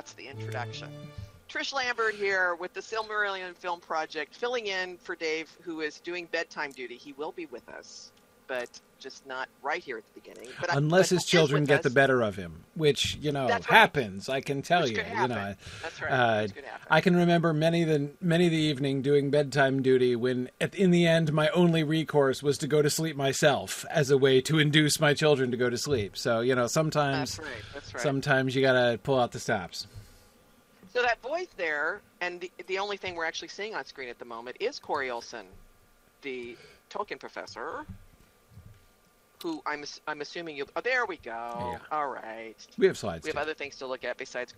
[0.00, 0.88] that's the introduction.
[1.50, 6.26] Trish Lambert here with the Silmarillion Film Project, filling in for Dave, who is doing
[6.32, 6.94] bedtime duty.
[6.94, 8.10] He will be with us,
[8.50, 10.48] but just not right here at the beginning.
[10.60, 11.82] But unless but his children get us.
[11.84, 13.64] the better of him, which you know right.
[13.64, 14.28] happens.
[14.28, 14.96] I can tell Which you.
[14.96, 16.10] You know, That's right.
[16.10, 16.86] uh, Which could happen.
[16.90, 21.06] I can remember many the many the evening doing bedtime duty when, at, in the
[21.06, 24.98] end, my only recourse was to go to sleep myself as a way to induce
[24.98, 26.16] my children to go to sleep.
[26.16, 27.62] So you know, sometimes That's right.
[27.72, 28.02] That's right.
[28.02, 29.86] sometimes you gotta pull out the stops.
[30.92, 34.18] So that voice there, and the, the only thing we're actually seeing on screen at
[34.18, 35.46] the moment is Corey Olsen,
[36.22, 36.56] the
[36.90, 37.86] Tolkien professor,
[39.42, 40.66] who I'm I'm assuming you.
[40.76, 41.30] Oh, there we go.
[41.30, 41.78] Yeah.
[41.90, 42.56] All right.
[42.78, 43.24] We have slides.
[43.24, 44.54] We have other things to look at besides.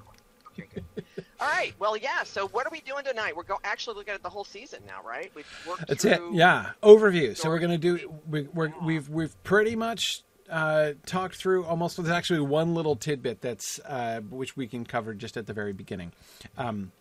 [0.53, 1.05] Okay, good.
[1.41, 1.75] All right.
[1.79, 2.25] Well, yeah.
[2.25, 3.37] So what are we doing tonight?
[3.37, 5.31] We're go actually looking at the whole season now, right?
[5.35, 6.21] We've worked That's it.
[6.33, 6.71] Yeah.
[6.83, 7.37] Overview.
[7.37, 8.13] So we're gonna do.
[8.29, 11.97] We, we're, we've we've pretty much uh, talked through almost.
[11.97, 15.73] There's actually one little tidbit that's uh, which we can cover just at the very
[15.73, 16.13] beginning.
[16.59, 16.93] Um,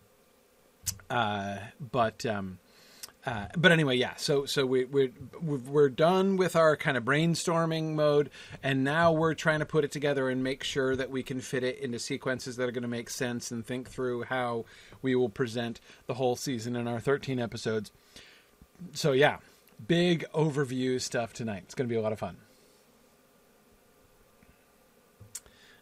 [1.10, 2.58] uh, but um,
[3.24, 4.16] uh, but anyway, yeah.
[4.16, 8.30] So so we we we're done with our kind of brainstorming mode,
[8.62, 11.62] and now we're trying to put it together and make sure that we can fit
[11.62, 14.64] it into sequences that are going to make sense and think through how
[15.02, 17.92] we will present the whole season in our 13 episodes.
[18.92, 19.36] So yeah,
[19.86, 21.62] big overview stuff tonight.
[21.66, 22.36] It's going to be a lot of fun.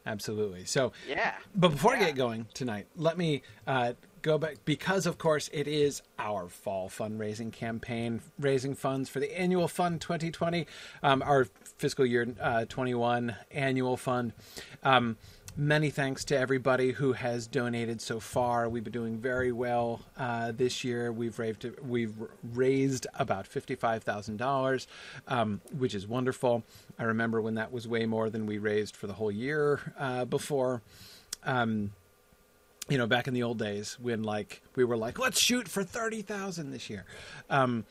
[0.06, 0.64] Absolutely.
[0.64, 1.34] So Yeah.
[1.54, 5.66] but before I get going tonight, let me uh, go back because, of course, it
[5.66, 10.66] is our fall fundraising campaign, raising funds for the annual fund 2020,
[11.02, 11.46] um, our
[11.78, 14.32] fiscal year uh, 21 annual fund.
[14.82, 15.16] Um,
[15.56, 18.68] many thanks to everybody who has donated so far.
[18.68, 21.12] We've been doing very well uh, this year.
[21.12, 22.14] We've raised we've
[22.54, 24.86] raised about fifty five thousand dollars,
[25.28, 26.64] um, which is wonderful.
[26.98, 30.24] I remember when that was way more than we raised for the whole year uh,
[30.24, 30.82] before.
[31.42, 31.92] Um,
[32.90, 35.84] you know, back in the old days when like we were like, let's shoot for
[35.84, 37.06] thirty thousand this year.
[37.48, 37.86] Um,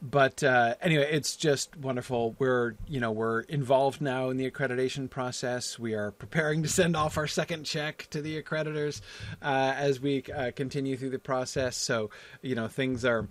[0.00, 2.34] but uh, anyway, it's just wonderful.
[2.38, 5.78] We're you know we're involved now in the accreditation process.
[5.78, 9.02] We are preparing to send off our second check to the accreditors
[9.42, 11.76] uh, as we uh, continue through the process.
[11.76, 12.10] So
[12.42, 13.28] you know things are.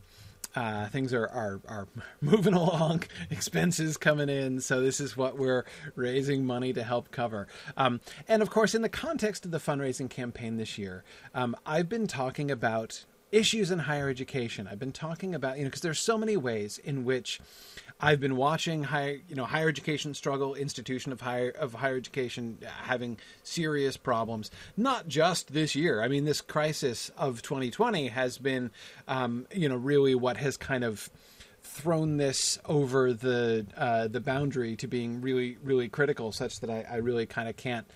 [0.57, 1.87] Uh, things are, are are
[2.21, 4.59] moving along, expenses coming in.
[4.59, 7.47] So this is what we're raising money to help cover.
[7.77, 11.03] Um, and of course, in the context of the fundraising campaign this year,
[11.35, 14.67] um, I've been talking about issues in higher education.
[14.67, 17.39] I've been talking about you know because there's so many ways in which
[17.99, 22.59] I've been watching higher you know higher education struggle, institution of higher of higher education
[22.83, 24.51] having serious problems.
[24.75, 26.01] Not just this year.
[26.01, 28.71] I mean, this crisis of 2020 has been
[29.07, 31.09] um, you know really what has kind of
[31.63, 36.85] thrown this over the uh, the boundary to being really really critical, such that I,
[36.89, 37.87] I really kind of can't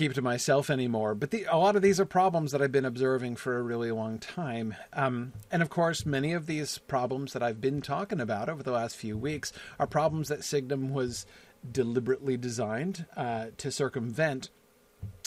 [0.00, 1.14] keep to myself anymore.
[1.14, 3.90] But the, a lot of these are problems that I've been observing for a really
[3.90, 4.74] long time.
[4.94, 8.70] Um, and of course, many of these problems that I've been talking about over the
[8.72, 11.26] last few weeks are problems that Signum was
[11.70, 14.48] deliberately designed uh, to circumvent.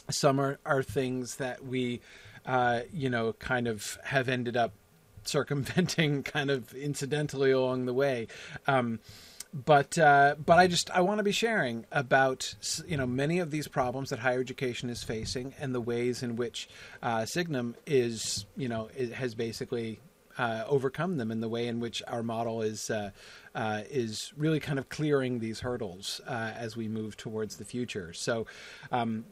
[0.10, 2.02] Some are, are things that we,
[2.44, 4.74] uh, you know, kind of have ended up
[5.24, 8.26] circumventing kind of incidentally along the way.
[8.66, 9.02] Um,
[9.54, 12.56] but uh, but I just I want to be sharing about
[12.88, 16.36] you know many of these problems that higher education is facing and the ways in
[16.36, 16.68] which
[17.02, 20.00] uh, Signum is you know it has basically
[20.38, 23.12] uh, overcome them and the way in which our model is uh,
[23.54, 28.14] uh, is really kind of clearing these hurdles uh, as we move towards the future.
[28.14, 28.48] So.
[28.92, 29.26] Um,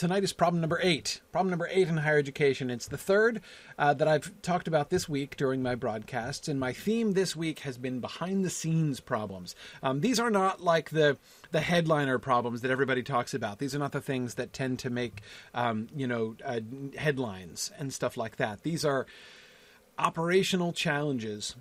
[0.00, 1.20] tonight is problem number eight.
[1.30, 2.70] Problem number eight in higher education.
[2.70, 3.42] It's the third
[3.78, 7.58] uh, that I've talked about this week during my broadcasts, and my theme this week
[7.60, 9.54] has been behind the scenes problems.
[9.82, 11.18] Um, these are not like the
[11.50, 13.58] the headliner problems that everybody talks about.
[13.58, 15.20] These are not the things that tend to make
[15.52, 16.60] um, you know uh,
[16.96, 18.62] headlines and stuff like that.
[18.62, 19.06] These are
[19.98, 21.56] operational challenges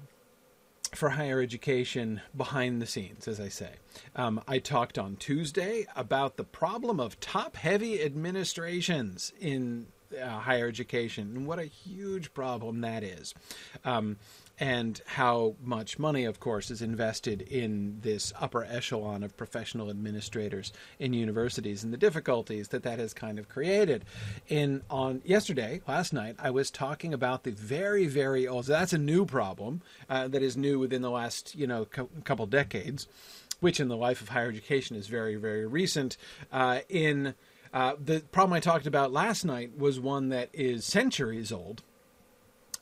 [0.96, 3.72] for higher education behind the scenes, as I say.
[4.16, 9.88] Um, I talked on Tuesday about the problem of top heavy administrations in
[10.20, 13.34] uh, higher education and what a huge problem that is.
[13.86, 14.18] Um,
[14.60, 20.74] and how much money, of course, is invested in this upper echelon of professional administrators
[21.00, 24.04] in universities and the difficulties that that has kind of created.
[24.48, 28.66] In on yesterday, last night, I was talking about the very, very old.
[28.66, 32.10] So that's a new problem uh, that is new within the last you know co-
[32.26, 33.08] couple decades,
[33.62, 36.18] which in the life of higher education is very, very recent.
[36.52, 37.34] Uh, in
[37.74, 41.84] uh, the problem I talked about last night was one that is centuries old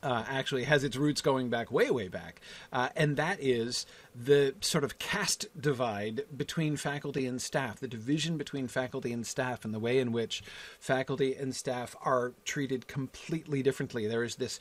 [0.02, 2.40] uh, actually has its roots going back way, way back,
[2.72, 8.36] uh, and that is the sort of caste divide between faculty and staff, the division
[8.36, 10.42] between faculty and staff, and the way in which
[10.78, 14.06] faculty and staff are treated completely differently.
[14.06, 14.60] There is this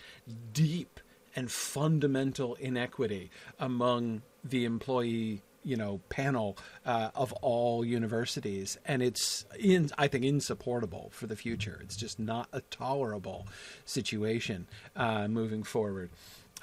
[0.54, 1.00] deep
[1.36, 3.30] and fundamental inequity
[3.60, 10.24] among the employee you know panel uh, of all universities, and it's in I think
[10.24, 11.80] insupportable for the future.
[11.83, 13.48] It's just not a tolerable
[13.86, 16.09] situation uh, moving forward.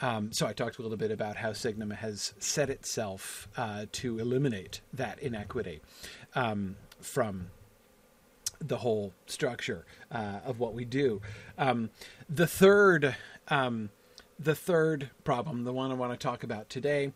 [0.00, 4.19] Um, so I talked a little bit about how Signum has set itself uh, to
[4.19, 5.81] eliminate that inequity
[6.35, 7.50] um, from
[8.61, 11.20] the whole structure uh, of what we do.
[11.58, 11.90] Um,
[12.29, 13.14] the third,
[13.49, 13.90] um,
[14.38, 17.12] the third problem, the one I want to talk about today,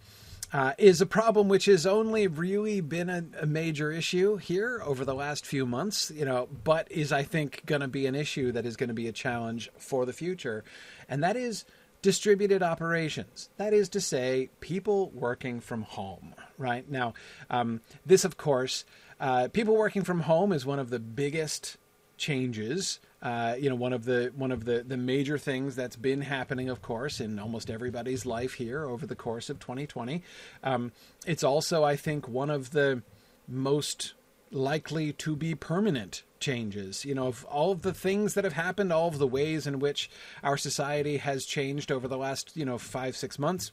[0.52, 5.04] uh, is a problem which has only really been a, a, major issue here over
[5.04, 8.52] the last few months, you know, but is I think going to be an issue
[8.52, 10.64] that is going to be a challenge for the future,
[11.08, 11.64] and that is
[12.00, 13.50] distributed operations.
[13.56, 16.34] That is to say, people working from home.
[16.56, 17.14] Right now,
[17.50, 18.84] um, this of course,
[19.20, 21.76] uh, people working from home is one of the biggest
[22.19, 26.20] changes uh, you know, one of the one of the the major things that's been
[26.23, 30.23] happening, of course, in almost everybody's life here over the course of 2020.
[30.62, 30.93] Um,
[31.26, 33.03] it's also, I think, one of the
[33.49, 34.15] most
[34.53, 37.05] likely to be permanent changes.
[37.05, 39.81] You know, of all of the things that have happened, all of the ways in
[39.81, 40.09] which
[40.44, 43.73] our society has changed over the last, you know, five six months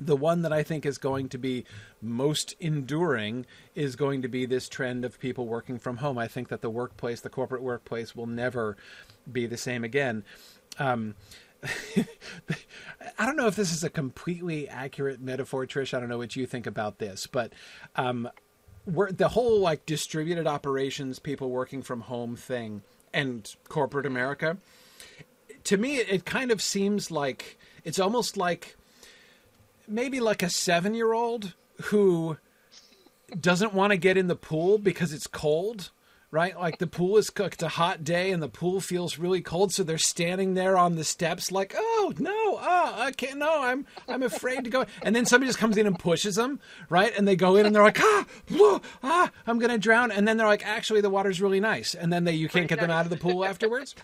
[0.00, 1.64] the one that I think is going to be
[2.02, 6.18] most enduring is going to be this trend of people working from home.
[6.18, 8.76] I think that the workplace, the corporate workplace, will never
[9.30, 10.24] be the same again.
[10.78, 11.14] Um,
[13.18, 15.94] I don't know if this is a completely accurate metaphor, Trish.
[15.94, 17.52] I don't know what you think about this, but
[17.96, 18.28] um,
[18.86, 22.82] the whole like distributed operations, people working from home thing,
[23.12, 24.58] and corporate America.
[25.64, 28.76] To me, it kind of seems like it's almost like
[29.86, 31.54] maybe like a seven year old
[31.84, 32.36] who
[33.38, 35.90] doesn't want to get in the pool because it's cold
[36.34, 36.58] right?
[36.58, 39.84] Like the pool is cooked, a hot day, and the pool feels really cold, so
[39.84, 44.24] they're standing there on the steps, like, "Oh no, oh, I can't, no, I'm, I'm
[44.24, 46.58] afraid to go." And then somebody just comes in and pushes them,
[46.88, 47.16] right?
[47.16, 50.36] And they go in, and they're like, "Ah, whoa, ah, I'm gonna drown." And then
[50.36, 53.06] they're like, "Actually, the water's really nice," and then they you can't get them out
[53.06, 53.94] of the pool afterwards.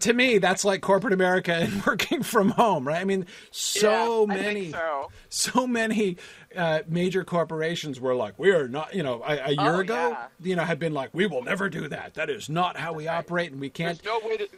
[0.00, 3.00] to me, that's like corporate America and working from home, right?
[3.00, 5.10] I mean, so yeah, many, so.
[5.28, 6.16] so many
[6.56, 10.10] uh, major corporations were like, we are not, you know, a, a year oh, ago,
[10.10, 10.26] yeah.
[10.42, 12.14] you know, had been like, we will never do that.
[12.14, 14.00] That is not how we operate, and we can't.
[14.02, 14.48] There's no way to.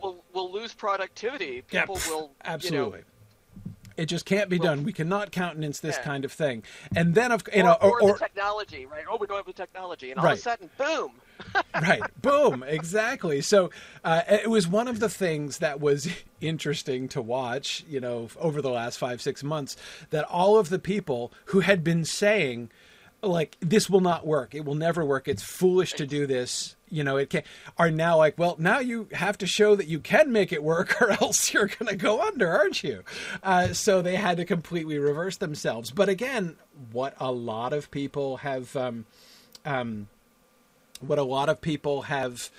[0.00, 1.62] We'll, we'll lose productivity.
[1.62, 2.98] People yeah, will absolutely.
[2.98, 4.84] You know, it just can't be done.
[4.84, 6.04] We cannot countenance this yeah.
[6.04, 6.64] kind of thing.
[6.96, 9.04] And then, of you or, know, or, or, the technology, right?
[9.08, 10.32] Oh, we don't have the technology, and all right.
[10.32, 11.12] of a sudden, boom.
[11.74, 12.02] right.
[12.20, 12.64] Boom.
[12.66, 13.40] Exactly.
[13.40, 13.70] So
[14.04, 16.08] uh, it was one of the things that was
[16.40, 19.76] interesting to watch, you know, over the last five, six months,
[20.10, 22.70] that all of the people who had been saying,
[23.22, 27.04] like, this will not work, it will never work, it's foolish to do this, you
[27.04, 27.42] know, it can
[27.78, 30.96] are now like, well, now you have to show that you can make it work,
[31.00, 33.02] or else you're going to go under, aren't you?
[33.42, 35.90] Uh, so they had to completely reverse themselves.
[35.90, 36.56] But again,
[36.90, 38.74] what a lot of people have.
[38.76, 39.06] Um,
[39.64, 40.08] um,
[41.02, 42.50] what a lot of people have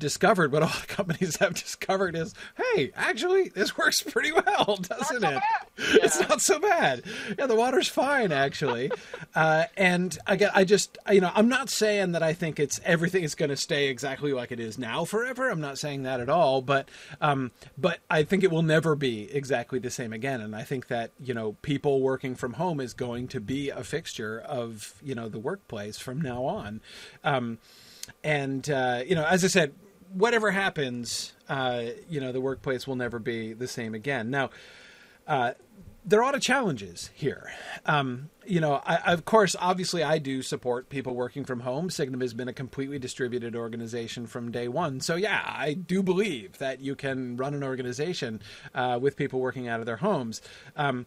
[0.00, 4.76] discovered, what a lot of companies have discovered is, hey, actually, this works pretty well,
[4.82, 5.42] doesn't it?
[5.80, 6.00] Yeah.
[6.02, 7.02] It's not so bad.
[7.38, 8.92] Yeah, the water's fine, actually.
[9.34, 13.24] uh, and again, I just, you know, I'm not saying that I think it's everything
[13.24, 15.48] is going to stay exactly like it is now forever.
[15.48, 16.60] I'm not saying that at all.
[16.60, 16.90] But,
[17.22, 20.42] um, but I think it will never be exactly the same again.
[20.42, 23.82] And I think that you know, people working from home is going to be a
[23.82, 26.82] fixture of you know the workplace from now on.
[27.24, 27.56] Um,
[28.22, 29.74] and uh, you know, as I said,
[30.12, 34.30] whatever happens, uh, you know, the workplace will never be the same again.
[34.30, 34.50] Now,
[35.26, 35.52] uh,
[36.04, 37.52] there are a lot of challenges here.
[37.84, 41.90] Um, you know, I, of course, obviously, I do support people working from home.
[41.90, 45.00] Signum has been a completely distributed organization from day one.
[45.00, 48.40] So, yeah, I do believe that you can run an organization
[48.74, 50.40] uh, with people working out of their homes.
[50.74, 51.06] Um,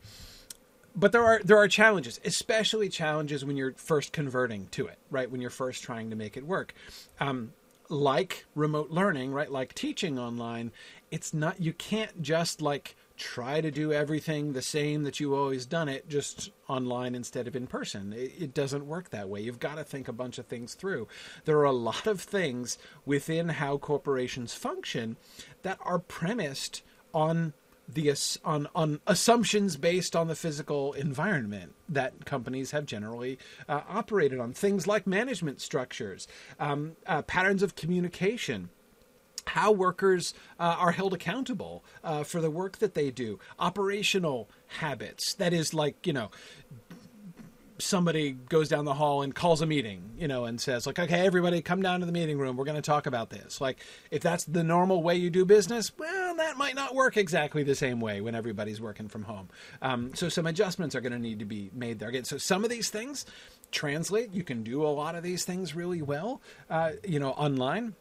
[0.95, 5.29] but there are there are challenges, especially challenges when you're first converting to it, right?
[5.29, 6.73] When you're first trying to make it work.
[7.19, 7.53] Um,
[7.89, 9.51] like remote learning, right?
[9.51, 10.71] Like teaching online,
[11.11, 15.65] it's not you can't just like try to do everything the same that you always
[15.65, 18.11] done it just online instead of in person.
[18.11, 19.41] It, it, doesn't work that way.
[19.41, 21.07] You've got to think a bunch of things through.
[21.45, 25.17] There are a lot of things within how corporations function
[25.61, 26.81] that are premised
[27.13, 27.53] on
[27.87, 28.13] the
[28.43, 33.37] on on assumptions based on the physical environment that companies have generally
[33.67, 36.27] uh, operated on things like management structures
[36.59, 38.69] um, uh, patterns of communication
[39.45, 44.49] how workers uh, are held accountable uh, for the work that they do, operational
[44.79, 45.33] habits.
[45.33, 46.31] That is, like, you know,
[47.83, 51.25] somebody goes down the hall and calls a meeting, you know, and says, like, okay,
[51.25, 52.57] everybody come down to the meeting room.
[52.57, 53.61] We're going to talk about this.
[53.61, 53.79] Like,
[54.11, 57.75] if that's the normal way you do business, well, that might not work exactly the
[57.75, 59.49] same way when everybody's working from home.
[59.81, 62.09] Um, so some adjustments are going to need to be made there.
[62.09, 63.25] Again, so some of these things
[63.71, 64.33] translate.
[64.33, 67.95] You can do a lot of these things really well, uh, you know, online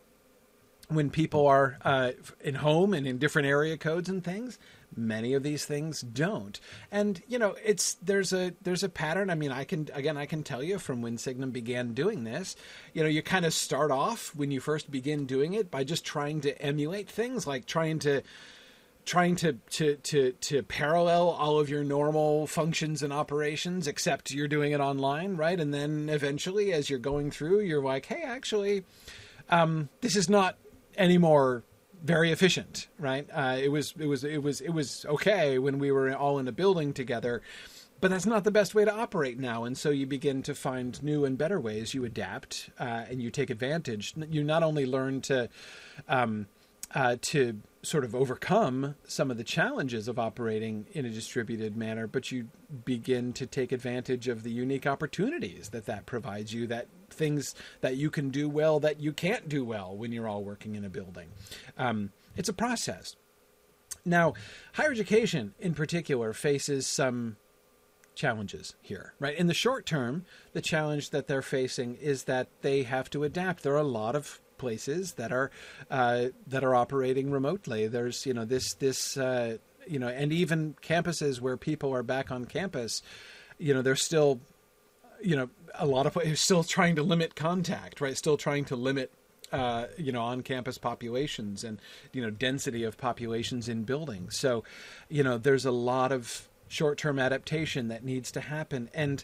[0.88, 4.58] when people are uh, in home and in different area codes and things
[4.96, 6.60] many of these things don't.
[6.90, 9.30] And you know it's there's a there's a pattern.
[9.30, 12.56] I mean i can again i can tell you from when signum began doing this
[12.92, 16.04] you know you kind of start off when you first begin doing it by just
[16.04, 18.22] trying to emulate things like trying to
[19.04, 24.48] trying to to to to parallel all of your normal functions and operations except you're
[24.48, 25.58] doing it online right?
[25.58, 28.84] And then eventually as you're going through you're like hey actually
[29.48, 30.56] um, this is not
[30.96, 31.64] anymore
[32.02, 33.28] very efficient, right?
[33.32, 36.48] Uh, it was it was it was it was okay when we were all in
[36.48, 37.42] a building together,
[38.00, 39.64] but that's not the best way to operate now.
[39.64, 41.94] And so you begin to find new and better ways.
[41.94, 44.14] You adapt uh, and you take advantage.
[44.28, 45.48] You not only learn to
[46.08, 46.46] um,
[46.94, 52.06] uh, to sort of overcome some of the challenges of operating in a distributed manner,
[52.06, 52.48] but you
[52.84, 57.96] begin to take advantage of the unique opportunities that that provides you that things that
[57.96, 60.90] you can do well that you can't do well when you're all working in a
[60.90, 61.28] building.
[61.78, 63.16] Um, it's a process.
[64.04, 64.34] Now,
[64.72, 67.36] higher education in particular faces some
[68.14, 69.36] challenges here, right?
[69.36, 73.62] In the short term, the challenge that they're facing is that they have to adapt.
[73.62, 75.50] There are a lot of places that are
[75.90, 77.86] uh, that are operating remotely.
[77.86, 82.30] There's you know this this uh, you know and even campuses where people are back
[82.30, 83.02] on campus,
[83.58, 84.40] you know they're still
[85.22, 88.16] you know a lot of places still trying to limit contact, right?
[88.16, 89.12] Still trying to limit
[89.52, 91.78] uh, you know, on-campus populations and
[92.12, 94.36] you know density of populations in buildings.
[94.36, 94.64] So,
[95.10, 99.22] you know, there's a lot of short-term adaptation that needs to happen, and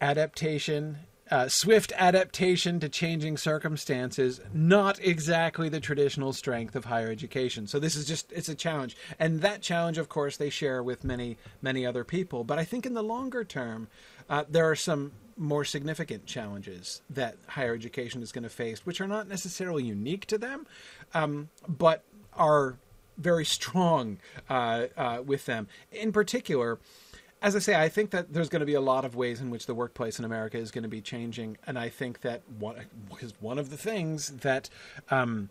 [0.00, 0.98] adaptation
[1.32, 7.66] uh, swift adaptation to changing circumstances not exactly the traditional strength of higher education.
[7.66, 8.96] So this is just it's a challenge.
[9.18, 12.44] And that challenge of course they share with many many other people.
[12.44, 13.88] But i think in the longer term
[14.28, 19.00] uh, there are some more significant challenges that higher education is going to face which
[19.00, 20.66] are not necessarily unique to them
[21.14, 22.76] um, but are
[23.16, 24.18] very strong
[24.50, 25.66] uh, uh with them.
[25.90, 26.78] In particular
[27.42, 29.50] as I say, I think that there's going to be a lot of ways in
[29.50, 32.76] which the workplace in America is going to be changing, and I think that one
[33.10, 34.70] because one of the things that
[35.10, 35.50] um,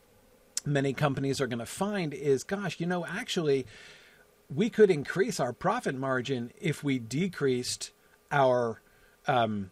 [0.66, 3.66] many companies are going to find is, gosh, you know, actually,
[4.54, 7.92] we could increase our profit margin if we decreased
[8.32, 8.82] our
[9.28, 9.72] um,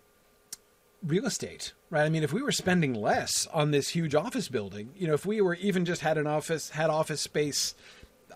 [1.01, 2.05] real estate right?
[2.05, 5.25] I mean if we were spending less on this huge office building you know if
[5.25, 7.75] we were even just had an office had office space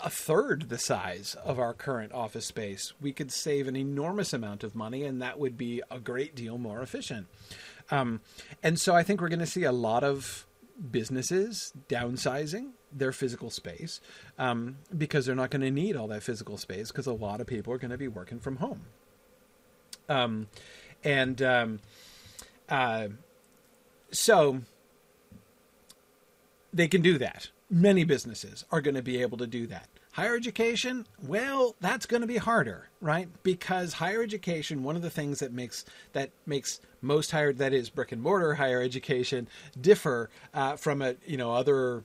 [0.01, 4.63] a third the size of our current office space, we could save an enormous amount
[4.63, 7.27] of money, and that would be a great deal more efficient.
[7.91, 8.21] Um,
[8.61, 10.47] and so I think we're going to see a lot of
[10.91, 13.99] businesses downsizing their physical space
[14.37, 17.47] um, because they're not going to need all that physical space because a lot of
[17.47, 18.81] people are going to be working from home.
[20.09, 20.47] Um,
[21.03, 21.79] and um,
[22.69, 23.09] uh,
[24.11, 24.61] so
[26.73, 29.87] they can do that many businesses are going to be able to do that.
[30.11, 33.27] Higher education, well, that's going to be harder, right?
[33.41, 37.89] Because higher education, one of the things that makes that makes most higher that is
[37.89, 39.47] brick and mortar higher education
[39.81, 42.03] differ uh, from a you know other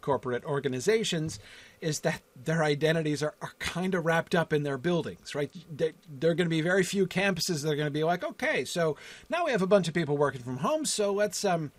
[0.00, 1.38] corporate organizations
[1.80, 5.50] is that their identities are, are kind of wrapped up in their buildings, right?
[5.70, 5.92] There,
[6.30, 8.96] are going to be very few campuses that are going to be like, okay, so
[9.30, 11.72] now we have a bunch of people working from home, so let's um,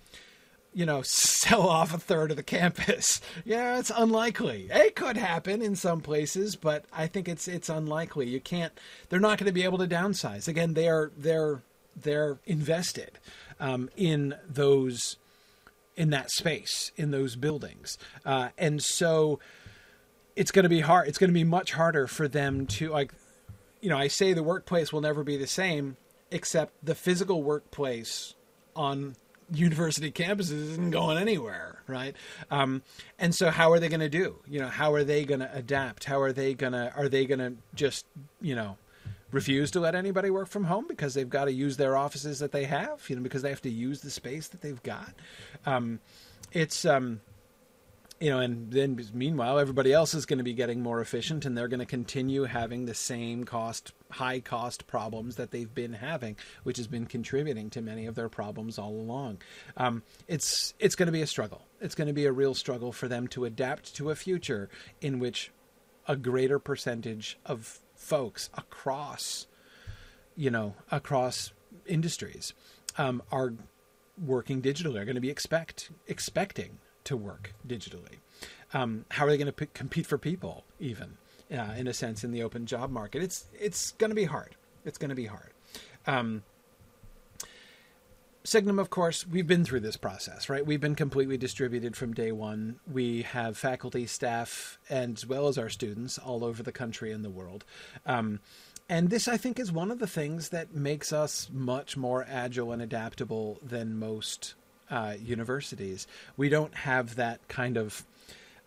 [0.75, 3.21] you know, sell off a third of the campus.
[3.47, 4.67] Yeah, it's unlikely.
[4.71, 8.27] It could happen in some places, but I think it's it's unlikely.
[8.27, 8.73] You can't.
[9.09, 10.47] They're not going to be able to downsize.
[10.47, 11.61] Again, they're they're
[11.95, 13.19] they're invested
[13.59, 15.17] um, in those
[15.95, 19.39] in that space in those buildings, uh, and so
[20.35, 21.07] it's going to be hard.
[21.07, 23.13] It's going to be much harder for them to like.
[23.81, 25.97] You know, I say the workplace will never be the same,
[26.31, 28.33] except the physical workplace
[28.75, 29.15] on
[29.51, 32.15] university campuses isn't going anywhere, right?
[32.49, 32.81] Um,
[33.19, 34.37] and so, how are they going to do?
[34.47, 36.05] You know, how are they going to adapt?
[36.05, 36.93] How are they going to?
[36.95, 38.05] Are they going to just,
[38.41, 38.77] you know,
[39.31, 42.51] refuse to let anybody work from home because they've got to use their offices that
[42.51, 43.03] they have?
[43.09, 45.13] You know, because they have to use the space that they've got.
[45.65, 45.99] Um,
[46.51, 47.21] it's um,
[48.19, 51.57] you know, and then meanwhile, everybody else is going to be getting more efficient, and
[51.57, 56.37] they're going to continue having the same cost, high cost problems that they've been having,
[56.63, 59.41] which has been contributing to many of their problems all along.
[59.75, 61.65] Um, it's it's going to be a struggle.
[61.81, 64.69] It's going to be a real struggle for them to adapt to a future
[65.01, 65.51] in which
[66.07, 69.47] a greater percentage of folks across,
[70.37, 71.51] you know, across
[71.85, 72.53] industries
[72.97, 73.53] um, are
[74.23, 75.01] working digitally.
[75.01, 78.19] Are going to be expect expecting to work digitally.
[78.73, 81.17] Um, how are they going to p- compete for people, even
[81.51, 83.23] uh, in a sense, in the open job market?
[83.23, 84.55] It's it's going to be hard.
[84.83, 85.51] It's going to be hard.
[86.05, 86.43] Um,
[88.45, 90.63] Signum, of course, we've been through this process, right?
[90.63, 92.79] We've been completely distributed from day one.
[92.85, 97.25] We have faculty, staff, and as well as our students all over the country and
[97.25, 97.65] the world.
[98.05, 98.41] Um,
[98.87, 102.71] and this, I think, is one of the things that makes us much more agile
[102.71, 104.53] and adaptable than most
[104.89, 106.07] uh, universities.
[106.37, 108.03] We don't have that kind of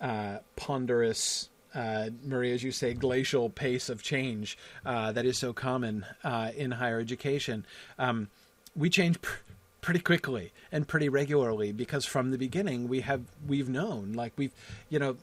[0.01, 5.53] uh, ponderous, uh, Marie, as you say, glacial pace of change uh, that is so
[5.53, 7.67] common uh, in higher education.
[7.99, 8.29] Um,
[8.77, 9.43] we change pr-
[9.81, 14.53] pretty quickly and pretty regularly because from the beginning we have we've known like we've
[14.89, 15.17] you know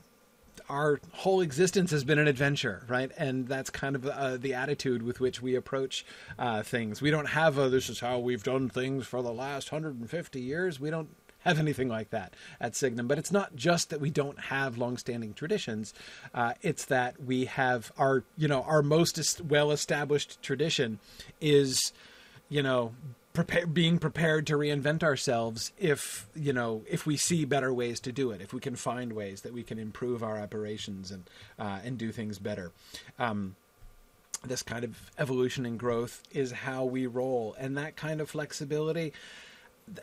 [0.70, 3.12] our whole existence has been an adventure, right?
[3.18, 6.06] And that's kind of uh, the attitude with which we approach
[6.38, 7.02] uh, things.
[7.02, 10.80] We don't have a this is how we've done things for the last 150 years.
[10.80, 11.10] We don't
[11.46, 13.08] have anything like that at Signum.
[13.08, 15.94] But it's not just that we don't have long-standing traditions;
[16.34, 21.00] uh, it's that we have our you know our most well-established tradition
[21.40, 21.94] is
[22.50, 22.94] you know
[23.36, 28.12] prepare, being prepared to reinvent ourselves if you know if we see better ways to
[28.12, 31.80] do it if we can find ways that we can improve our operations and uh,
[31.84, 32.72] and do things better.
[33.20, 33.56] Um,
[34.44, 39.12] this kind of evolution and growth is how we roll and that kind of flexibility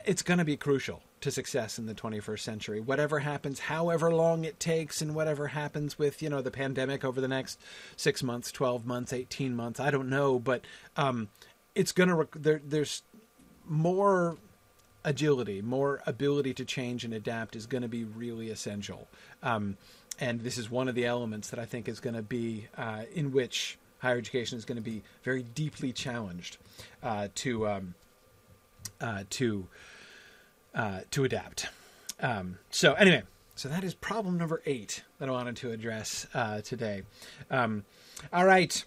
[0.04, 2.80] it's going to be crucial to success in the 21st century.
[2.80, 7.20] Whatever happens however long it takes and whatever happens with you know the pandemic over
[7.20, 7.60] the next
[7.96, 10.64] 6 months 12 months 18 months i don't know but
[10.96, 11.28] um,
[11.74, 13.02] it's going to rec- there, there's
[13.72, 14.36] more
[15.02, 19.08] agility, more ability to change and adapt is going to be really essential.
[19.42, 19.78] Um,
[20.20, 23.04] and this is one of the elements that I think is going to be uh,
[23.14, 26.58] in which higher education is going to be very deeply challenged
[27.02, 27.94] uh, to um,
[29.00, 29.66] uh, to
[30.74, 31.68] uh, to adapt.
[32.20, 33.22] Um, so anyway,
[33.54, 37.02] so that is problem number eight that I wanted to address uh, today.
[37.50, 37.84] Um,
[38.32, 38.84] all right.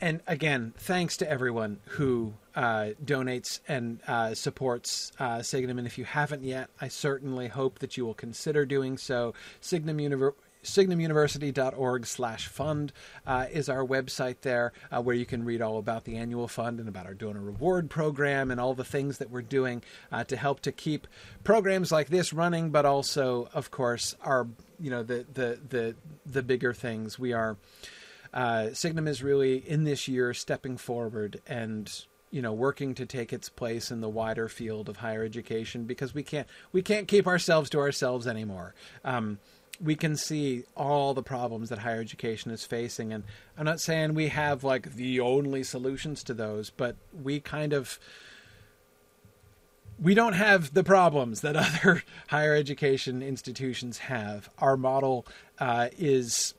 [0.00, 5.78] And again, thanks to everyone who uh, donates and uh, supports uh, Signum.
[5.78, 9.34] And if you haven't yet, I certainly hope that you will consider doing so.
[9.60, 10.34] Signum Univer-
[10.66, 12.92] signumuniversity.org slash fund
[13.26, 16.80] uh, is our website there uh, where you can read all about the annual fund
[16.80, 19.82] and about our donor reward program and all the things that we're doing
[20.12, 21.06] uh, to help to keep
[21.44, 24.48] programs like this running but also of course our
[24.80, 25.94] you know the the the,
[26.26, 27.56] the bigger things we are
[28.36, 31.90] uh, Signum is really in this year stepping forward and
[32.30, 36.14] you know working to take its place in the wider field of higher education because
[36.14, 38.74] we can't we can't keep ourselves to ourselves anymore.
[39.04, 39.38] Um,
[39.82, 43.24] we can see all the problems that higher education is facing, and
[43.56, 47.98] I'm not saying we have like the only solutions to those, but we kind of
[49.98, 54.50] we don't have the problems that other higher education institutions have.
[54.58, 55.26] Our model
[55.58, 56.52] uh, is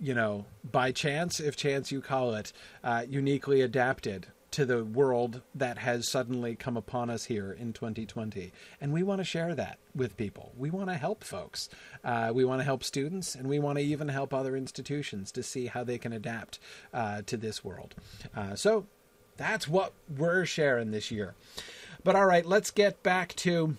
[0.00, 2.52] you know, by chance, if chance you call it,
[2.84, 8.52] uh, uniquely adapted to the world that has suddenly come upon us here in 2020.
[8.80, 10.52] And we want to share that with people.
[10.56, 11.68] We want to help folks.
[12.02, 15.42] Uh, we want to help students, and we want to even help other institutions to
[15.42, 16.58] see how they can adapt
[16.94, 17.94] uh, to this world.
[18.34, 18.86] Uh, so
[19.36, 21.34] that's what we're sharing this year.
[22.02, 23.76] But all right, let's get back to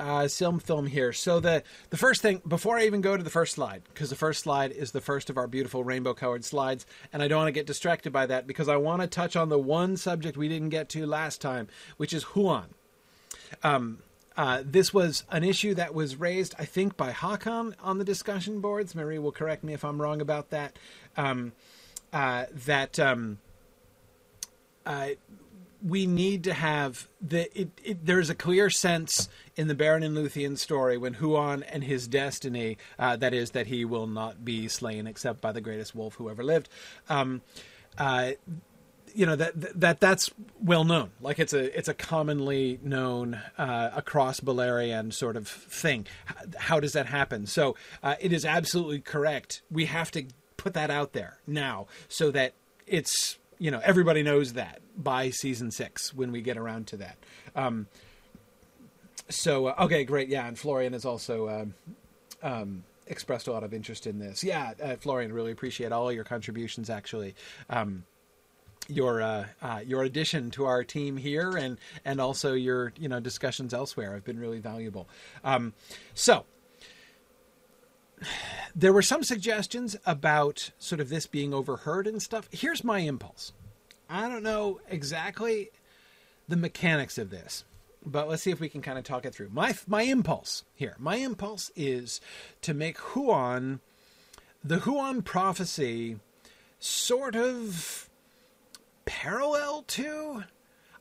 [0.00, 1.12] uh, film film here.
[1.12, 4.16] So the the first thing before I even go to the first slide, because the
[4.16, 7.48] first slide is the first of our beautiful rainbow colored slides, and I don't want
[7.48, 10.48] to get distracted by that because I want to touch on the one subject we
[10.48, 12.74] didn't get to last time, which is Huan.
[13.62, 13.98] Um,
[14.36, 18.60] uh, this was an issue that was raised, I think, by Hakan on the discussion
[18.60, 18.94] boards.
[18.94, 20.78] Marie will correct me if I'm wrong about that.
[21.16, 21.52] Um,
[22.12, 23.38] uh, that um,
[24.86, 25.10] uh,
[25.84, 30.16] we need to have the it, it, there's a clear sense in the Beren and
[30.16, 34.68] Luthien story when Huan and his destiny uh, that is that he will not be
[34.68, 36.68] slain except by the greatest wolf who ever lived
[37.08, 37.40] um,
[37.98, 38.32] uh,
[39.14, 40.30] you know that that that's
[40.62, 41.10] well known.
[41.20, 46.06] Like it's a it's a commonly known uh, across Beleriand sort of thing.
[46.56, 47.46] How does that happen?
[47.46, 49.62] So uh, it is absolutely correct.
[49.70, 52.52] We have to put that out there now so that
[52.86, 57.18] it's you know everybody knows that by season six when we get around to that.
[57.54, 57.86] Um,
[59.28, 61.74] so uh, okay, great, yeah, and Florian has also um,
[62.42, 64.42] um, expressed a lot of interest in this.
[64.42, 66.90] Yeah, uh, Florian, really appreciate all your contributions.
[66.90, 67.34] Actually,
[67.68, 68.04] um,
[68.88, 73.20] your uh, uh, your addition to our team here and and also your you know
[73.20, 75.06] discussions elsewhere have been really valuable.
[75.44, 75.74] Um,
[76.14, 76.46] so
[78.74, 82.48] there were some suggestions about sort of this being overheard and stuff.
[82.52, 83.52] Here's my impulse.
[84.08, 85.70] I don't know exactly
[86.48, 87.64] the mechanics of this,
[88.04, 89.50] but let's see if we can kind of talk it through.
[89.50, 92.20] My my impulse here, my impulse is
[92.62, 93.80] to make Huan
[94.62, 96.18] the Huan prophecy
[96.78, 98.08] sort of
[99.04, 100.44] parallel to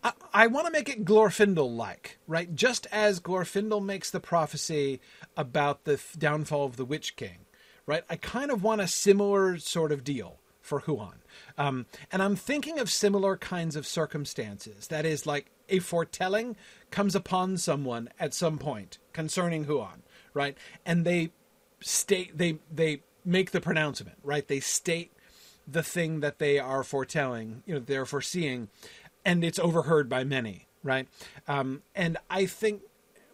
[0.03, 2.53] I, I want to make it Glorfindel like, right?
[2.53, 5.01] Just as Glorfindel makes the prophecy
[5.35, 7.45] about the f- downfall of the Witch King,
[7.85, 8.03] right?
[8.09, 11.19] I kind of want a similar sort of deal for Huan.
[11.57, 14.87] Um, and I'm thinking of similar kinds of circumstances.
[14.87, 16.55] That is, like a foretelling
[16.91, 20.57] comes upon someone at some point concerning Huan, right?
[20.85, 21.31] And they
[21.81, 24.47] state, they, they make the pronouncement, right?
[24.47, 25.11] They state
[25.67, 28.69] the thing that they are foretelling, you know, they're foreseeing,
[29.29, 31.07] and it's overheard by many, right?
[31.47, 32.81] Um, and I think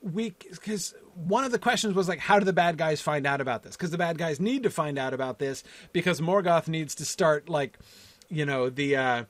[0.01, 3.39] we, because one of the questions was like, how do the bad guys find out
[3.39, 3.77] about this?
[3.77, 7.47] Because the bad guys need to find out about this because Morgoth needs to start
[7.47, 7.79] like,
[8.29, 9.23] you know, the uh,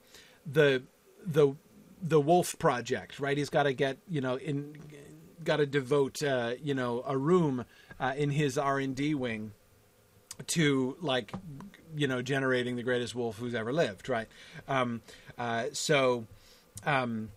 [0.44, 0.82] the
[1.24, 1.54] the
[2.02, 3.38] the Wolf Project, right?
[3.38, 4.76] He's got to get you know in,
[5.44, 7.66] got to devote uh, you know a room
[8.00, 9.52] uh, in his R and D wing
[10.48, 11.32] to like
[11.96, 14.28] you know generating the greatest wolf who's ever lived, right?
[14.68, 15.02] Um,
[15.38, 16.26] uh, so,
[16.86, 17.30] um,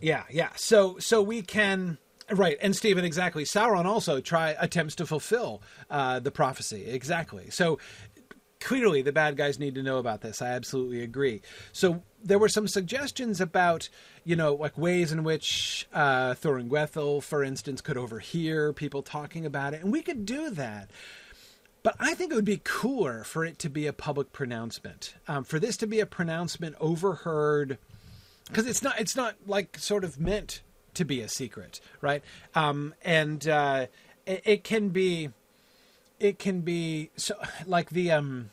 [0.00, 0.50] yeah, yeah.
[0.56, 1.98] So so we can.
[2.32, 3.42] Right, and Stephen, exactly.
[3.42, 7.50] Sauron also try attempts to fulfill uh, the prophecy, exactly.
[7.50, 7.80] So
[8.60, 10.40] clearly, the bad guys need to know about this.
[10.40, 11.42] I absolutely agree.
[11.72, 13.88] So there were some suggestions about,
[14.22, 19.74] you know, like ways in which uh, Thuringwethil, for instance, could overhear people talking about
[19.74, 20.88] it, and we could do that.
[21.82, 25.42] But I think it would be cooler for it to be a public pronouncement, um,
[25.42, 27.78] for this to be a pronouncement overheard,
[28.50, 30.62] because it's not it's not like sort of meant
[30.94, 32.22] to be a secret, right?
[32.54, 33.86] Um, and uh,
[34.26, 35.30] it, it, can be,
[36.18, 37.34] it can be so
[37.66, 38.50] like the um,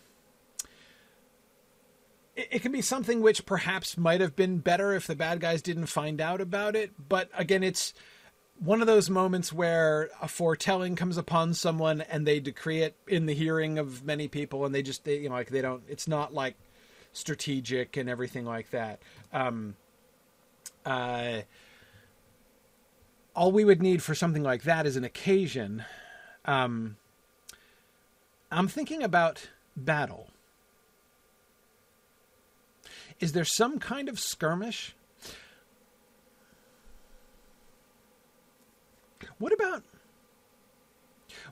[2.35, 5.87] it, can be something which perhaps might have been better if the bad guys didn't
[5.87, 6.91] find out about it.
[7.09, 7.93] But again, it's
[8.59, 13.25] one of those moments where a foretelling comes upon someone and they decree it in
[13.25, 15.83] the hearing of many people, and they just they, you know like they don't.
[15.87, 16.55] It's not like
[17.13, 19.01] strategic and everything like that.
[19.33, 19.75] Um,
[20.87, 21.41] uh,
[23.35, 25.83] all we would need for something like that is an occasion.
[26.45, 26.95] Um,
[28.49, 30.29] I'm thinking about battle.
[33.19, 34.95] Is there some kind of skirmish?
[39.39, 39.83] What about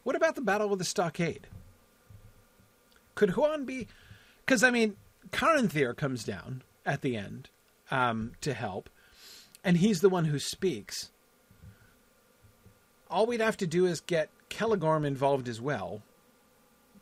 [0.04, 1.48] what about the battle with the stockade?
[3.16, 3.88] Could Huan be?
[4.46, 4.96] Because I mean,
[5.32, 7.50] Caranthir comes down at the end
[7.92, 8.90] um, to help,
[9.66, 11.12] and he's the one who speaks.
[13.10, 16.02] All we'd have to do is get Celegorm involved as well.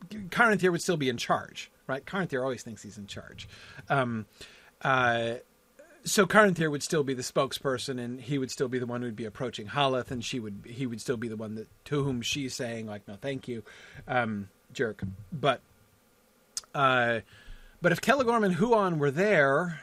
[0.10, 2.04] Caranthir would still be in charge, right?
[2.06, 3.48] Caranthir always thinks he's in charge.
[3.90, 4.26] Um,
[4.82, 5.36] uh,
[6.06, 9.08] so Caranthir would still be the spokesperson, and he would still be the one who
[9.08, 12.04] would be approaching Haleth, and she would he would still be the one that to
[12.04, 13.64] whom she's saying like, "No, thank you,
[14.08, 15.62] um, jerk." But,
[16.76, 17.22] uh,
[17.82, 19.80] but if Celegorm and Huan were there,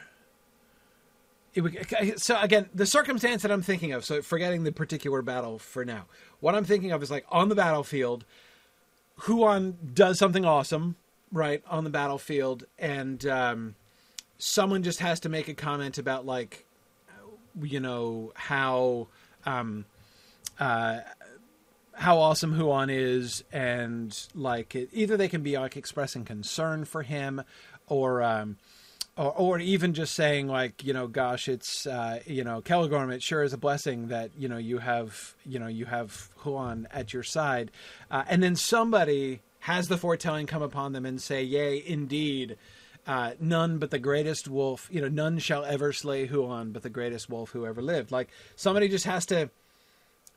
[1.59, 2.19] would.
[2.21, 4.05] So again, the circumstance that I'm thinking of.
[4.05, 6.05] So forgetting the particular battle for now,
[6.39, 8.23] what I'm thinking of is like on the battlefield,
[9.17, 10.95] Huan does something awesome,
[11.31, 13.75] right on the battlefield, and um,
[14.37, 16.65] someone just has to make a comment about like
[17.61, 19.07] you know how
[19.45, 19.85] um
[20.59, 20.99] uh
[21.93, 27.03] how awesome Huan is and like it, either they can be like expressing concern for
[27.03, 27.43] him
[27.87, 28.57] or um
[29.17, 33.21] or, or even just saying like you know gosh it's uh, you know Celegorm it
[33.23, 37.13] sure is a blessing that you know you have you know you have Huan at
[37.13, 37.71] your side
[38.09, 42.57] uh, and then somebody has the foretelling come upon them and say yea indeed
[43.07, 46.89] uh, none but the greatest wolf, you know, none shall ever slay Huan but the
[46.89, 48.11] greatest wolf who ever lived.
[48.11, 49.49] Like somebody just has to,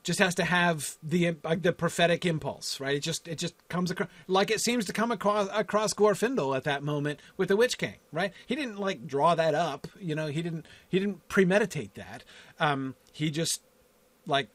[0.04, 2.94] just has to have the like the prophetic impulse, right?
[2.94, 6.64] It just it just comes across like it seems to come across across Glorfindel at
[6.64, 8.32] that moment with the Witch King, right?
[8.46, 10.26] He didn't like draw that up, you know.
[10.26, 12.22] He didn't he didn't premeditate that.
[12.60, 13.62] Um, he just
[14.26, 14.48] like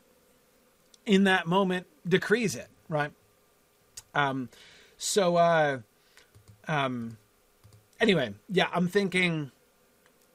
[1.05, 3.11] in that moment decrees it, right?
[4.13, 4.49] Um,
[4.97, 5.79] so uh,
[6.67, 7.17] um,
[7.99, 9.51] anyway, yeah, I'm thinking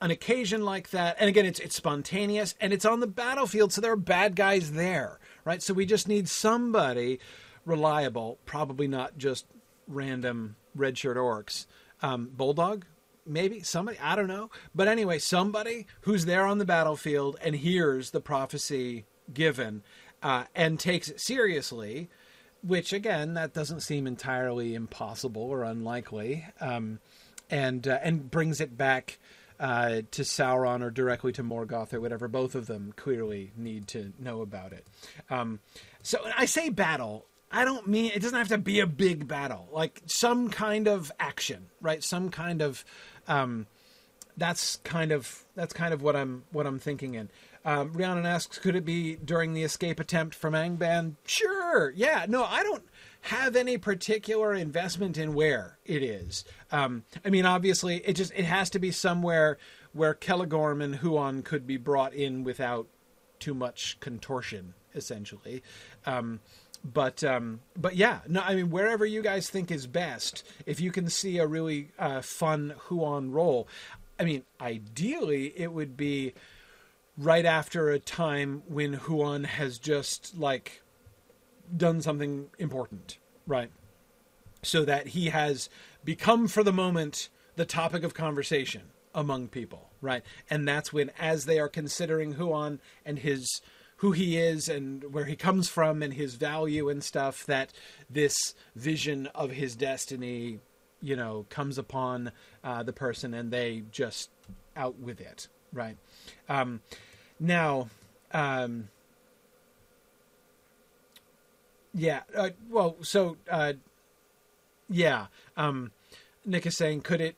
[0.05, 3.81] an occasion like that, and again, it's it's spontaneous and it's on the battlefield, so
[3.81, 5.62] there are bad guys there, right?
[5.62, 7.19] So we just need somebody
[7.64, 9.47] reliable, probably not just
[9.88, 11.64] random red shirt orcs.
[12.03, 12.83] Um, Boldog,
[13.25, 14.51] maybe somebody, I don't know.
[14.75, 19.83] But anyway, somebody who's there on the battlefield and hears the prophecy given
[20.23, 22.11] uh, and takes it seriously,
[22.62, 27.01] which again, that doesn't seem entirely impossible or unlikely, um,
[27.49, 29.19] and uh, and brings it back
[29.61, 32.29] uh, to Sauron or directly to Morgoth or whatever.
[32.29, 34.87] Both of them clearly need to know about it.
[35.31, 35.61] Um,
[36.03, 37.27] so I say battle.
[37.51, 39.69] I don't mean it doesn't have to be a big battle.
[39.71, 42.03] Like some kind of action, right?
[42.03, 42.85] Some kind of
[43.29, 43.67] um,
[44.37, 47.31] that's kind of that's kind of what I'm what I'm thinking in.
[47.64, 51.14] Um, Rhiannon asks, could it be during the escape attempt from Angband?
[51.25, 51.93] Sure.
[51.97, 52.27] Yeah.
[52.29, 52.85] No, I don't
[53.25, 56.45] have any particular investment in where it is.
[56.71, 59.57] Um, I mean, obviously, it just it has to be somewhere
[59.95, 62.87] where Celegorm and Huan could be brought in without
[63.39, 65.63] too much contortion, essentially.
[66.05, 66.41] Um,
[66.85, 70.93] but um, but yeah, no, I mean wherever you guys think is best, if you
[70.93, 73.67] can see a really uh, fun Huan role,
[74.21, 76.35] I mean ideally it would be
[77.17, 80.83] right after a time when Huan has just like
[81.77, 83.70] done something important, right?
[84.62, 85.68] So that he has
[86.05, 88.83] become for the moment the topic of conversation
[89.14, 90.22] among people, right?
[90.50, 93.61] And that's when as they are considering Huan and his
[93.98, 97.72] who he is and where he comes from and his value and stuff that
[98.11, 100.59] this vision of his destiny
[101.00, 104.31] you know comes upon uh, the person and they just
[104.77, 105.96] out with it right
[106.48, 106.81] um,
[107.38, 107.88] now
[108.33, 108.88] um,
[111.94, 113.72] yeah uh, well so uh,
[114.88, 115.26] yeah
[115.57, 115.92] um,
[116.44, 117.37] nick is saying could it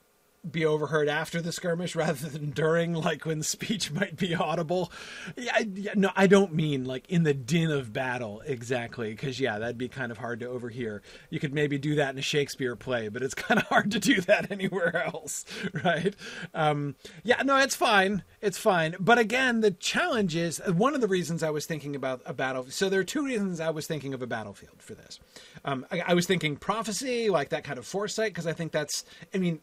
[0.52, 4.92] be overheard after the skirmish rather than during, like when the speech might be audible.
[5.36, 9.58] Yeah, yeah no, I don't mean like in the din of battle exactly, because yeah,
[9.58, 11.02] that'd be kind of hard to overhear.
[11.30, 13.98] You could maybe do that in a Shakespeare play, but it's kind of hard to
[13.98, 15.44] do that anywhere else,
[15.84, 16.14] right?
[16.54, 18.96] Um, yeah, no, it's fine, it's fine.
[19.00, 22.66] But again, the challenge is one of the reasons I was thinking about a battle.
[22.68, 25.18] So there are two reasons I was thinking of a battlefield for this.
[25.64, 29.04] Um, I, I was thinking prophecy, like that kind of foresight, because I think that's,
[29.34, 29.60] I mean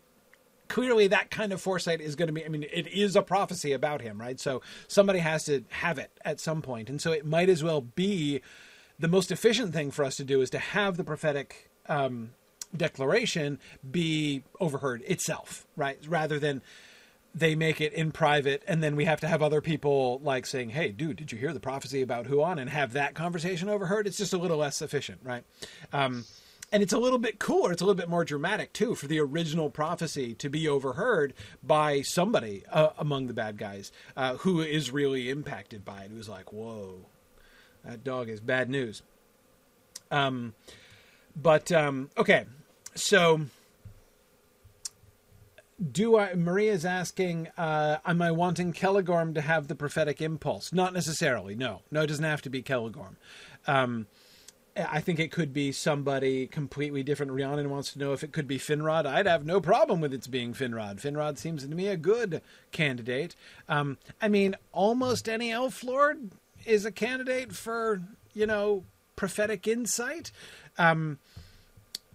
[0.74, 3.74] clearly that kind of foresight is going to be i mean it is a prophecy
[3.74, 4.40] about him right?
[4.40, 6.90] So somebody has to have it at some point.
[6.90, 8.42] And so it might as well be
[8.98, 12.32] the most efficient thing for us to do is to have the prophetic um,
[12.76, 13.60] declaration
[13.92, 16.00] be overheard itself right?
[16.08, 16.64] Rather than
[17.36, 20.72] they make it in private and then we have to have other people like saying
[20.72, 22.58] hey dude did you hear the prophecy about Huan?
[22.58, 24.08] and have that conversation overheard?
[24.08, 25.44] It's just a little less efficient right?
[25.92, 26.26] Um,
[26.74, 27.72] and it's a little bit cooler.
[27.72, 32.02] It's a little bit more dramatic too for the original prophecy to be overheard by
[32.02, 36.12] somebody uh, among the bad guys uh, who is really impacted by it.
[36.12, 37.06] Who's like, "Whoa,
[37.86, 39.04] that dog is bad news."
[40.10, 40.56] Um,
[41.36, 42.46] but um, okay,
[42.96, 43.42] so
[45.92, 46.34] do I?
[46.34, 50.74] Maria's asking, uh, am I wanting Celegorm to have the prophetic impulse?
[50.74, 51.56] Not necessarily.
[51.56, 53.16] No, no, it doesn't have to be Celegorm.
[53.68, 54.08] Um,
[54.76, 57.32] I think it could be somebody completely different.
[57.32, 59.06] Rhiannon wants to know if it could be Finrod.
[59.06, 61.00] I'd have no problem with it being Finrod.
[61.00, 63.36] Finrod seems to me a good candidate.
[63.70, 66.32] Um, I mean, almost any elf lord
[66.66, 68.02] is a candidate for,
[68.34, 68.84] you know,
[69.16, 70.32] prophetic insight.
[70.78, 71.20] Um,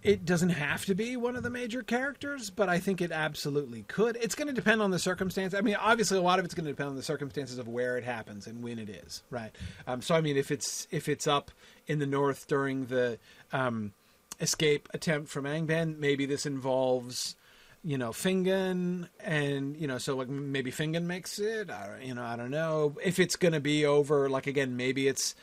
[0.01, 3.83] it doesn't have to be one of the major characters, but I think it absolutely
[3.83, 4.17] could.
[4.21, 5.53] It's going to depend on the circumstance.
[5.53, 7.97] I mean, obviously, a lot of it's going to depend on the circumstances of where
[7.97, 9.51] it happens and when it is, right?
[9.87, 11.51] Um, so, I mean, if it's if it's up
[11.89, 13.17] in the north during the
[13.51, 13.91] um,
[14.39, 17.35] escape attempt from Angband, maybe this involves,
[17.83, 21.69] you know, Fingon, and you know, so like maybe Fingon makes it.
[21.69, 24.29] I, you know, I don't know if it's going to be over.
[24.29, 25.33] Like again, maybe it's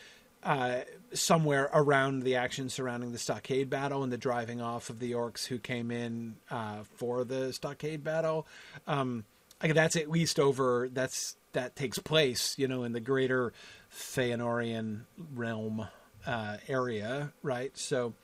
[0.45, 0.83] uh,
[1.13, 5.47] somewhere around the action surrounding the stockade battle and the driving off of the orcs
[5.47, 8.47] who came in uh, for the stockade battle.
[8.87, 9.25] Um,
[9.61, 10.89] like that's at least over.
[10.93, 13.53] That's that takes place, you know, in the greater
[13.91, 15.03] Feanorian
[15.35, 15.89] realm
[16.27, 17.77] uh, area, right?
[17.77, 18.15] So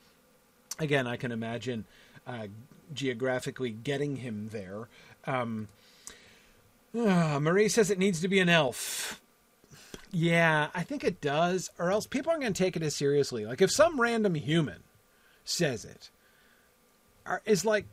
[0.79, 1.85] again, I can imagine
[2.27, 2.47] uh,
[2.93, 4.87] geographically getting him there.
[5.25, 5.67] Um,
[6.97, 9.19] uh, Marie says it needs to be an elf.
[10.11, 13.45] Yeah, I think it does, or else people aren't going to take it as seriously.
[13.45, 14.83] Like if some random human
[15.43, 16.11] says it,
[17.45, 17.85] is like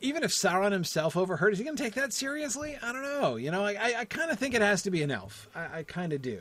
[0.00, 2.78] even if Sauron himself overheard, is he going to take that seriously?
[2.82, 3.36] I don't know.
[3.36, 5.48] You know, I, I, I kind of think it has to be an elf.
[5.54, 6.40] I, I kind of do.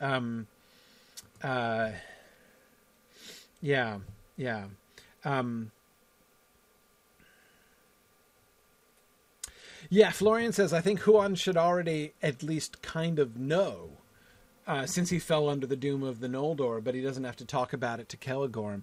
[0.00, 0.46] Um,
[1.42, 1.90] uh,
[3.60, 3.98] yeah,
[4.36, 4.66] yeah.
[5.24, 5.70] Um,
[9.88, 13.90] yeah, Florian says, I think Huan should already at least kind of know
[14.66, 17.44] uh, since he fell under the doom of the Noldor, but he doesn't have to
[17.44, 18.82] talk about it to Celegorm.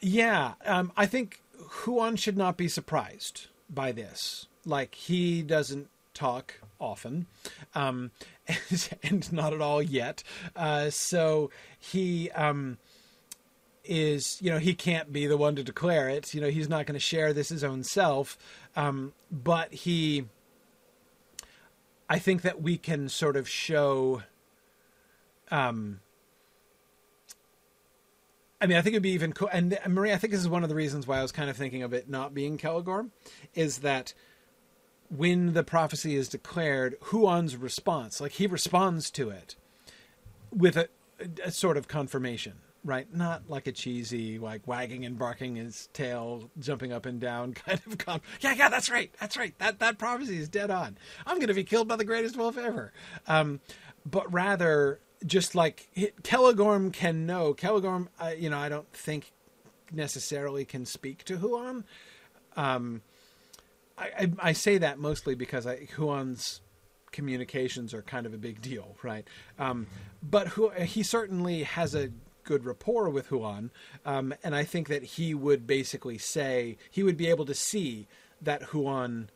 [0.00, 6.54] Yeah, um, I think Huan should not be surprised by this, like he doesn't talk
[6.80, 7.26] often,
[7.74, 8.12] um,
[8.48, 10.22] and, and, not at all yet.
[10.56, 12.78] Uh, so he um,
[13.84, 16.34] is, you know, he can't be the one to declare it.
[16.34, 18.38] You know, he's not going to share this his own self,
[18.76, 20.26] um, but he.
[22.08, 24.22] I think that we can sort of show.
[25.50, 26.00] Um,
[28.60, 29.48] I mean, I think it'd be even cool.
[29.52, 31.56] And Marie, I think this is one of the reasons why I was kind of
[31.56, 33.10] thinking of it not being Celegorm,
[33.54, 34.14] is that
[35.10, 39.54] when the prophecy is declared, Huan's response, like he responds to it
[40.50, 40.88] with a,
[41.44, 43.12] a sort of confirmation, right?
[43.12, 47.80] Not like a cheesy, like wagging and barking his tail, jumping up and down kind
[47.86, 49.58] of con- yeah, yeah, that's right, that's right.
[49.58, 50.98] That that prophecy is dead on.
[51.26, 52.92] I'm going to be killed by the greatest wolf ever.
[53.26, 53.60] Um,
[54.04, 55.88] but rather, just like
[56.22, 59.32] Celegorm can know, Celegorm, uh, you know, I don't think
[59.90, 61.84] necessarily can speak to Huan.
[62.56, 63.02] Um,
[63.96, 66.60] I, I, I, say that mostly because I, Huan's
[67.10, 69.26] communications are kind of a big deal, right?
[69.58, 69.86] Um,
[70.22, 72.10] but Hu, he certainly has a
[72.44, 73.70] good rapport with Huan,
[74.04, 78.06] um, and I think that he would basically say he would be able to see
[78.40, 79.30] that Huan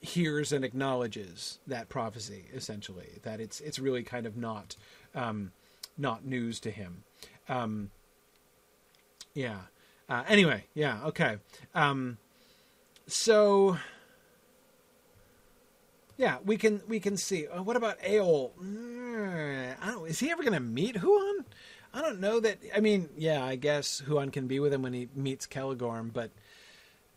[0.00, 4.76] hears and acknowledges that prophecy essentially that it's it's really kind of not
[5.14, 5.52] um,
[5.98, 7.04] not news to him.
[7.48, 7.90] Um,
[9.34, 9.60] yeah.
[10.08, 11.00] Uh, anyway, yeah.
[11.04, 11.36] Okay.
[11.74, 12.18] Um,
[13.06, 13.76] so
[16.16, 17.46] yeah, we can we can see.
[17.46, 18.52] Uh, what about Eol?
[18.62, 21.44] Mm, I don't, is he ever going to meet Huan?
[21.96, 22.58] I don't know that.
[22.74, 26.30] I mean, yeah, I guess Huan can be with him when he meets Celegorm, but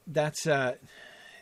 [0.08, 0.76] that's uh,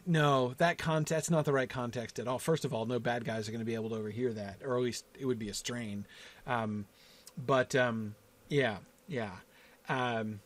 [0.08, 1.10] no, that context.
[1.10, 2.40] That's not the right context at all.
[2.40, 4.76] First of all, no bad guys are going to be able to overhear that, or
[4.76, 6.08] at least it would be a strain.
[6.48, 6.88] Um,
[7.38, 8.16] but um,
[8.50, 9.34] yeah, yeah.
[9.88, 10.40] Um,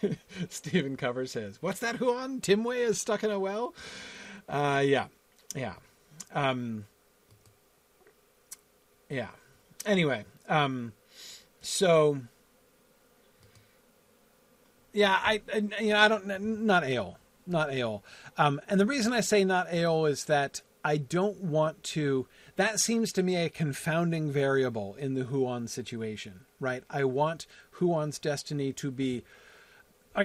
[0.48, 1.96] Stephen Cover says, "What's that?
[1.96, 2.40] Huan?
[2.40, 3.74] Timway is stuck in a well."
[4.48, 5.08] Uh, yeah,
[5.54, 5.74] yeah,
[6.32, 6.86] um,
[9.10, 9.28] yeah.
[9.84, 10.92] Anyway, um,
[11.60, 12.20] so
[14.92, 17.16] yeah, I, I you know I don't not Eol,
[17.46, 18.02] not Eol.
[18.38, 22.26] Um, and the reason I say not Eol is that I don't want to.
[22.56, 26.84] That seems to me a confounding variable in the Huan situation, right?
[26.90, 27.46] I want
[27.78, 29.24] Huan's destiny to be.
[30.14, 30.24] I,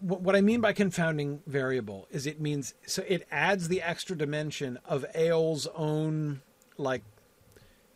[0.00, 4.80] what I mean by confounding variable is it means so it adds the extra dimension
[4.84, 6.40] of Eol's own
[6.76, 7.02] like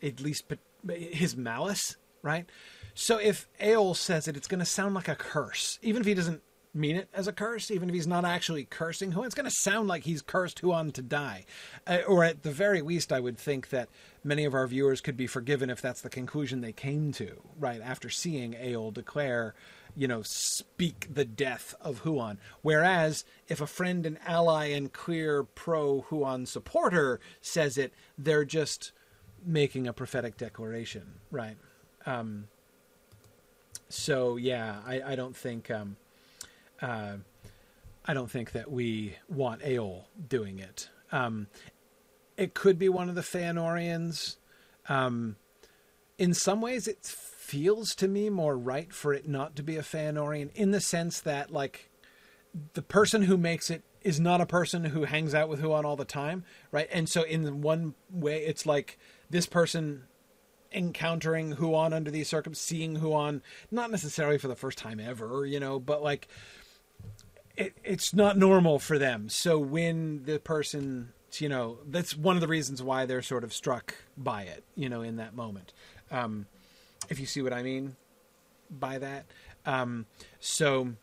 [0.01, 0.45] at least
[0.89, 2.49] his malice, right?
[2.93, 6.13] So if Eol says it, it's going to sound like a curse, even if he
[6.13, 6.41] doesn't
[6.73, 9.25] mean it as a curse, even if he's not actually cursing Huan.
[9.25, 11.45] It's going to sound like he's cursed Huan to die.
[11.85, 13.89] Uh, or at the very least, I would think that
[14.23, 17.81] many of our viewers could be forgiven if that's the conclusion they came to, right,
[17.81, 19.53] after seeing Eol declare,
[19.95, 22.39] you know, speak the death of Huan.
[22.61, 28.91] Whereas if a friend and ally and clear pro Huan supporter says it, they're just
[29.45, 31.57] making a prophetic declaration, right?
[32.05, 32.47] Um,
[33.89, 35.97] so yeah, I, I don't think um,
[36.81, 37.17] uh,
[38.05, 40.89] I don't think that we want Eol doing it.
[41.11, 41.47] Um,
[42.37, 44.37] it could be one of the Feanorians.
[44.89, 45.37] Um,
[46.17, 49.81] in some ways, it feels to me more right for it not to be a
[49.81, 51.89] Feanorian, in the sense that like
[52.73, 55.95] the person who makes it is not a person who hangs out with Huan all
[55.95, 56.87] the time, right?
[56.91, 58.99] And so in one way, it's like
[59.33, 60.03] this person
[60.71, 63.41] encountering Huan under these circumstances, seeing Huan,
[63.71, 66.27] not necessarily for the first time ever, you know, but like
[67.57, 69.29] it, it's not normal for them.
[69.29, 73.51] So when the person, you know, that's one of the reasons why they're sort of
[73.53, 75.73] struck by it, you know, in that moment.
[76.11, 76.45] Um,
[77.09, 77.95] if you see what I mean
[78.69, 79.25] by that.
[79.65, 80.05] Um,
[80.39, 80.93] so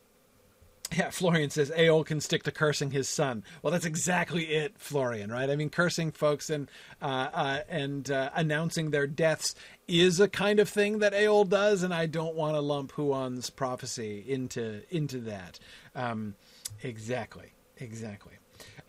[0.96, 3.44] yeah, Florian says Eol can stick to cursing his son.
[3.62, 5.30] Well, that's exactly it, Florian.
[5.30, 5.48] Right?
[5.48, 9.54] I mean, cursing folks and uh, uh, and uh, announcing their deaths
[9.86, 13.50] is a kind of thing that Eol does, and I don't want to lump Huan's
[13.50, 15.58] prophecy into into that.
[15.94, 16.34] Um,
[16.82, 18.34] exactly, exactly.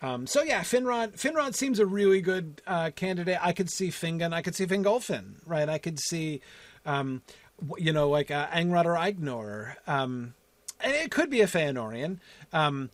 [0.00, 1.16] Um, so yeah, Finrod.
[1.16, 3.38] Finrod seems a really good uh, candidate.
[3.40, 4.32] I could see Fingon.
[4.32, 5.34] I could see Fingolfin.
[5.46, 5.68] Right?
[5.68, 6.40] I could see,
[6.84, 7.22] um,
[7.78, 9.74] you know, like uh, Angrod or Aegnor.
[9.86, 10.34] Um,
[10.84, 12.18] it could be a Feanorian.
[12.52, 12.90] Um,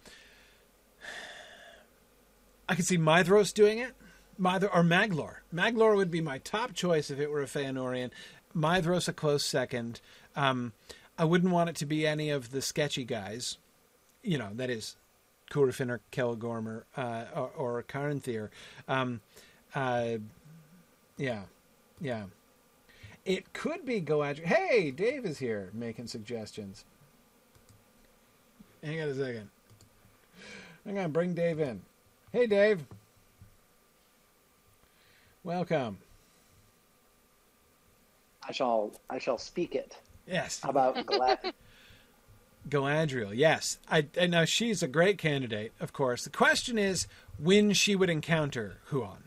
[2.68, 3.95] I could see Maedhros doing it,
[4.39, 5.36] or Maglor.
[5.55, 8.11] Maglor would be my top choice if it were a Feanorian.
[8.55, 10.01] Maedhros a close second.
[10.36, 10.72] Um,
[11.18, 13.59] I wouldn't want it to be any of the sketchy guys.
[14.22, 14.97] You know, that is
[15.51, 18.51] Curufin or Celegorm or, uh, or, or Caranthir.
[18.86, 19.20] Um,
[19.74, 20.18] uh,
[21.16, 21.43] yeah,
[22.01, 22.24] yeah.
[23.24, 24.47] It could be Galadriel.
[24.47, 26.84] Hey, Dave is here making suggestions.
[28.83, 29.49] Hang on a second.
[30.85, 31.81] Hang on, bring Dave in.
[32.33, 32.85] Hey, Dave.
[35.45, 35.99] Welcome.
[38.47, 41.39] I shall I shall speak it Yes, about Glad.
[42.68, 43.33] Galadriel.
[43.35, 45.72] Yes, I, I know she's a great candidate.
[45.81, 47.07] Of course, the question is
[47.39, 49.24] when she would encounter Huan.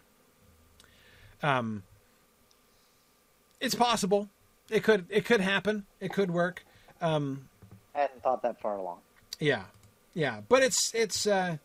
[1.42, 1.84] Um,
[3.60, 4.30] it's possible.
[4.70, 5.06] It could.
[5.10, 5.86] It could happen.
[6.00, 6.64] It could work.
[7.02, 7.50] Um,
[7.96, 9.00] I hadn't thought that far along.
[9.42, 9.64] Yeah,
[10.14, 11.58] yeah, but it's it's uh,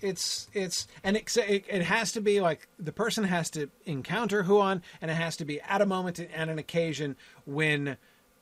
[0.00, 4.44] it's it's and it, it it has to be like the person has to encounter
[4.44, 7.96] Huan, and it has to be at a moment and an occasion when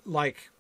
[0.04, 0.50] like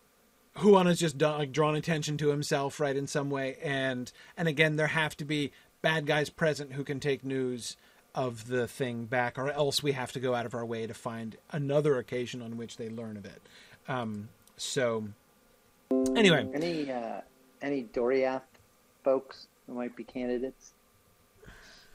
[0.56, 4.46] Huan has just done, like drawn attention to himself, right, in some way, and and
[4.46, 5.50] again there have to be
[5.82, 7.76] bad guys present who can take news
[8.14, 10.94] of the thing back, or else we have to go out of our way to
[10.94, 13.42] find another occasion on which they learn of it.
[13.88, 15.08] Um, so
[16.14, 17.22] anyway, Any uh,
[17.62, 18.42] any Doriath
[19.02, 20.72] folks who might be candidates?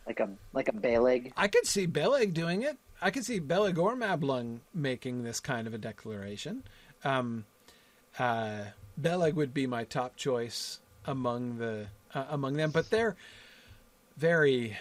[0.05, 1.31] Like a like a Beleg.
[1.37, 2.77] I could see Beleg doing it.
[3.01, 6.63] I could see Beleg or Mablung making this kind of a declaration.
[7.03, 7.45] Um,
[8.17, 8.65] uh,
[8.97, 13.15] Beleg would be my top choice among the uh, among them, but they're
[14.17, 14.77] very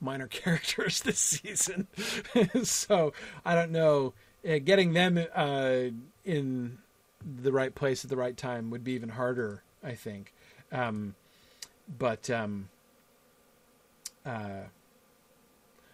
[0.00, 1.86] minor characters this season,
[2.62, 3.12] so
[3.44, 4.14] I don't know.
[4.48, 5.80] Uh, getting them uh,
[6.24, 6.78] in
[7.24, 10.32] the right place at the right time would be even harder, I think.
[10.72, 11.14] Um,
[11.98, 12.68] but um,
[14.24, 14.64] uh,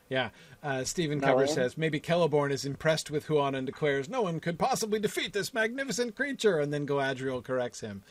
[0.08, 0.30] yeah,
[0.62, 4.58] uh, Stephen Cover says maybe Celeborn is impressed with Huan and declares no one could
[4.58, 8.02] possibly defeat this magnificent creature, and then Goadriel corrects him.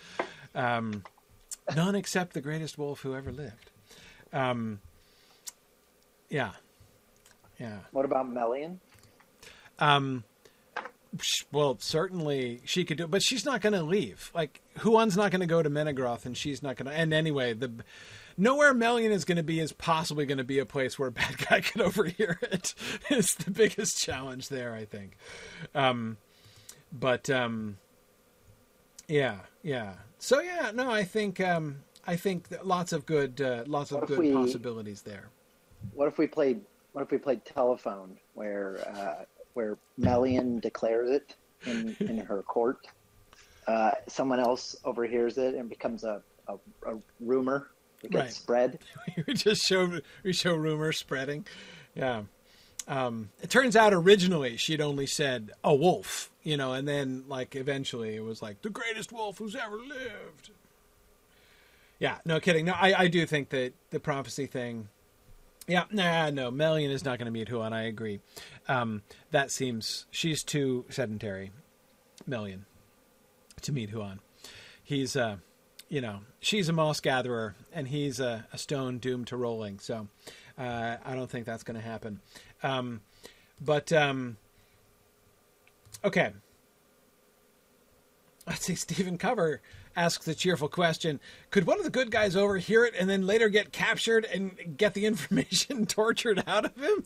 [0.53, 1.03] Um,
[1.75, 3.71] none except the greatest wolf who ever lived.
[4.33, 4.81] Um,
[6.29, 6.51] yeah,
[7.59, 7.79] yeah.
[7.91, 8.79] What about Melian?
[9.79, 10.23] Um,
[11.51, 14.31] well, certainly she could do, it, but she's not going to leave.
[14.33, 16.97] Like Huan's not going to go to Menegroth, and she's not going to.
[16.97, 17.71] And anyway, the
[18.37, 21.11] nowhere Melian is going to be is possibly going to be a place where a
[21.11, 22.73] bad guy could overhear it.
[23.09, 25.17] It's the biggest challenge there, I think.
[25.73, 26.17] Um,
[26.91, 27.77] but um,
[29.07, 29.93] yeah, yeah.
[30.19, 33.99] So yeah, no, I think um, I think that lots of good, uh, lots of
[34.01, 35.29] What good we- possibilities there.
[35.93, 36.61] What if we played
[36.93, 39.25] what if we played telephone where uh,
[39.55, 41.35] where Melian declares it
[41.65, 42.87] in, in her court?
[43.67, 46.53] Uh, someone else overhears it and becomes a, a,
[46.85, 47.69] a rumor
[48.01, 48.31] that gets Right.
[48.33, 48.79] spread.
[49.27, 51.47] we just show we show rumor spreading.
[51.95, 52.23] Yeah.
[52.87, 57.55] Um, it turns out originally she'd only said a wolf, you know, and then like
[57.55, 60.51] eventually it was like the greatest wolf who's ever lived.
[61.97, 62.65] Yeah, no kidding.
[62.65, 64.89] No, I, I do think that the prophecy thing.
[65.67, 67.73] Yeah, nah, no, Melian is not going to meet Huan.
[67.73, 68.19] I agree.
[68.67, 69.01] Um,
[69.31, 71.51] that seems she's too sedentary,
[72.27, 72.65] Melian,
[73.61, 74.19] to meet Huan.
[74.83, 75.37] He's uh,
[75.89, 79.79] you know, she's a moss gatherer and he's a, a stone doomed to rolling.
[79.79, 80.07] So
[80.57, 82.21] uh, I don't think that's going to happen.
[82.63, 83.01] Um,
[83.61, 84.37] but um,
[86.03, 86.31] okay.
[88.47, 88.75] Let's see.
[88.75, 89.61] Stephen Cover
[89.95, 91.19] asks the cheerful question:
[91.49, 94.93] Could one of the good guys overhear it and then later get captured and get
[94.93, 97.05] the information tortured out of him?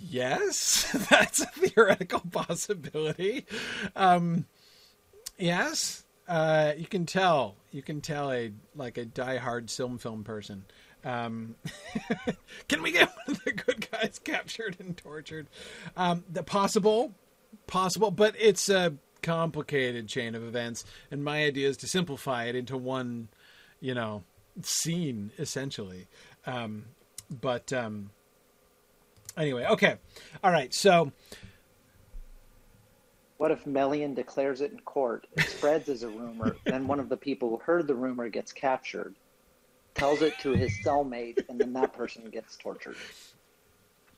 [0.00, 3.46] Yes, that's a theoretical possibility.
[3.94, 4.46] Um,
[5.38, 7.56] yes, uh, you can tell.
[7.70, 10.64] You can tell a like a diehard film film person.
[11.04, 11.54] Um,
[12.68, 15.46] can we get one of the good guys captured and tortured?
[15.96, 17.14] Um, the possible,
[17.68, 22.54] possible, but it's a complicated chain of events, and my idea is to simplify it
[22.54, 23.28] into one,
[23.80, 24.24] you know,
[24.62, 26.06] scene essentially.
[26.46, 26.86] Um,
[27.30, 28.10] but um,
[29.36, 29.96] anyway, okay,
[30.42, 31.12] all right, so.
[33.38, 35.26] What if Melian declares it in court?
[35.36, 36.56] It spreads as a rumor.
[36.64, 39.14] then one of the people who heard the rumor gets captured,
[39.94, 42.96] tells it to his cellmate, and then that person gets tortured.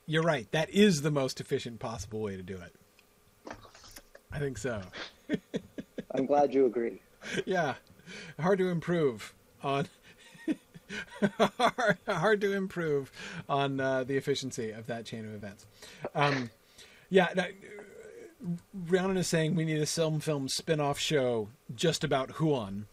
[0.06, 0.50] You're right.
[0.52, 2.74] That is the most efficient possible way to do it.
[4.32, 4.80] I think so.
[6.12, 7.00] I'm glad you agree.
[7.44, 7.74] Yeah.
[8.40, 9.86] Hard to improve on.
[11.58, 13.10] hard, hard to improve
[13.48, 15.66] on uh, the efficiency of that chain of events.
[16.14, 16.50] Um,
[17.10, 17.28] yeah.
[17.34, 17.44] No,
[18.86, 22.86] Rhiannon is saying we need a film film spin off show just about Huan.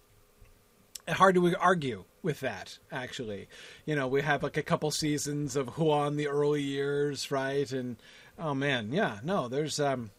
[1.07, 3.47] Hard to argue with that, actually.
[3.85, 7.71] You know, we have like a couple seasons of Huan the early years, right?
[7.71, 7.97] And
[8.39, 10.09] oh man, yeah, no, there's um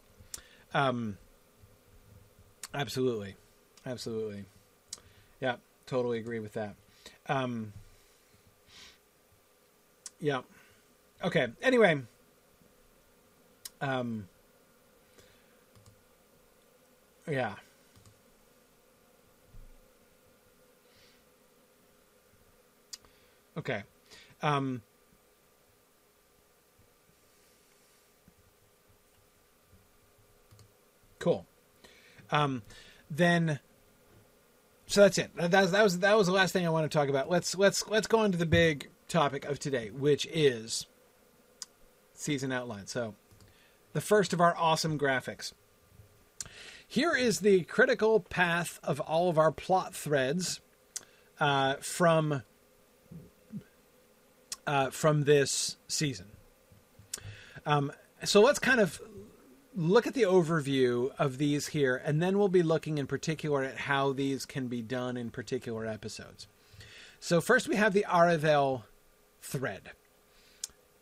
[0.73, 1.17] um
[2.73, 3.35] absolutely.
[3.85, 4.45] Absolutely.
[5.39, 5.55] Yeah,
[5.85, 6.75] totally agree with that.
[7.27, 7.73] Um
[10.19, 10.41] Yeah.
[11.23, 11.47] Okay.
[11.61, 12.01] Anyway,
[13.81, 14.27] um
[17.27, 17.55] yeah.
[23.57, 23.83] Okay.
[24.41, 24.81] Um,
[31.27, 31.45] cool.
[32.31, 32.63] Um,
[33.11, 33.59] then,
[34.85, 35.31] so that's it.
[35.35, 37.29] That, was that was that was the last thing I want to talk about.
[37.29, 40.85] Let's let's let's go on to the big topic of today, which is
[42.13, 42.87] season outline.
[42.87, 43.15] So,
[43.91, 45.51] the first of our awesome graphics.
[46.89, 50.61] Here is the critical path of all of our plot threads
[51.41, 52.43] uh, from
[54.65, 56.27] uh, from this season.
[57.65, 57.91] Um,
[58.23, 59.01] so let's kind of
[59.77, 63.77] look at the overview of these here, and then we'll be looking in particular at
[63.77, 66.47] how these can be done in particular episodes.
[67.19, 68.83] So first we have the Aredhel
[69.41, 69.91] thread.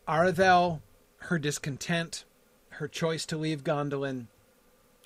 [0.08, 0.82] Aredhel,
[1.20, 2.26] her discontent,
[2.72, 4.28] her choice to leave Gondolin,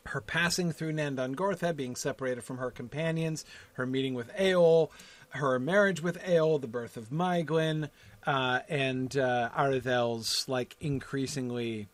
[0.08, 4.90] her passing through Nandon being separated from her companions, her meeting with Eol,
[5.30, 7.92] her marriage with Eol, the birth of Maeglin,
[8.26, 11.88] uh, and uh, Aredhel's like increasingly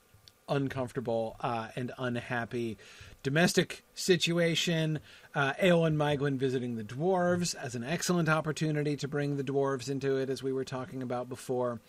[0.47, 2.77] uncomfortable uh, and unhappy
[3.23, 4.99] domestic situation.
[5.33, 10.17] Uh, and Maeglin visiting the dwarves as an excellent opportunity to bring the dwarves into
[10.17, 11.79] it, as we were talking about before.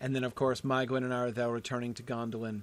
[0.00, 2.62] And then, of course, Maeglin and Aredhel returning to Gondolin.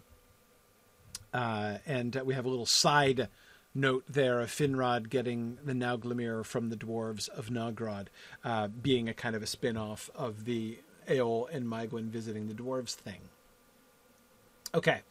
[1.33, 3.27] Uh, and we have a little side
[3.73, 8.07] note there of Finrod getting the Nauglamir from the dwarves of Nogrod,
[8.43, 12.53] uh, being a kind of a spin off of the Eol and Maeglin visiting the
[12.53, 13.21] dwarves thing.
[14.73, 15.01] Okay,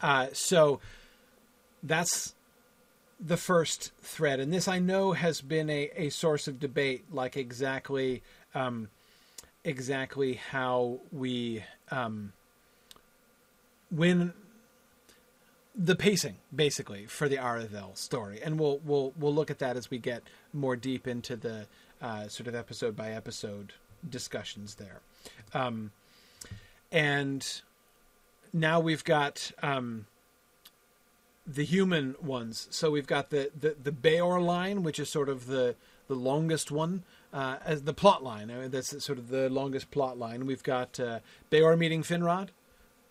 [0.00, 0.80] uh, so
[1.82, 2.34] that's
[3.18, 7.36] the first thread, and this I know has been a, a source of debate, like
[7.36, 8.22] exactly
[8.54, 8.88] um,
[9.64, 12.32] exactly how we um,
[13.90, 14.32] when
[15.74, 19.90] the pacing basically for the Aredhel story, and we'll we'll we'll look at that as
[19.90, 20.22] we get
[20.52, 21.66] more deep into the
[22.00, 23.72] uh, sort of episode by episode
[24.08, 25.00] discussions there.
[25.54, 25.90] Um,
[26.92, 27.62] and
[28.56, 30.06] now we've got um,
[31.46, 32.66] the human ones.
[32.70, 35.76] So we've got the, the, the Beor line, which is sort of the,
[36.08, 38.50] the longest one, uh, as the plot line.
[38.50, 40.46] I mean, that's sort of the longest plot line.
[40.46, 42.48] We've got uh, Beor meeting Finrod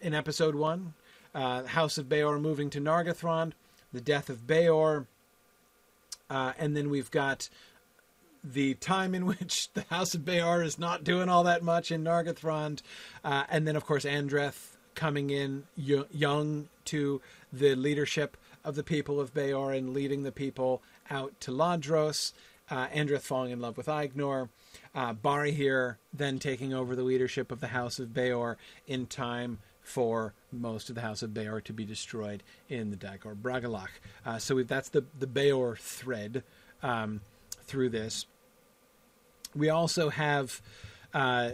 [0.02, 0.93] in episode one,
[1.34, 3.54] uh, House of Beor moving to Nargothrond,
[3.93, 5.06] the death of Beor,
[6.30, 7.50] uh, and then we've got
[8.43, 12.04] the time in which the House of Beor is not doing all that much in
[12.04, 12.82] Nargothrond,
[13.24, 17.22] uh, and then of course Andreth coming in young to
[17.52, 22.34] the leadership of the people of Beor and leading the people out to Ladros.
[22.70, 24.50] Uh, Andreth falling in love with Aegnor.
[24.96, 30.34] Uh, here then taking over the leadership of the House of Beor in time for
[30.52, 33.89] most of the House of Beor to be destroyed in the Dagor Bragollach.
[34.26, 36.43] Uh, so that's the the Beor thread
[36.82, 37.22] um,
[37.66, 38.26] through this.
[39.56, 40.62] We also have,
[41.14, 41.52] uh,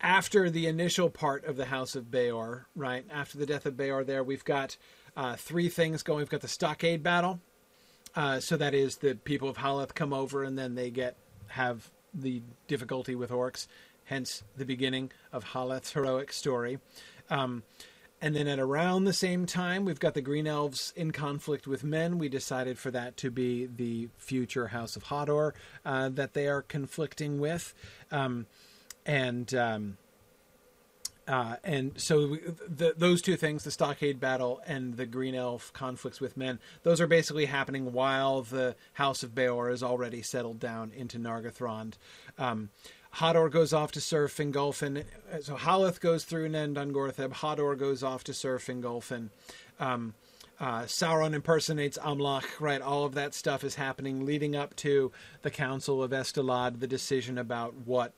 [0.00, 4.04] after the initial part of the House of Beor, right after the death of Beor,
[4.04, 4.76] there we've got
[5.16, 6.18] uh, three things going.
[6.18, 7.40] We've got the Stockade battle.
[8.14, 11.16] Uh, so that is the people of Haleth come over and then they get
[11.48, 13.66] have the difficulty with orcs,
[14.04, 16.78] hence the beginning of Haleth's heroic story.
[17.28, 17.62] Um,
[18.20, 21.84] and then at around the same time, we've got the Green Elves in conflict with
[21.84, 22.16] men.
[22.16, 25.52] We decided for that to be the future House of Hador
[25.84, 27.74] uh, that they are conflicting with.
[28.10, 28.46] Um,
[29.06, 29.54] and.
[29.54, 29.98] Um,
[31.28, 32.38] uh, and so we,
[32.68, 37.00] the, those two things, the stockade battle and the green elf conflicts with men, those
[37.00, 41.94] are basically happening while the House of Beor is already settled down into Nargothrond.
[42.38, 42.70] Um,
[43.16, 45.04] Hador goes off to serve Fingolfin.
[45.40, 47.32] So Haleth goes through Nan Dungortheb.
[47.32, 49.30] Hador goes off to serve Fingolfin.
[49.80, 50.14] Um,
[50.60, 52.80] uh, Sauron impersonates Amlach, right?
[52.80, 57.36] All of that stuff is happening leading up to the Council of Estolad, the decision
[57.36, 58.12] about what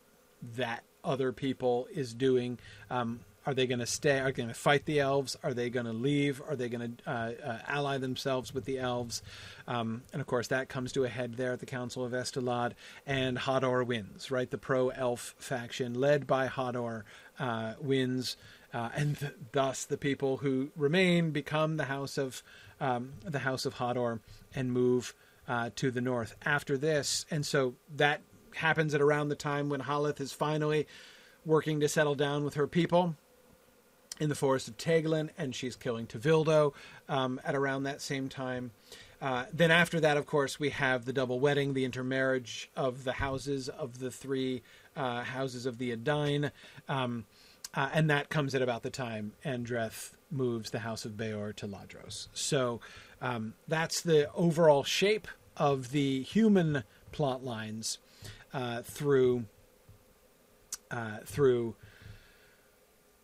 [0.56, 2.58] that other people is doing.
[2.90, 4.18] Um, are they going to stay?
[4.18, 5.34] Are they going to fight the elves?
[5.42, 6.42] Are they going to leave?
[6.46, 9.22] Are they going to uh, uh, ally themselves with the elves?
[9.66, 12.72] Um, and of course, that comes to a head there at the Council of Estolad,
[13.06, 14.30] and Hador wins.
[14.30, 17.04] Right, the pro-elf faction, led by Hador,
[17.38, 18.36] uh, wins,
[18.74, 22.42] uh, and th- thus the people who remain become the House of
[22.80, 24.20] um, the House of Hador
[24.54, 25.14] and move
[25.48, 27.24] uh, to the north after this.
[27.30, 28.20] And so that
[28.56, 30.86] happens at around the time when Haleth is finally
[31.44, 33.16] working to settle down with her people
[34.20, 36.74] in the forest of Teiglin, and she's killing Tevildo
[37.08, 38.72] um, at around that same time.
[39.20, 43.12] Uh, then after that, of course, we have the double wedding, the intermarriage of the
[43.12, 44.62] houses of the three
[44.96, 46.50] uh, houses of the Edain,
[46.88, 47.24] um,
[47.74, 51.66] uh, and that comes at about the time Andreth moves the House of Beor to
[51.66, 52.28] Ladros.
[52.32, 52.80] So
[53.20, 57.98] um, that's the overall shape of the human plot lines
[58.52, 59.44] uh, through
[60.90, 61.76] uh, through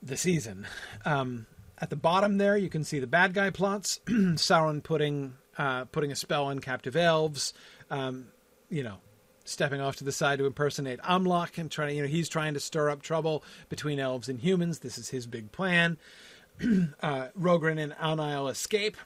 [0.03, 0.67] the season.
[1.05, 1.47] Um,
[1.79, 4.01] at the bottom there, you can see the bad guy plots.
[4.07, 7.53] Sauron putting uh, putting a spell on captive elves.
[7.91, 8.29] Um,
[8.69, 8.99] you know,
[9.45, 11.97] stepping off to the side to impersonate Amlach and trying.
[11.97, 14.81] You know, he's trying to stir up trouble between elves and humans.
[14.81, 15.99] This is his big plan.
[16.63, 18.97] uh, and Anail escape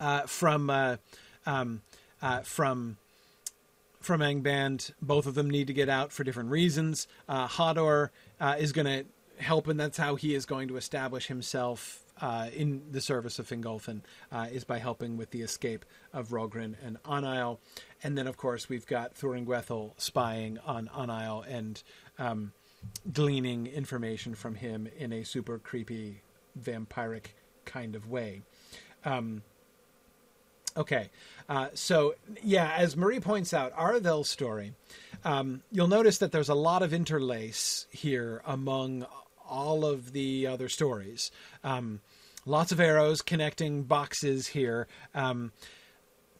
[0.00, 0.96] uh, from uh,
[1.46, 1.82] um,
[2.20, 2.98] uh, from
[4.04, 4.92] from Angband.
[5.00, 7.06] Both of them need to get out for different reasons.
[7.28, 9.04] Uh, Hador uh, is going to
[9.42, 13.48] help, and that's how he is going to establish himself uh, in the service of
[13.48, 14.00] Fingolfin,
[14.30, 17.58] uh, is by helping with the escape of Rogren and Anail.
[18.02, 21.82] And then, of course, we've got Thuringwethel spying on Anail and
[22.18, 22.52] um,
[23.12, 26.22] gleaning information from him in a super creepy,
[26.60, 27.26] vampiric
[27.64, 28.42] kind of way.
[29.04, 29.42] Um,
[30.76, 31.10] Okay,
[31.48, 34.72] uh, so yeah, as Marie points out, Aredhel's story,
[35.24, 39.06] um, you'll notice that there's a lot of interlace here among
[39.48, 41.30] all of the other stories.
[41.62, 42.00] Um,
[42.44, 44.88] lots of arrows connecting boxes here.
[45.14, 45.52] Um,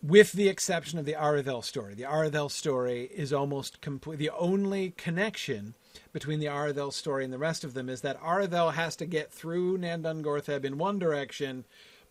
[0.03, 1.95] with the exception of the Aredhel story.
[1.95, 4.19] The Aredhel story is almost complete.
[4.19, 5.75] The only connection
[6.13, 9.33] between the Aredhel story and the rest of them is that Aredhel has to get
[9.33, 11.65] through Nan Dungortheb in one direction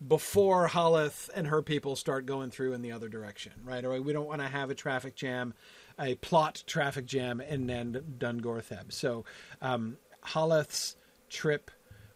[0.06, 3.84] before Haleth and her people start going through in the other direction, right?
[3.84, 5.54] Or we don't want to have a traffic jam,
[5.98, 8.92] a plot traffic jam in Nan Dungortheb.
[8.92, 9.24] So
[9.62, 10.96] um, Haleth's
[11.28, 11.70] trip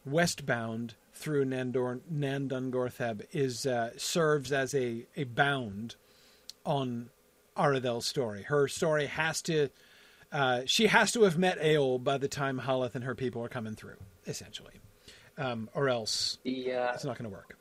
[0.04, 5.96] westbound through Nandor, Nan Dungortheb is uh, serves as a, a bound
[6.64, 7.10] on
[7.56, 8.42] Aredhel's story.
[8.42, 9.68] Her story has to
[10.30, 13.48] uh, she has to have met Eol by the time Haleth and her people are
[13.48, 14.74] coming through, essentially,
[15.38, 17.57] um, or else Yeah, it's not going to work.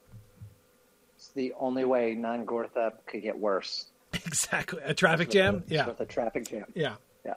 [1.28, 3.86] It's the only way non Gorthab could get worse.
[4.26, 5.56] Exactly, a traffic jam.
[5.56, 6.66] With a- Yeah, with a traffic jam.
[6.74, 7.34] yeah, Yeah.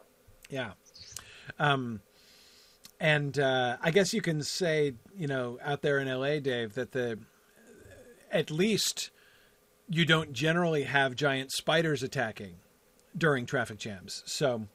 [0.48, 0.72] yeah.
[1.58, 2.00] Um,
[3.00, 6.92] and uh, I guess you can say, you know, out there in LA, Dave, that
[6.92, 7.18] the
[8.30, 9.10] at least
[9.88, 12.54] you don't generally have giant spiders attacking
[13.18, 14.22] during traffic jams.
[14.26, 14.66] So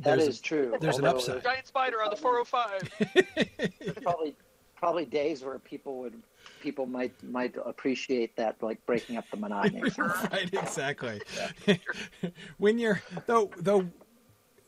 [0.00, 0.76] That there's true.
[0.80, 1.42] there's an although upside.
[1.44, 4.02] Giant spider on the 405.
[4.02, 4.34] Probably
[4.76, 6.20] probably days where people would
[6.60, 9.82] people might might appreciate that like breaking up the monotony.
[9.98, 11.20] right, exactly.
[12.58, 13.86] when you're though though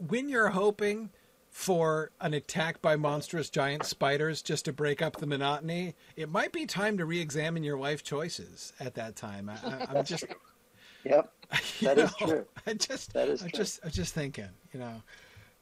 [0.08, 1.10] when you're hoping
[1.50, 6.52] for an attack by monstrous giant spiders just to break up the monotony, it might
[6.52, 9.48] be time to re-examine your life choices at that time.
[9.48, 10.26] I, I'm just,
[11.04, 11.32] Yep,
[11.80, 12.46] that is know, true.
[12.66, 13.56] I just, That is I'm true.
[13.58, 15.00] just, I'm just thinking, you know,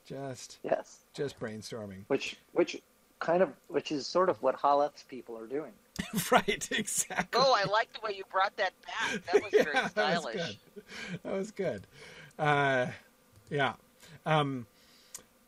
[0.04, 2.02] just, Yes, just brainstorming.
[2.08, 2.82] which which
[3.20, 5.70] kind of which is sort of what Haleth's people are doing.
[6.30, 7.40] right, exactly.
[7.42, 9.24] Oh, I like the way you brought that back.
[9.26, 10.56] That was very Yeah, that was good.
[11.22, 11.86] That was good.
[12.38, 12.86] Uh,
[13.50, 13.74] yeah.
[14.26, 14.66] Um,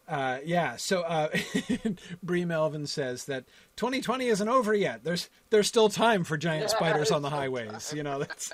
[0.09, 0.77] uh, yeah.
[0.77, 1.29] So uh,
[2.23, 3.45] Bree Melvin says that
[3.77, 5.03] 2020 isn't over yet.
[5.03, 7.93] There's there's still time for giant spiders on the highways.
[7.95, 8.53] You know, that's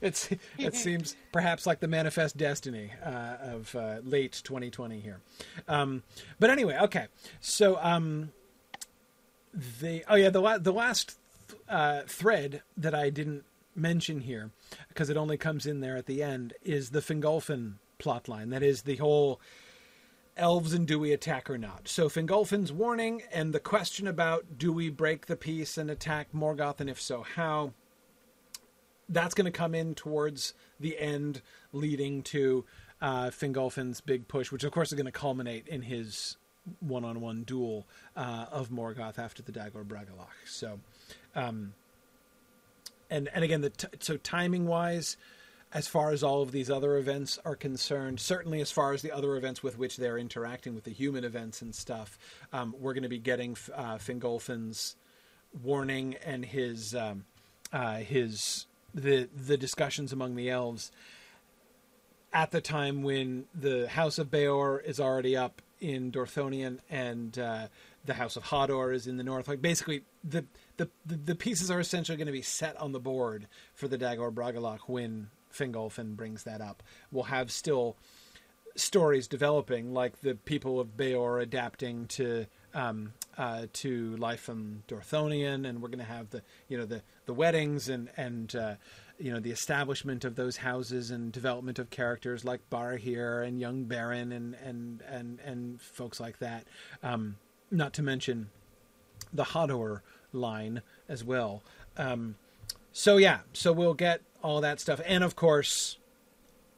[0.00, 0.28] it's
[0.58, 5.20] it seems perhaps like the manifest destiny uh, of uh, late 2020 here.
[5.66, 6.04] Um,
[6.38, 7.06] but anyway, okay.
[7.40, 8.30] So um,
[9.80, 11.18] the oh yeah the la- the last
[11.68, 13.44] uh, thread that I didn't
[13.74, 14.50] mention here
[14.88, 18.50] because it only comes in there at the end is the Fingolfin plotline.
[18.50, 19.40] That is the whole
[20.36, 21.88] elves and do we attack or not.
[21.88, 26.80] So Fingolfin's warning and the question about do we break the peace and attack Morgoth
[26.80, 27.72] and if so how.
[29.08, 31.40] That's going to come in towards the end,
[31.72, 32.64] leading to
[33.00, 36.36] uh, Fingolfin's big push, which of course is going to culminate in his
[36.80, 37.86] one-on-one duel
[38.16, 40.34] uh, of Morgoth after the Dagor Bragollach.
[40.46, 40.80] So,
[41.34, 41.74] um,
[43.10, 45.16] and and again, the t- so timing wise,
[45.72, 49.12] as far as all of these other events are concerned, certainly as far as the
[49.12, 52.18] other events with which they're interacting with the human events and stuff,
[52.52, 54.96] um, we're going to be getting uh, Fingolfin's
[55.62, 57.24] warning and his um,
[57.72, 60.90] uh, his the the discussions among the elves
[62.32, 67.68] at the time when the House of Beor is already up in Dorthonion and uh,
[68.04, 69.48] the House of Hador is in the north.
[69.48, 70.44] Like basically, the
[70.76, 74.32] the the, pieces are essentially going to be set on the board for the Dagor
[74.32, 76.82] Bragollach when Fingolfin brings that up.
[77.10, 77.96] We'll have still
[78.76, 85.66] stories developing, like the people of Beor adapting to um, uh, to life on Dorthonion,
[85.66, 88.74] and we're going to have the you know the the weddings and and uh,
[89.18, 93.84] you know the establishment of those houses and development of characters like Barahir and young
[93.84, 96.64] Beren and and and and folks like that.
[97.02, 97.36] Um,
[97.70, 98.50] not to mention
[99.32, 100.00] the Hador
[100.32, 101.62] line as well.
[101.96, 102.36] Um,
[102.92, 105.98] so yeah, so we'll get all that stuff, and of course,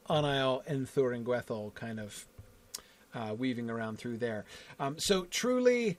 [0.09, 2.25] Anael and Thuringwethel kind of
[3.13, 4.45] uh, weaving around through there.
[4.79, 5.97] Um, so truly,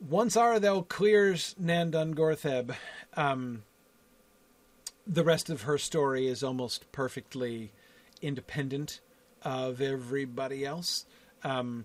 [0.00, 2.74] once Aredhel clears Nan Dungortheb,
[3.16, 3.62] um,
[5.06, 7.72] the rest of her story is almost perfectly
[8.20, 9.00] independent
[9.42, 11.06] of everybody else.
[11.44, 11.84] Um,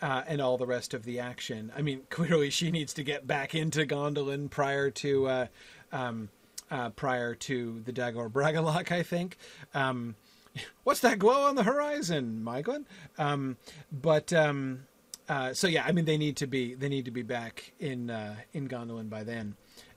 [0.00, 1.72] uh, and all the rest of the action.
[1.76, 5.46] I mean, clearly she needs to get back into Gondolin prior to uh,
[5.92, 6.28] um,
[6.70, 9.36] uh, prior to the Dagor Bragollach, I think.
[9.74, 10.16] Um,
[10.84, 12.84] what's that glow on the horizon, Michael?
[13.16, 13.56] Um,
[13.92, 14.86] but um,
[15.28, 18.10] uh, so yeah, I mean, they need to be they need to be back in
[18.10, 19.54] uh, in Gondolin by then.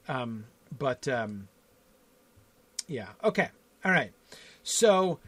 [0.08, 0.46] Um,
[0.78, 1.48] but um,
[2.88, 3.50] yeah, okay,
[3.84, 4.12] all right.
[4.64, 5.20] So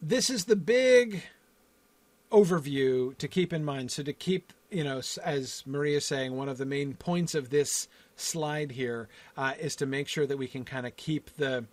[0.00, 1.22] this is the big
[2.30, 3.90] overview to keep in mind.
[3.90, 7.50] So to keep, you know, as Maria is saying, one of the main points of
[7.50, 11.64] this slide here uh, is to make sure that we can kind of keep the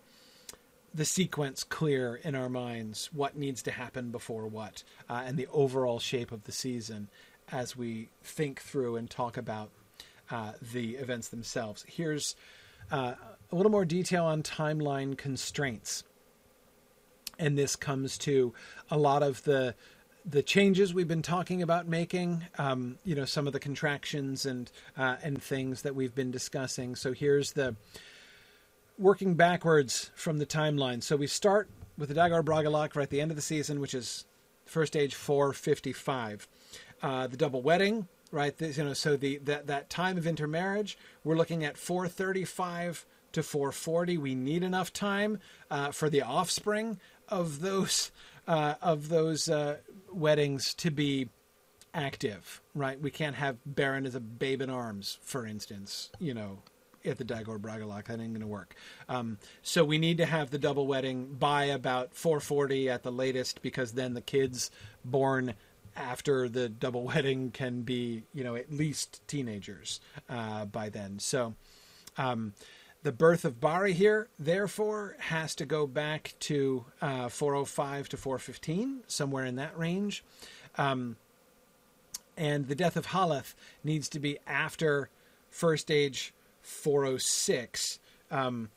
[0.94, 5.46] the sequence clear in our minds, what needs to happen before what, uh, and the
[5.52, 7.10] overall shape of the season
[7.52, 9.70] as we think through and talk about
[10.30, 11.84] uh, the events themselves.
[11.86, 12.34] Here's
[12.90, 13.12] uh,
[13.50, 16.04] a little more detail on timeline constraints.
[17.38, 18.54] And this comes to
[18.90, 19.74] a lot of the
[20.28, 24.70] the changes we've been talking about making, um, you know, some of the contractions and
[24.96, 26.96] uh, and things that we've been discussing.
[26.96, 27.76] So here's the
[28.98, 31.02] working backwards from the timeline.
[31.02, 33.94] So we start with the Dagor Bragollach right at the end of the season, which
[33.94, 34.24] is
[34.64, 36.48] first age 455.
[37.02, 38.56] Uh, the double wedding, right?
[38.56, 43.06] This, you know, so the that that time of intermarriage, we're looking at 435
[43.36, 44.16] to 440.
[44.16, 48.10] We need enough time uh, for the offspring of those
[48.48, 49.76] uh, of those uh,
[50.10, 51.28] weddings to be
[51.92, 53.00] active, right?
[53.00, 56.58] We can't have Beren as a babe in arms, for instance, you know,
[57.04, 58.06] at the Dagor Bragollach.
[58.06, 58.74] That ain't going to work.
[59.08, 63.60] Um, so we need to have the double wedding by about 440 at the latest,
[63.60, 64.70] because then the kids
[65.04, 65.54] born
[65.94, 71.18] after the double wedding can be, you know, at least teenagers uh, by then.
[71.18, 71.54] So.
[72.18, 72.54] Um,
[73.06, 79.44] the birth of Barahir, therefore, has to go back to uh, 405 to 415, somewhere
[79.44, 80.24] in that range.
[80.76, 81.14] Um,
[82.36, 83.54] and the death of Haleth
[83.84, 85.08] needs to be after
[85.50, 88.00] first age 406,
[88.32, 88.70] um,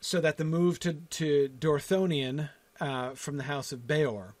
[0.00, 2.48] so that the move to, to Dorthonion
[2.80, 4.32] uh, from the house of Beor,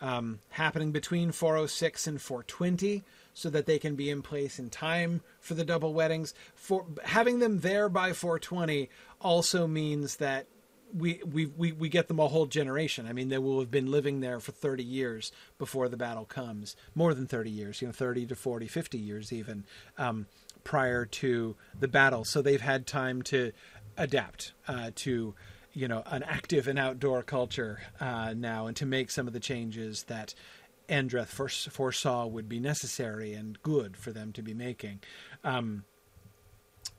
[0.00, 3.04] um, happening between 406 and 420,
[3.34, 6.34] so that they can be in place in time for the double weddings.
[6.54, 8.88] For having them there by 420
[9.20, 10.46] also means that
[10.94, 13.06] we, we, we, we get them a whole generation.
[13.06, 16.76] I mean, they will have been living there for 30 years before the battle comes.
[16.94, 19.64] More than 30 years, you know, 30 to 40, 50 years even
[19.98, 20.26] um,
[20.64, 22.24] prior to the battle.
[22.24, 23.52] So they've had time to
[23.96, 25.34] adapt uh, to,
[25.72, 29.40] you know, an active and outdoor culture uh, now and to make some of the
[29.40, 30.34] changes that
[30.88, 31.28] Andreth
[31.70, 35.00] foresaw would be necessary and good for them to be making.
[35.44, 35.84] Um,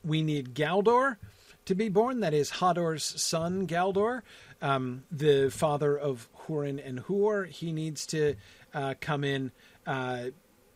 [0.04, 1.18] we need Galdor
[1.66, 2.20] to be born.
[2.20, 4.22] That is Hador's son, Galdor,
[4.62, 7.48] um, the father of Hurin and Huor.
[7.48, 8.36] He needs to
[8.74, 9.52] uh, come in
[9.86, 10.26] uh,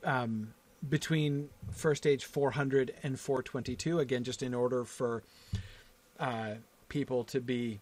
[0.04, 0.54] um,
[0.88, 4.00] between first age 400 and 422.
[4.00, 5.24] Again, just in order for
[6.20, 6.56] uh,
[6.90, 7.82] people to be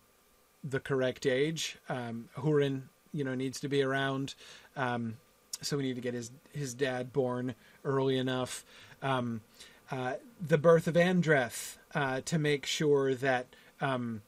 [0.64, 1.78] the correct age.
[1.90, 2.84] Um, Hurin,
[3.16, 4.36] you know, needs to be around
[4.76, 5.16] um,
[5.62, 8.66] so we need to get his his dad born early enough.
[9.02, 9.42] Um,
[9.92, 10.14] uh,
[10.46, 13.48] the birth of Andreth uh, to make sure that.
[13.82, 14.22] Um,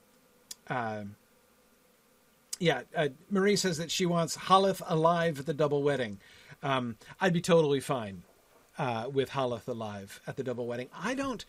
[0.69, 1.03] uh,
[2.59, 6.19] yeah, uh, Marie says that she wants Haleth alive at the double wedding.
[6.63, 8.23] Um, I'd be totally fine
[8.79, 10.89] uh, with Haleth alive at the double wedding.
[10.97, 11.45] I don't.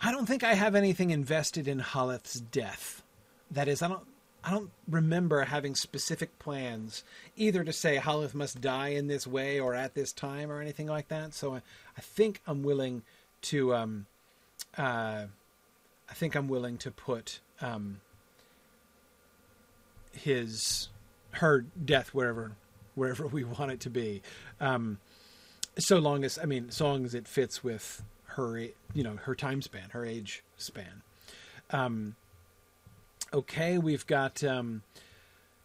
[0.00, 3.02] I don't think I have anything invested in Haleth's death.
[3.50, 4.06] That is, I don't.
[4.44, 7.04] I don't remember having specific plans
[7.36, 10.86] either to say Haleth must die in this way or at this time or anything
[10.86, 11.34] like that.
[11.34, 11.62] So I,
[11.96, 13.02] I think I'm willing
[13.42, 13.74] to.
[13.74, 14.06] Um,
[14.76, 15.24] uh,
[16.10, 18.00] I think I'm willing to put um,
[20.12, 20.88] his
[21.32, 22.52] her death wherever
[22.94, 24.22] wherever we want it to be,
[24.60, 24.98] um,
[25.78, 28.58] so long as I mean, so long as it fits with her,
[28.94, 31.02] you know, her time span, her age span.
[31.70, 32.16] Um,
[33.32, 34.82] okay, we've got um,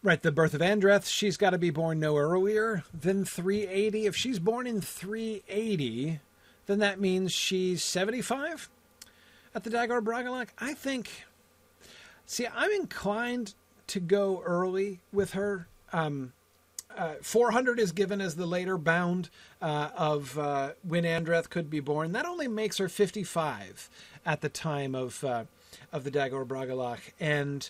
[0.01, 1.07] right the birth of Andreth.
[1.07, 4.05] She's got to be born no earlier than 380.
[4.05, 6.19] If she's born in 380,
[6.65, 8.69] then that means she's 75
[9.55, 10.49] at the Dagor Bragollach.
[10.59, 11.25] I think.
[12.25, 13.53] See, I'm inclined
[13.87, 15.67] to go early with her.
[15.91, 16.33] Um,
[16.95, 19.29] uh, 400 is given as the later bound
[19.61, 22.11] uh, of uh, when Andreth could be born.
[22.11, 23.89] That only makes her 55
[24.25, 25.45] at the time of uh,
[25.91, 26.99] of the Dagor Bragollach.
[27.19, 27.69] And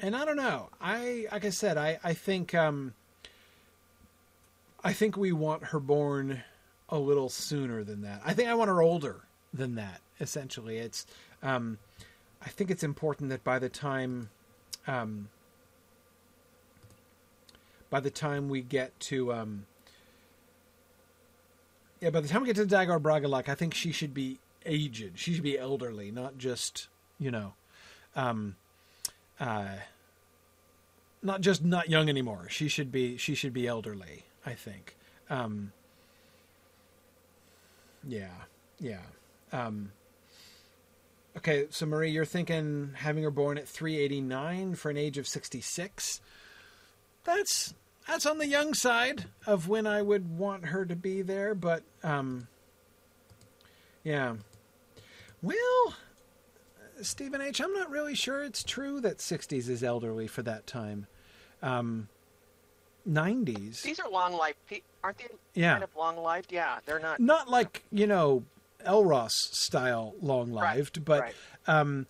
[0.00, 0.68] and I don't know.
[0.80, 2.94] I like I said, I I think um,
[4.84, 6.42] I think we want her born
[6.88, 8.22] a little sooner than that.
[8.24, 10.00] I think I want her older than that.
[10.20, 11.06] Essentially, it's
[11.42, 11.78] um,
[12.42, 14.30] I think it's important that by the time
[14.86, 15.28] um,
[17.90, 19.66] by the time we get to um,
[22.00, 24.38] yeah, by the time we get to the Dagor Bragollach, I think she should be
[24.68, 25.12] aged.
[25.18, 26.88] She should be elderly, not just
[27.18, 27.54] you know,
[28.14, 28.56] um,
[29.40, 29.76] uh,
[31.22, 32.46] not just not young anymore.
[32.48, 34.24] She should be she should be elderly.
[34.46, 34.96] I think.
[35.30, 35.72] Um,
[38.06, 38.30] yeah,
[38.80, 39.02] yeah.
[39.52, 39.92] Um,
[41.36, 46.20] okay, so Marie, you're thinking having her born at 389 for an age of 66.
[47.24, 47.74] That's
[48.06, 51.82] that's on the young side of when I would want her to be there, but
[52.02, 52.48] um,
[54.02, 54.36] yeah.
[55.42, 55.94] Well,
[57.02, 61.06] Stephen H., I'm not really sure it's true that 60s is elderly for that time.
[61.62, 62.08] Um,
[63.08, 63.82] 90s.
[63.82, 64.56] These are long life,
[65.02, 65.26] aren't they?
[65.54, 65.72] Yeah.
[65.72, 66.52] Kind of long lived.
[66.52, 67.20] Yeah, they're not.
[67.20, 68.44] Not like you know
[68.86, 71.34] Elros style long lived, Right, but right.
[71.66, 72.06] um,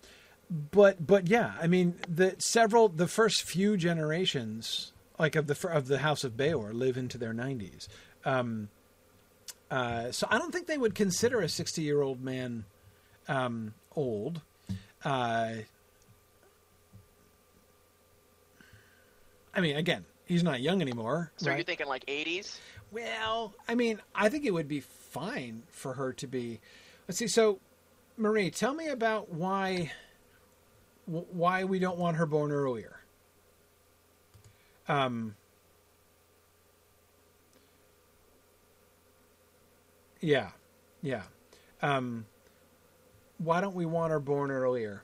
[0.71, 5.87] but but yeah, I mean the several the first few generations like of the of
[5.87, 7.87] the House of Beor live into their 90s.
[8.25, 8.69] Um,
[9.71, 12.65] uh, so I don't think they would consider a 60 year old man
[13.29, 14.41] um, old.
[15.05, 15.53] Uh,
[19.53, 21.31] I mean, again, he's not young anymore.
[21.37, 21.57] So right?
[21.57, 22.57] you're thinking like 80s?
[22.91, 26.59] Well, I mean, I think it would be fine for her to be.
[27.07, 27.27] Let's see.
[27.27, 27.59] So,
[28.17, 29.91] Marie, tell me about why
[31.05, 32.99] why we don't want her born earlier.
[34.87, 35.35] Um.
[40.19, 40.49] Yeah,
[41.01, 41.23] yeah.
[41.81, 42.25] Um.
[43.39, 45.03] Why don't we want her born earlier?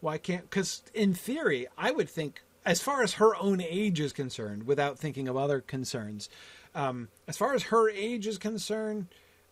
[0.00, 0.42] Why can't?
[0.42, 4.98] Because in theory, I would think, as far as her own age is concerned, without
[4.98, 6.28] thinking of other concerns,
[6.74, 9.06] um, as far as her age is concerned,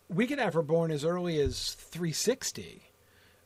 [0.09, 2.83] we could have her born as early as 360,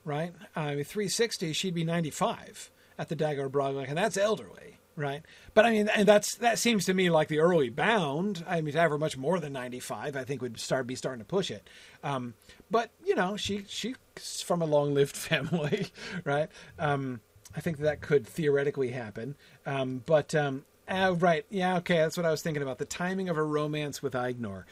[0.04, 0.34] right?
[0.56, 5.22] I mean, 360, she'd be 95 at the Dagor Bragollach, and that's elderly, right?
[5.54, 8.44] But I mean, and that's that seems to me like the early bound.
[8.46, 11.20] I mean, to have her much more than 95, I think would start be starting
[11.20, 11.70] to push it.
[12.04, 12.34] Um,
[12.70, 13.96] but you know, she she's
[14.42, 15.88] from a long-lived family,
[16.26, 16.50] right?
[16.78, 17.22] Um,
[17.56, 19.36] I think that could theoretically happen.
[19.66, 22.80] Um, but um, uh, right, yeah, okay, that's what I was thinking about.
[22.80, 24.64] The timing of her romance with Aegnor.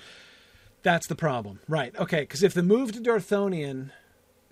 [0.83, 1.95] That's the problem, right?
[1.97, 3.89] Okay, because if the move to Dorthonion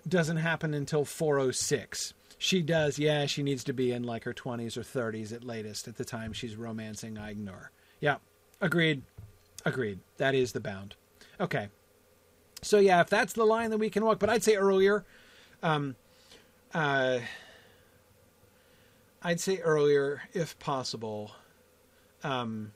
[0.08, 2.12] doesn't happen until 406,
[2.44, 2.98] she does.
[2.98, 6.04] Yeah, she needs to be in like her 20s or 30s at latest at the
[6.04, 7.68] time she's romancing Aegnor.
[8.00, 8.16] Yeah,
[8.60, 9.00] agreed.
[9.64, 10.00] Agreed.
[10.18, 10.94] That is the bound.
[11.40, 11.68] Okay.
[12.60, 15.06] So yeah, if that's the line that we can walk, but I'd say earlier.
[15.62, 15.96] Um,
[16.74, 17.20] uh,
[19.22, 21.32] I'd say earlier if possible.
[22.22, 22.72] Um,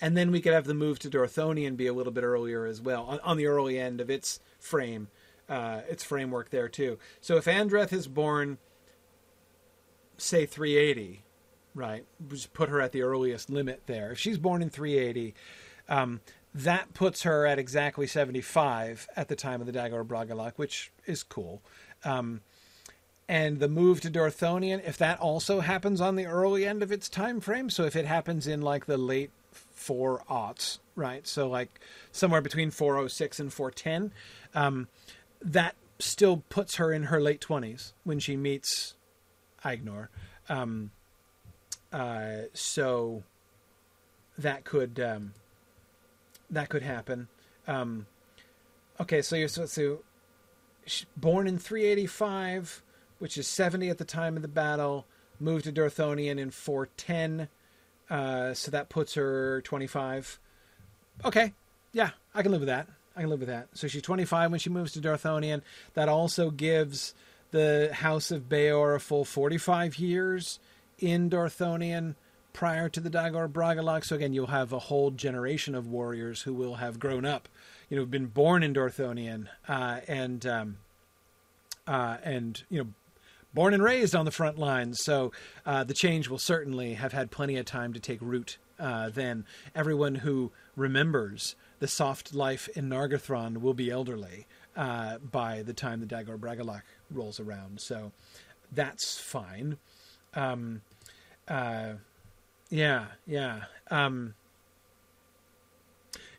[0.00, 2.80] and then we could have the move to Dorthonion be a little bit earlier as
[2.80, 5.06] well on, on the early end of its frame,
[5.48, 6.98] uh, its framework there too.
[7.20, 8.58] So if Andreth is born,
[10.16, 11.24] say 380,
[11.74, 12.04] right?
[12.28, 14.12] Just put her at the earliest limit there.
[14.12, 15.34] If she's born in 380,
[15.88, 16.20] um,
[16.54, 21.22] that puts her at exactly 75 at the time of the Dagor Bragollach, which is
[21.22, 21.62] cool.
[22.04, 22.42] Um,
[23.28, 27.08] and the move to Dorthonion, if that also happens on the early end of its
[27.08, 31.26] time frame, so if it happens in like the late four aughts, right?
[31.26, 31.80] So like
[32.12, 34.12] somewhere between 406 and 410,
[34.54, 34.88] um,
[35.44, 38.94] that still puts her in her late 20s when she meets
[39.64, 40.08] Aegnor.
[40.48, 40.90] Um,
[41.92, 43.22] uh, so
[44.36, 45.34] that could um,
[46.50, 47.28] that could happen.
[47.68, 48.06] Um,
[49.00, 50.00] okay, so you're so
[50.86, 52.82] sh- born in 385,
[53.18, 55.06] which is 70 at the time of the battle.
[55.40, 57.48] Moved to Dorthonion in 410,
[58.08, 60.38] uh, so that puts her 25.
[61.24, 61.52] Okay,
[61.92, 62.88] yeah, I can live with that.
[63.16, 63.68] I can live with that.
[63.74, 65.62] So she's 25 when she moves to Dorthonion.
[65.94, 67.14] That also gives
[67.52, 70.58] the House of Beor a full 45 years
[70.98, 72.16] in Dorthonion
[72.52, 74.04] prior to the Dagor Bragollach.
[74.04, 77.48] So again, you'll have a whole generation of warriors who will have grown up,
[77.88, 80.78] you know, been born in Dorthonion, uh, and um,
[81.86, 82.90] uh, and you know,
[83.52, 85.02] born and raised on the front lines.
[85.02, 85.32] So
[85.66, 88.58] uh, the change will certainly have had plenty of time to take root.
[88.78, 89.44] Uh, then
[89.74, 94.46] everyone who remembers the soft life in Nargothrond will be elderly
[94.76, 97.80] uh, by the time the Dagor Bragollach rolls around.
[97.80, 98.12] So
[98.72, 99.78] that's fine.
[100.34, 100.82] Um,
[101.48, 101.94] uh,
[102.70, 103.64] yeah, yeah.
[103.90, 104.34] Um,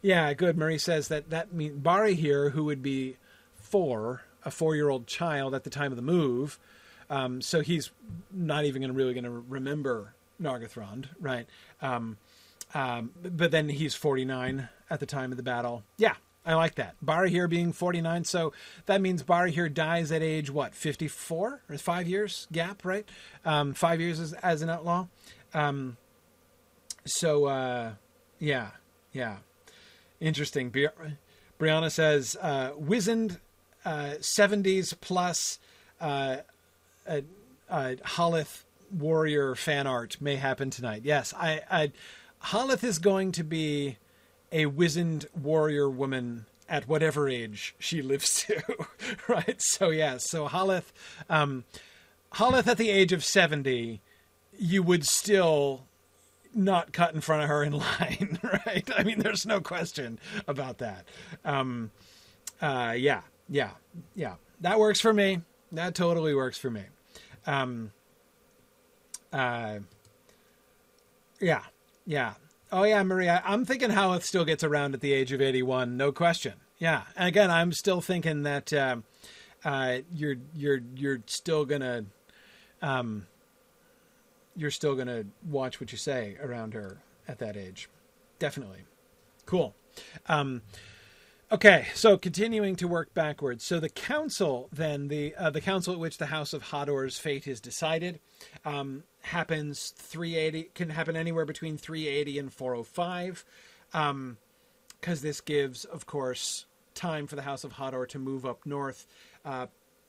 [0.02, 0.58] yeah, good.
[0.58, 3.18] Murray says that that means Barahir, who would be
[3.56, 6.60] four, a four-year-old child at the time of the move,
[7.10, 7.92] Um, so he's
[8.32, 11.48] not even gonna, really going to remember Nargothrond, right?
[11.82, 12.18] Um,
[12.74, 15.84] um, but then he's 49 at the time of the battle.
[15.98, 16.96] Yeah, I like that.
[17.04, 18.54] Barahir being 49, so
[18.86, 23.08] that means Barahir dies at age what 54 or five years gap, right?
[23.44, 25.08] Um, five years as, as an outlaw.
[25.54, 25.98] Um,
[27.06, 27.92] so uh,
[28.40, 28.72] yeah,
[29.14, 29.38] yeah,
[30.20, 30.70] interesting.
[30.70, 30.90] Bri-
[31.60, 33.40] Brianna says uh, wizened
[33.86, 35.60] uh, 70s plus
[36.02, 36.38] uh,
[37.70, 41.02] Haleth warrior fan art may happen tonight.
[41.04, 41.92] Yes, I, I
[42.46, 43.98] Haleth is going to be
[44.52, 48.62] a wizened warrior woman at whatever age she lives to,
[49.28, 49.62] right?
[49.62, 50.92] So yeah, so Haleth,
[51.30, 51.64] um,
[52.40, 54.02] at the age of seventy,
[54.58, 55.86] you would still
[56.54, 58.90] not cut in front of her in line, right?
[58.96, 61.06] I mean, there's no question about that.
[61.44, 61.92] Um,
[62.62, 63.72] uh, yeah, yeah,
[64.16, 64.36] yeah.
[64.62, 65.42] That works for me.
[65.72, 66.84] That totally works for me.
[67.46, 67.92] Um,
[69.34, 69.80] uh,
[71.42, 71.64] yeah,
[72.06, 72.34] yeah.
[72.72, 73.42] Oh yeah, Maria.
[73.46, 76.54] I'm thinking Haleth still gets around at the age of 81, no question.
[76.78, 78.98] Yeah, and again, I'm still thinking that uh,
[79.64, 82.06] uh, you're you're you're still gonna
[82.82, 83.28] um,
[84.56, 86.98] you're still gonna watch what you say around her
[87.28, 87.90] at that age.
[88.40, 88.84] Definitely.
[89.46, 89.74] Cool.
[90.28, 90.62] Um,
[91.56, 93.64] Okay, so continuing to work backwards.
[93.64, 97.48] So the council, then the uh, the council at which the House of Hador's fate
[97.48, 98.20] is decided,
[98.66, 103.46] um, happens 380 can happen anywhere between 380 and 405,
[103.90, 104.38] because um,
[105.02, 109.08] this gives, of course, time for the House of Hador to move up north.
[109.46, 109.68] Uh,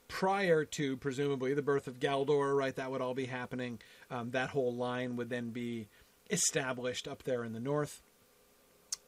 [0.09, 2.75] prior to presumably the birth of Galdor, right?
[2.75, 3.79] That would all be happening.
[4.11, 5.87] Um, that whole line would then be
[6.29, 8.03] established up there in the north.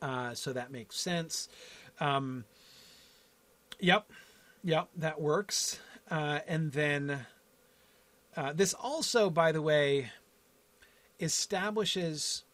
[0.01, 1.49] Uh, so that makes sense.
[2.01, 2.45] Um,
[3.81, 4.11] yep,
[4.63, 5.79] yep, that works.
[6.11, 7.27] Uh, and then
[8.37, 10.11] uh, this also, by the way,
[11.21, 12.45] establishes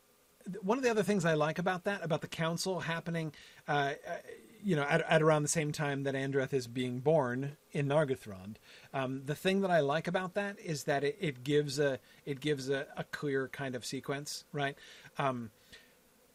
[0.62, 3.32] one of the other things I like about that, about the council happening,
[3.66, 4.16] uh, uh
[4.62, 8.56] you know, at, at, around the same time that Andreth is being born in Nargothrond.
[8.94, 12.40] Um, the thing that I like about that is that it, it gives a it
[12.40, 14.74] gives a, a, clear kind of sequence, right?
[15.18, 15.50] Um,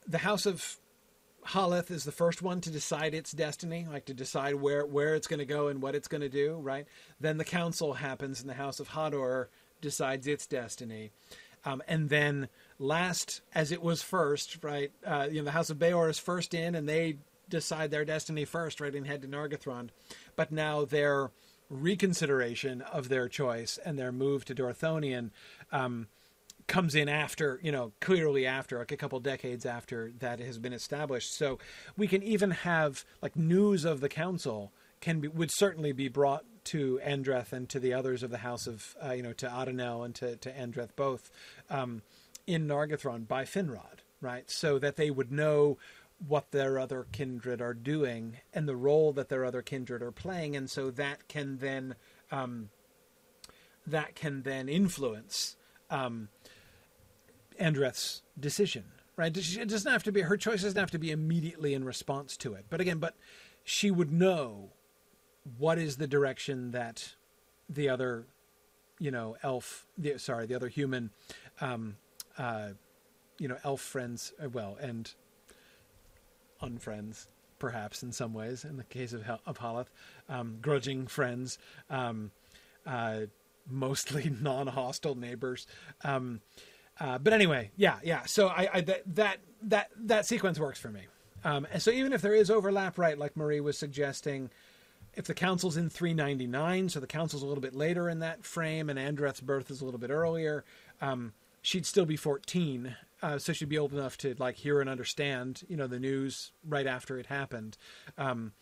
[0.07, 0.77] the House of
[1.47, 5.27] Haleth is the first one to decide its destiny, like to decide where where it's
[5.27, 6.85] going to go and what it's going to do, right?
[7.19, 9.47] Then the council happens, and the House of Hador
[9.81, 11.11] decides its destiny,
[11.65, 14.91] um, and then last, as it was first, right?
[15.05, 17.17] Uh, you know, the House of Beor is first in, and they
[17.49, 19.89] decide their destiny first, right, and head to Nargothrond.
[20.35, 21.31] But now their
[21.69, 25.31] reconsideration of their choice and their move to Dorthonion.
[25.71, 26.07] Um,
[26.69, 30.71] comes in after, you know, clearly after, like a couple decades after that has been
[30.71, 31.35] established.
[31.35, 31.59] So
[31.97, 36.45] we can even have like news of the council can be would certainly be brought
[36.65, 40.05] to Andreth and to the others of the house of, uh, you know, to Adanel
[40.05, 41.31] and to to Andreth both
[41.69, 42.03] um,
[42.47, 44.49] in Nargothrond by Finrod, right?
[44.49, 45.77] So that they would know
[46.27, 50.55] what their other kindred are doing and the role that their other kindred are playing,
[50.55, 51.95] and so that can then
[52.31, 52.69] um,
[53.87, 55.55] that can then influence
[55.89, 56.29] um,
[57.59, 58.85] Andreth's decision,
[59.15, 59.35] right?
[59.35, 62.53] It doesn't have to be her choice doesn't have to be immediately in response to
[62.53, 62.65] it.
[62.69, 63.15] But again, but
[63.63, 64.71] she would know
[65.57, 67.15] what is the direction that
[67.67, 68.25] the other,
[68.99, 71.11] you know, elf, the, sorry, the other human,
[71.61, 71.97] um,
[72.37, 72.69] uh,
[73.37, 75.13] you know, elf friends, uh, well, and
[76.61, 79.87] unfriends, perhaps in some ways, in the case of of Haleth,
[80.27, 81.57] um, grudging friends,
[81.89, 82.31] um,
[82.85, 83.21] uh,
[83.69, 85.67] mostly non-hostile neighbors.
[86.03, 86.41] Um,
[86.99, 88.25] uh, but anyway, yeah, yeah.
[88.25, 91.01] So I, I that that that that sequence works for me.
[91.43, 94.49] Um, and so even if there is overlap, right, like Marie was suggesting,
[95.13, 98.89] if the council's in 399, so the council's a little bit later in that frame,
[98.89, 100.65] and Andreth's birth is a little bit earlier,
[101.01, 104.89] um, she'd still be 14, uh, so she'd be old enough to like hear and
[104.89, 107.77] understand, you know, the news right after it happened.
[108.17, 108.53] Um,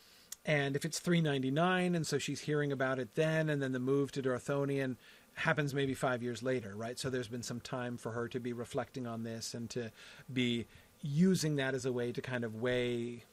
[0.45, 4.11] and if it's 399, and so she's hearing about it then, and then the move
[4.13, 4.95] to Dorthonion,
[5.37, 6.97] happens maybe five years later, right?
[6.97, 9.91] So there's been some time for her to be reflecting on this and to
[10.33, 10.65] be
[11.01, 13.23] using that as a way to kind of weigh,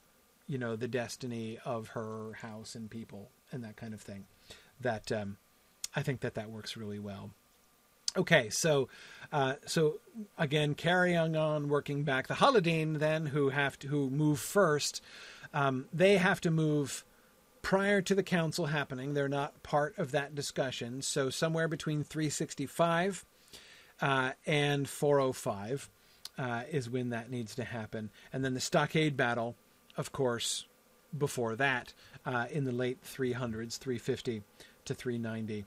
[0.47, 4.27] you know, the destiny of her house and people and that kind of thing.
[4.83, 5.39] That um,
[5.97, 7.31] I think that that works really well.
[8.19, 8.89] Okay, so
[9.33, 10.01] uh, so
[10.37, 15.01] again, carrying on working back, the Haladin then who have to who move first,
[15.55, 17.03] um, they have to move
[17.65, 19.15] prior to the council happening.
[19.15, 21.01] They're not part of that discussion.
[21.01, 23.25] So somewhere between 365
[24.03, 25.89] uh, and 405
[26.37, 28.11] uh, is when that needs to happen.
[28.33, 29.57] And then the stockade battle,
[29.97, 30.67] of course,
[31.17, 31.95] before that,
[32.27, 34.43] uh, in the late 300s, 350
[34.85, 35.65] to 390.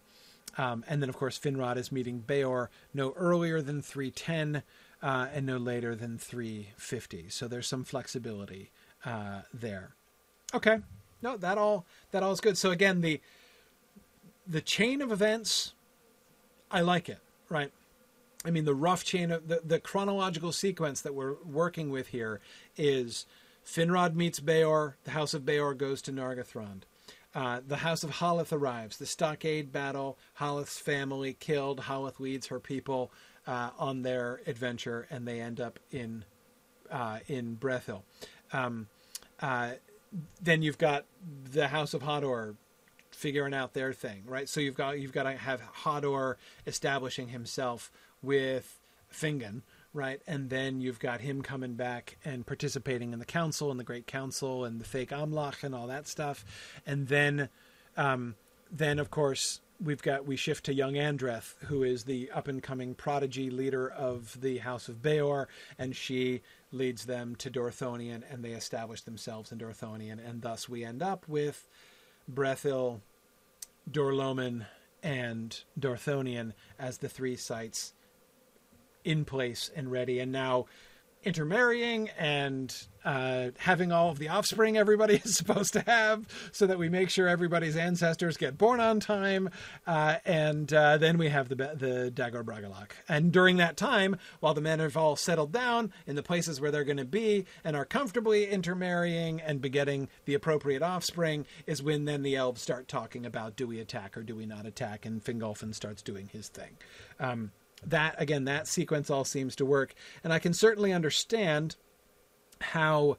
[0.60, 4.62] um, and then, of course, Finrod is meeting Beor no earlier than 310
[5.02, 7.30] uh, and no later than 350.
[7.30, 8.70] So there's some flexibility
[9.04, 9.96] uh, there.
[10.54, 10.80] Okay,
[11.22, 12.58] no, that all that all is good.
[12.58, 13.22] So again, the
[14.46, 15.74] the chain of events,
[16.72, 17.20] I like it.
[17.50, 17.72] Right.
[18.46, 22.40] I mean, the rough chain of the, the chronological sequence that we're working with here
[22.78, 23.26] is
[23.66, 26.84] Finrod meets Beor, the House of Beor goes to Nargothrond.
[27.36, 28.98] Uh, the House of Haleth arrives.
[28.98, 31.82] The Stockade battle, Haleth's family killed.
[31.82, 33.12] Haleth leads her people
[33.46, 36.24] uh, on their adventure, and they end up in
[36.90, 38.04] uh, in Brethil.
[38.54, 38.88] Um,
[39.42, 39.72] uh,
[40.42, 41.06] then you've got
[41.52, 42.56] the House of Hador
[43.12, 44.48] figuring out their thing, right?
[44.48, 47.92] So you've got you've got to have Hador establishing himself
[48.22, 48.80] with
[49.12, 49.62] Fingon,
[49.94, 50.22] right?
[50.28, 54.08] And then you've got him coming back and participating in the council and the Great
[54.08, 56.46] Council and the fake Amlach and all that stuff.
[56.86, 57.50] And then,
[57.96, 58.36] um,
[58.72, 62.62] then of course we've got we shift to young Andreth, who is the up and
[62.62, 65.48] coming prodigy leader of the House of Beor,
[65.78, 66.42] and she
[66.78, 71.28] leads them to Dorthonion, and they establish themselves in Dorthonion, and thus we end up
[71.28, 71.68] with
[72.32, 73.02] Brethil,
[73.90, 74.66] Dor-lómin,
[75.04, 77.94] and Dorthonion as the three sites
[79.04, 80.20] in place and ready.
[80.20, 80.66] And now
[81.24, 86.78] intermarrying and uh, having all of the offspring everybody is supposed to have so that
[86.78, 89.50] we make sure everybody's ancestors get born on time.
[89.86, 92.92] Uh, and uh, then we have the, the Dagor Bragollach.
[93.08, 96.70] And during that time, while the men have all settled down in the places where
[96.70, 102.06] they're going to be and are comfortably intermarrying and begetting the appropriate offspring, is when
[102.06, 105.06] then the elves start talking about do we attack or do we not attack?
[105.06, 106.78] And Fingolfin starts doing his thing.
[107.20, 107.52] Um,
[107.86, 109.94] that again that sequence all seems to work.
[110.24, 111.76] And i can certainly understand
[112.60, 113.18] how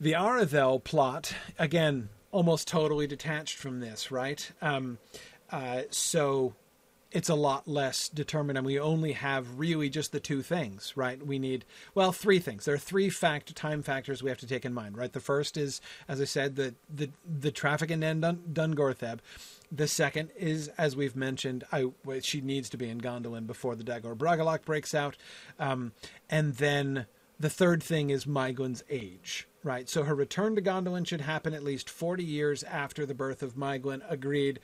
[0.00, 4.50] the Aredhel plot again almost totally detached from this right?
[4.60, 4.98] Um,
[5.50, 6.54] uh, so
[7.14, 11.24] it's a lot less determined and we only have really just the two things right
[11.26, 14.64] we need well three things there are three fact time factors we have to take
[14.64, 17.08] in mind right the first is as i said the the,
[17.40, 19.20] the traffic in Dun- Dungortheb
[19.72, 21.86] the second is, as we've mentioned, I,
[22.20, 25.16] she needs to be in Gondolin before the Dagor Bragollach breaks out.
[25.58, 25.92] Um,
[26.30, 27.06] and then
[27.40, 29.88] the third thing is Maeglin's age, right?
[29.88, 33.54] So her return to Gondolin should happen at least 40 years after the birth of
[33.54, 34.02] Maeglin.
[34.08, 34.60] Agreed.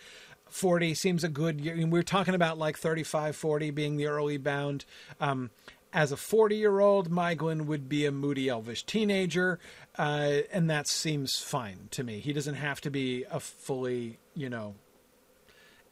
[0.50, 1.74] 40 seems a good year.
[1.74, 4.84] I mean, we're talking about like 35, 40 being the early bound.
[5.20, 5.50] Um,
[5.92, 9.58] as a 40 year old, Maeglin would be a moody elvish teenager,
[9.98, 12.20] uh, and that seems fine to me.
[12.20, 14.74] He doesn't have to be a fully, you know,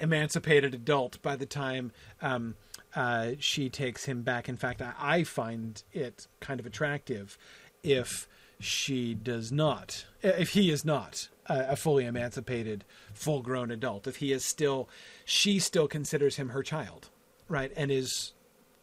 [0.00, 1.92] emancipated adult by the time
[2.22, 2.54] um,
[2.94, 4.48] uh, she takes him back.
[4.48, 7.36] In fact, I, I, find it kind of attractive
[7.82, 8.28] if
[8.60, 12.84] she does not, if he is not a, fully emancipated,
[13.14, 14.88] full grown adult, if he is still,
[15.24, 17.08] she still considers him her child,
[17.48, 17.72] right?
[17.76, 18.32] And is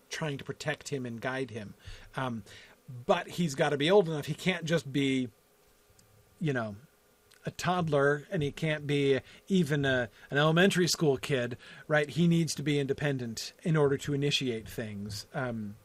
[0.10, 1.74] trying to protect him and guide him.
[2.16, 2.44] Um,
[3.06, 4.26] but he's got to be old enough.
[4.26, 5.30] He can't just be,
[6.40, 6.76] you know,
[7.46, 11.58] a toddler and he can't be even a, an elementary school kid,
[11.88, 12.10] right?
[12.10, 15.76] He needs to be independent in order to initiate things um,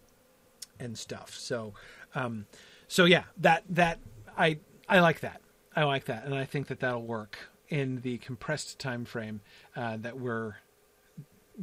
[0.79, 1.35] and stuff.
[1.35, 1.75] So,
[2.15, 2.47] um,
[2.89, 3.99] so yeah, that that
[4.37, 4.59] I
[4.89, 5.41] I like that.
[5.81, 9.41] I like that, and I think that that'll work in the compressed time frame
[9.77, 10.57] uh, that we're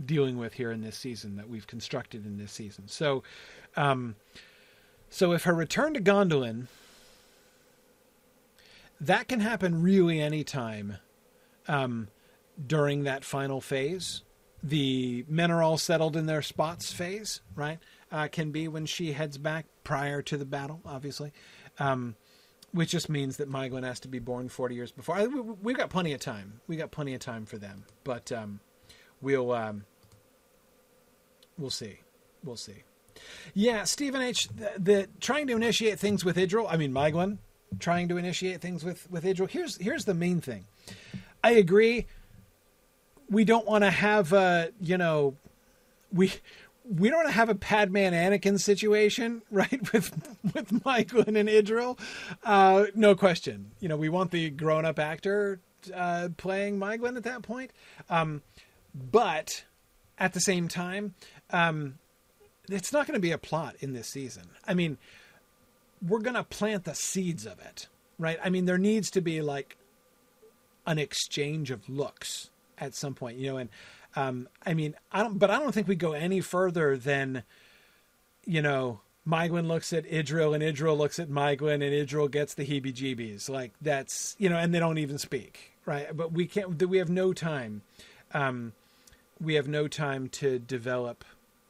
[0.05, 2.87] dealing with here in this season that we've constructed in this season.
[2.87, 3.23] So,
[3.75, 4.15] um,
[5.09, 6.67] so if her return to Gondolin
[8.99, 10.97] that can happen really anytime
[11.67, 12.07] um,
[12.65, 14.23] during that final phase.
[14.63, 17.79] The men are all settled in their spots phase, right?
[18.11, 21.31] Uh, can be when she heads back prior to the battle, obviously,
[21.77, 22.15] um,
[22.77, 25.27] which just means that Maeglin has to be born 40 years before.
[25.27, 26.61] We, have got plenty of time.
[26.67, 28.59] We got plenty of time for them, but um,
[29.19, 29.85] we'll um,
[31.57, 31.99] we'll see.
[32.43, 32.83] We'll see.
[33.55, 34.47] Yeah, Stephen H.
[34.49, 36.67] The, the, trying to initiate things with Idril.
[36.69, 37.39] I mean, Maeglin
[37.79, 39.49] trying to initiate things with with Idril.
[39.49, 40.65] Here's here's the main thing.
[41.43, 42.05] I agree.
[43.27, 45.35] We don't want to have a you know
[46.11, 46.31] we
[46.89, 49.93] we don't have a Padmé and Anakin situation, right?
[49.93, 50.11] With
[50.53, 51.99] with Maeglin and Idril,
[52.43, 53.71] uh, no question.
[53.79, 55.59] You know, we want the grown up actor
[55.93, 57.71] uh, playing Maeglin at that point,
[58.09, 58.41] um,
[58.93, 59.63] but
[60.17, 61.13] at the same time,
[61.51, 61.99] um,
[62.69, 64.43] it's not going to be a plot in this season.
[64.67, 64.97] I mean,
[66.05, 67.87] we're going to plant the seeds of it,
[68.17, 68.39] right?
[68.43, 69.77] I mean, there needs to be like
[70.85, 73.69] an exchange of looks at some point, you know, and
[74.17, 77.43] um, I mean, I don't, but I don't think we go any further than,
[78.45, 82.65] you know, Maeglin looks at Idril and Idril looks at Maeglin and Idril gets the
[82.65, 83.49] heebie-jeebies.
[83.49, 86.15] Like that's, you know, and they don't even speak, right?
[86.15, 87.81] But we can't, we have no time
[88.33, 88.73] um,
[89.39, 91.23] we have no time to develop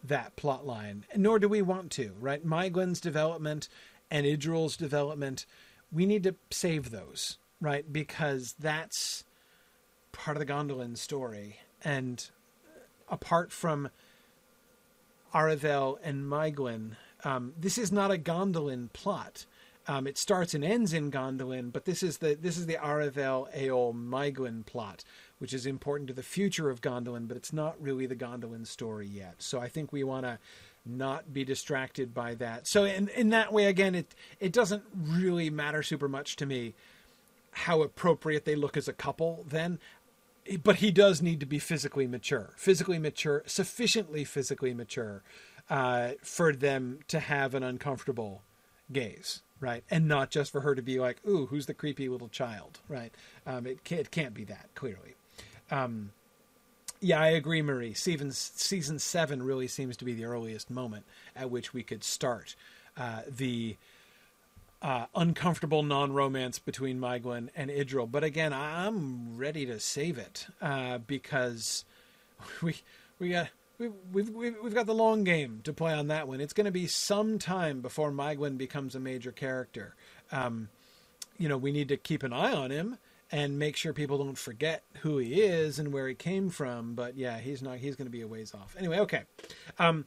[0.03, 2.45] that plot line, nor do we want to, right?
[2.45, 3.67] Maeglin's development
[4.09, 5.45] and Idril's development,
[5.91, 7.91] we need to save those, right?
[7.91, 9.25] Because that's
[10.13, 11.59] part of the Gondolin story.
[11.83, 12.29] And
[13.09, 13.89] apart from
[15.33, 19.45] Aredhel and Maeglin, um, this is not a Gondolin plot.
[19.89, 23.53] Um, it starts and ends in Gondolin, but this is the this is the Aredhel
[23.55, 25.03] Eol Maeglin plot,
[25.39, 29.07] which is important to the future of Gondolin, but it's not really the Gondolin story
[29.07, 29.35] yet.
[29.37, 30.39] So I think we want to
[30.85, 32.67] not be distracted by that.
[32.67, 36.73] So in in that way, again, it it doesn't really matter super much to me
[37.51, 39.45] how appropriate they look as a couple.
[39.47, 39.79] Then,
[40.63, 45.23] but he does need to be physically mature, physically mature, sufficiently physically mature
[45.69, 48.41] uh, for them to have an uncomfortable
[48.91, 49.83] gaze right?
[49.89, 53.13] And not just for her to be like, "Ooh, who's the creepy little child?" Right?
[53.45, 55.15] Um, it can't, it can't be that clearly.
[55.71, 56.11] Um,
[56.99, 57.93] yeah, I agree, Marie.
[57.93, 61.05] Season season seven really seems to be the earliest moment
[61.35, 62.55] at which we could start
[62.97, 63.77] uh, the
[64.81, 68.09] uh, uncomfortable non-romance between Maeglin and Idril.
[68.09, 71.85] But again, I'm ready to save it uh, because
[72.61, 72.75] we
[73.19, 73.49] we got
[73.79, 76.41] we've, we've, we've got the long game to play on that one.
[76.41, 79.95] It's going to be some time before Maeglin becomes a major character.
[80.31, 80.69] Um,
[81.37, 82.97] you know, we need to keep an eye on him
[83.31, 86.95] and make sure people don't forget who he is and where he came from.
[86.95, 87.77] But yeah, he's not.
[87.77, 88.75] He's going to be a ways off.
[88.77, 89.23] Anyway, okay.
[89.79, 90.05] Um,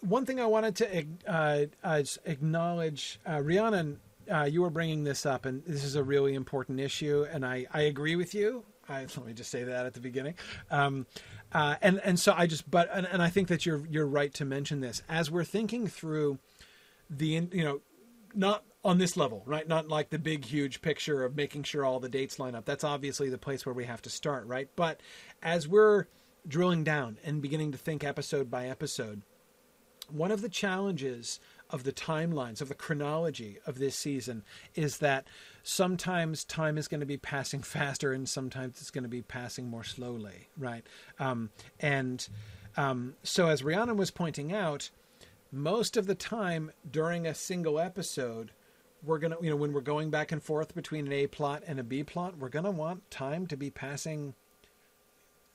[0.00, 3.42] one thing I wanted to uh, acknowledge, uh,
[4.30, 7.66] uh, you were bringing this up, and this is a really important issue, and I,
[7.72, 8.64] I agree with you.
[8.88, 10.34] I, let me just say that at the beginning.
[10.70, 11.06] Um,
[11.52, 14.32] uh, and and so I just but and, and I think that you're you're right
[14.34, 16.38] to mention this as we're thinking through
[17.08, 17.80] the you know
[18.34, 22.00] not on this level right not like the big huge picture of making sure all
[22.00, 25.00] the dates line up that's obviously the place where we have to start right but
[25.42, 26.06] as we're
[26.46, 29.22] drilling down and beginning to think episode by episode
[30.10, 35.26] one of the challenges of the timelines of the chronology of this season is that
[35.62, 39.68] sometimes time is going to be passing faster and sometimes it's going to be passing
[39.68, 40.86] more slowly, right?
[41.18, 41.50] Um,
[41.80, 42.26] and
[42.76, 44.90] um, so, as Rhiannon was pointing out,
[45.50, 48.50] most of the time during a single episode,
[49.02, 51.80] we're gonna, you know, when we're going back and forth between an A plot and
[51.80, 54.34] a B plot, we're gonna want time to be passing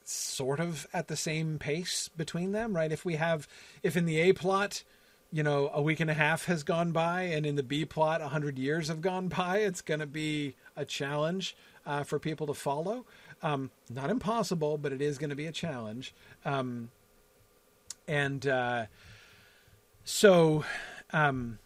[0.04, 2.92] sort of at the same pace between them, right?
[2.92, 3.48] If we have,
[3.84, 4.84] if in the A plot
[5.32, 8.22] you know, a week and a half has gone by, and in the B plot,
[8.22, 9.60] a hundred years have gone by.
[9.60, 11.56] It's going to be a challenge
[11.86, 13.06] uh, for people to follow.
[13.42, 16.14] Um, not impossible, but it is going to be a challenge.
[16.44, 16.92] Um,
[18.08, 18.86] and uh,
[20.04, 20.66] so,
[21.14, 21.60] um,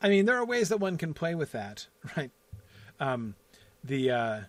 [0.00, 1.86] I mean, there are ways that one can play with that,
[2.16, 2.30] right?
[2.98, 3.34] Um,
[3.82, 4.40] the uh,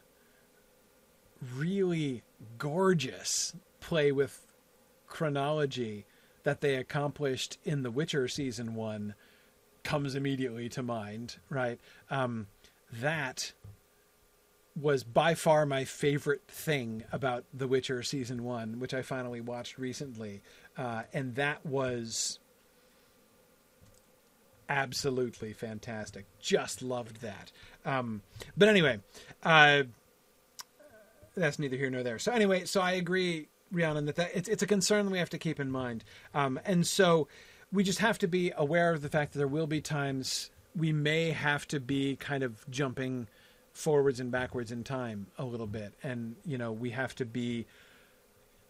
[1.58, 2.24] really
[2.58, 4.46] gorgeous play with
[5.08, 6.06] chronology
[6.44, 9.16] that they accomplished in The Witcher season one
[9.84, 11.80] comes immediately to mind, right?
[12.10, 12.48] Um,
[12.92, 13.54] that
[14.76, 19.78] was by far my favorite thing about The Witcher season one, which I finally watched
[19.78, 20.42] recently,
[20.78, 22.40] uh, and that was
[24.68, 26.26] absolutely fantastic.
[26.40, 27.52] Just loved that.
[27.86, 28.22] Um,
[28.58, 29.00] but anyway,
[29.44, 29.84] uh,
[31.36, 32.20] that's neither here nor there.
[32.20, 35.38] So anyway, so I agree Rhiannon, that, that it's, it's a concern we have to
[35.38, 36.04] keep in mind.
[36.34, 37.28] Um, and so
[37.72, 40.92] we just have to be aware of the fact that there will be times we
[40.92, 43.28] may have to be kind of jumping
[43.74, 45.94] forwards and backwards in time a little bit.
[46.04, 47.66] And, you know, we have to be,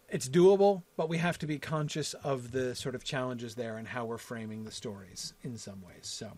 [0.10, 3.88] it's doable, but we have to be conscious of the sort of challenges there and
[3.88, 6.08] how we're framing the stories in some ways.
[6.08, 6.32] So,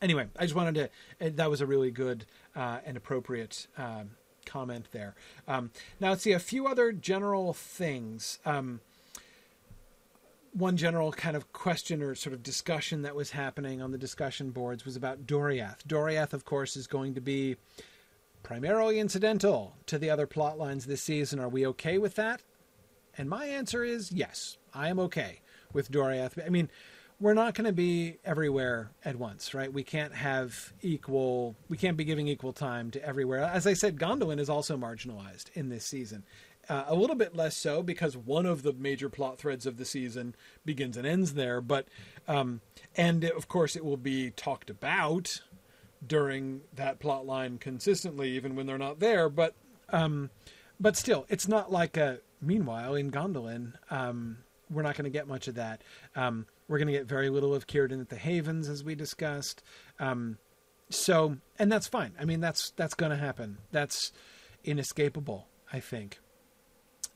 [0.00, 2.26] anyway, I just wanted to, that was a really good
[2.56, 4.10] uh, and appropriate um,
[4.44, 5.14] comment there.
[5.48, 8.38] Um, now, let's see a few other general things.
[8.44, 8.80] Um,
[10.52, 14.50] one general kind of question or sort of discussion that was happening on the discussion
[14.50, 15.78] boards was about Doriath.
[15.86, 17.56] Doriath, of course, is going to be
[18.44, 21.40] primarily incidental to the other plot lines this season.
[21.40, 22.42] Are we okay with that?
[23.18, 25.40] And my answer is yes, I am okay
[25.72, 26.44] with Doriath.
[26.44, 26.68] I mean,
[27.24, 29.72] we're not going to be everywhere at once, right?
[29.72, 33.40] We can't have equal, we can't be giving equal time to everywhere.
[33.44, 36.24] As I said, Gondolin is also marginalized in this season.
[36.68, 39.86] Uh, a little bit less so because one of the major plot threads of the
[39.86, 40.34] season
[40.66, 41.62] begins and ends there.
[41.62, 41.88] But,
[42.28, 42.60] um,
[42.94, 45.40] and of course, it will be talked about
[46.06, 49.30] during that plot line consistently, even when they're not there.
[49.30, 49.54] But,
[49.88, 50.28] um,
[50.78, 52.18] but still, it's not like a.
[52.42, 54.36] Meanwhile, in Gondolin, um,
[54.70, 55.80] we're not going to get much of that.
[56.14, 59.62] Um, we're going to get very little of Círdan at the Havens, as we discussed.
[59.98, 60.38] Um,
[60.90, 62.12] so, and that's fine.
[62.18, 63.58] I mean, that's that's going to happen.
[63.72, 64.12] That's
[64.64, 66.18] inescapable, I think.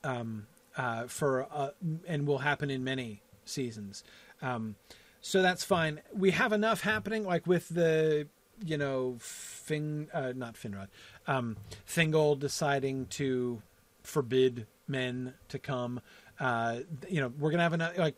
[0.03, 0.47] Um,
[0.77, 1.71] uh, for uh,
[2.07, 4.03] and will happen in many seasons.
[4.41, 4.75] Um,
[5.21, 6.01] so that's fine.
[6.13, 8.27] We have enough happening, like with the
[8.65, 10.87] you know, Fing, uh, not Finrod,
[11.27, 11.57] um,
[11.87, 13.61] Thingol deciding to
[14.03, 16.01] forbid men to come.
[16.39, 17.97] Uh, you know, we're gonna have enough.
[17.97, 18.15] Like,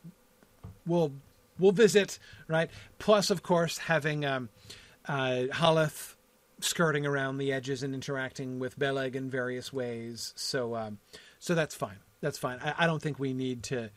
[0.86, 1.14] we'll
[1.60, 2.70] we'll visit, right?
[3.00, 4.50] Plus, of course, having um,
[5.06, 6.16] uh, Haleth
[6.60, 10.34] skirting around the edges and interacting with Beleg in various ways.
[10.36, 11.00] So, um,
[11.40, 11.98] so that's fine.
[12.22, 12.60] That's fine.
[12.64, 13.90] I, I, don't think we need to,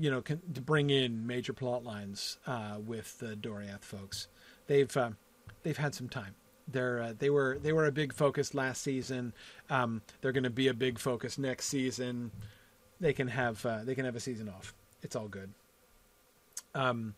[0.00, 4.28] you know, con- to bring in major plot lines uh, with the Doriath folks.
[4.66, 5.10] They've uh,
[5.62, 6.34] they've had some time.
[6.66, 9.34] They're uh, they were they were a big focus last season.
[9.68, 12.30] Um, they're going to be a big focus next season.
[12.98, 14.74] They can have uh, they can have a season off.
[15.02, 15.52] It's all good.
[16.74, 17.14] Um,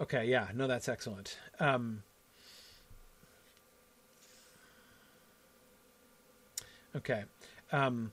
[0.00, 1.38] okay, yeah, no, that's excellent.
[1.58, 2.02] Um,
[6.96, 7.24] okay,
[7.72, 8.12] um,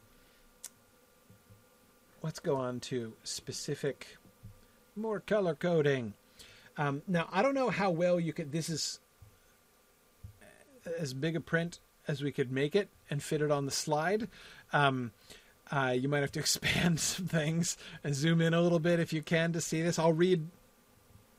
[2.21, 4.17] let's go on to specific,
[4.95, 6.13] more color coding.
[6.77, 8.51] Um, now, I don't know how well you could.
[8.51, 8.99] This is
[10.99, 14.27] as big a print as we could make it and fit it on the slide.
[14.73, 15.11] Um,
[15.71, 19.11] uh, you might have to expand some things and zoom in a little bit if
[19.11, 19.99] you can to see this.
[19.99, 20.47] I'll read.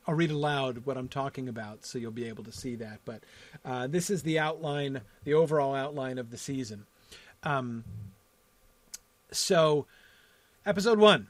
[0.08, 3.00] I'll read aloud what I'm talking about, so you'll be able to see that.
[3.04, 3.24] But
[3.62, 6.86] uh, this is the outline, the overall outline of the season.
[7.42, 7.84] Um,
[9.30, 9.84] so,
[10.64, 11.28] episode one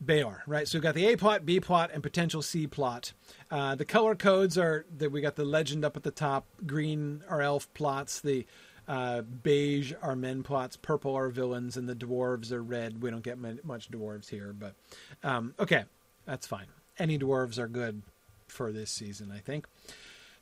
[0.00, 0.66] Beor, right?
[0.66, 3.12] So we've got the A plot, B plot, and potential C plot.
[3.50, 6.46] Uh, the color codes are that we got the legend up at the top.
[6.66, 8.18] Green are elf plots.
[8.20, 8.46] The
[8.88, 10.78] uh, beige are men plots.
[10.78, 13.02] Purple are villains, and the dwarves are red.
[13.02, 14.74] We don't get much dwarves here, but
[15.22, 15.84] um, okay,
[16.24, 16.66] that's fine.
[16.98, 18.02] Any dwarves are good
[18.46, 19.66] for this season, I think.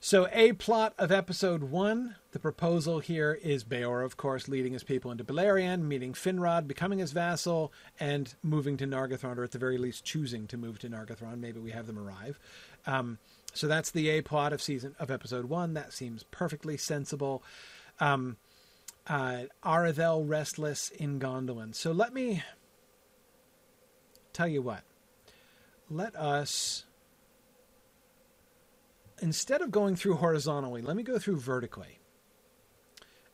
[0.04, 2.16] So, a plot of episode one.
[2.32, 6.98] The proposal here is Beor, of course, leading his people into Beleriand, meeting Finrod, becoming
[6.98, 10.88] his vassal, and moving to Nargothrond, or at the very least choosing to move to
[10.88, 11.38] Nargothrond.
[11.38, 12.40] Maybe we have them arrive.
[12.84, 13.18] Um,
[13.54, 15.74] so that's the A plot of season of episode one.
[15.74, 17.44] That seems perfectly sensible.
[18.00, 18.38] Um,
[19.06, 21.76] uh, Aredhel restless in Gondolin.
[21.76, 22.42] So let me
[24.32, 24.82] tell you what.
[25.92, 26.86] Let us
[29.20, 32.00] instead of going through horizontally, let me go through vertically.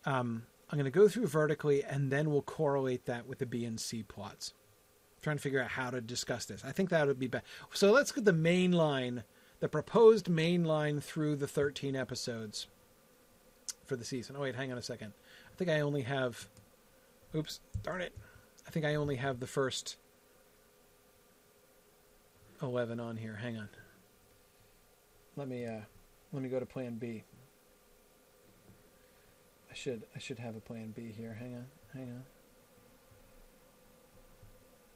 [0.04, 3.64] Um, I'm going to go through vertically, and then we'll correlate that with the B
[3.64, 4.54] and C plots.
[5.16, 6.64] I'm trying to figure out how to discuss this.
[6.64, 7.44] I think that would be better.
[7.72, 9.22] So let's get the main line,
[9.60, 12.66] the proposed main line through the 13 episodes
[13.86, 14.34] for the season.
[14.36, 15.12] Oh wait, hang on a second.
[15.52, 16.48] I think I only have.
[17.36, 18.14] Oops, darn it.
[18.66, 19.96] I think I only have the first
[22.62, 23.36] 11 on here.
[23.36, 23.68] Hang on.
[25.36, 25.80] Let me uh,
[26.32, 27.22] let me go to Plan B.
[29.70, 31.36] I should I should have a Plan B here.
[31.38, 32.22] Hang on, hang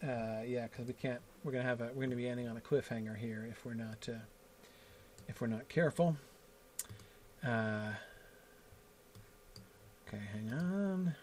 [0.03, 0.09] on.
[0.11, 1.21] Uh, yeah, because we can't.
[1.45, 1.91] We're gonna have a.
[1.95, 4.09] We're gonna be ending on a cliffhanger here if we're not.
[4.09, 4.15] Uh,
[5.29, 6.17] if we're not careful.
[7.47, 7.93] Uh,
[10.09, 11.15] okay, hang on.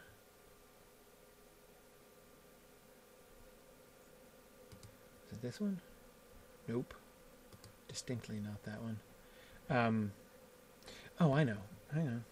[5.27, 5.81] Is it this one?
[6.69, 6.93] Nope.
[7.87, 8.99] Distinctly not that one.
[9.71, 10.11] Um,
[11.19, 11.57] oh, I know.
[11.91, 12.23] Hang on.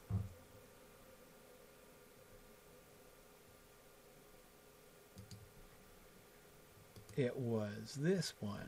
[7.16, 8.60] It was this one.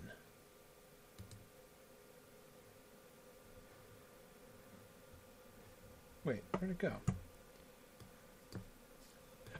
[6.25, 6.93] Wait, where'd it go?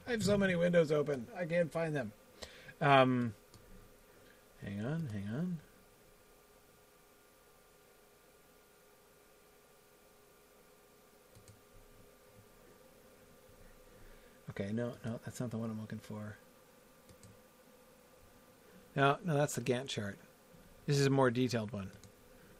[0.07, 1.27] I have so many windows open.
[1.37, 2.11] I can't find them.
[2.81, 3.35] Um,
[4.63, 5.57] hang on, hang on.
[14.59, 16.35] Okay, no, no, that's not the one I'm looking for.
[18.95, 20.17] No, no, that's the Gantt chart.
[20.85, 21.91] This is a more detailed one.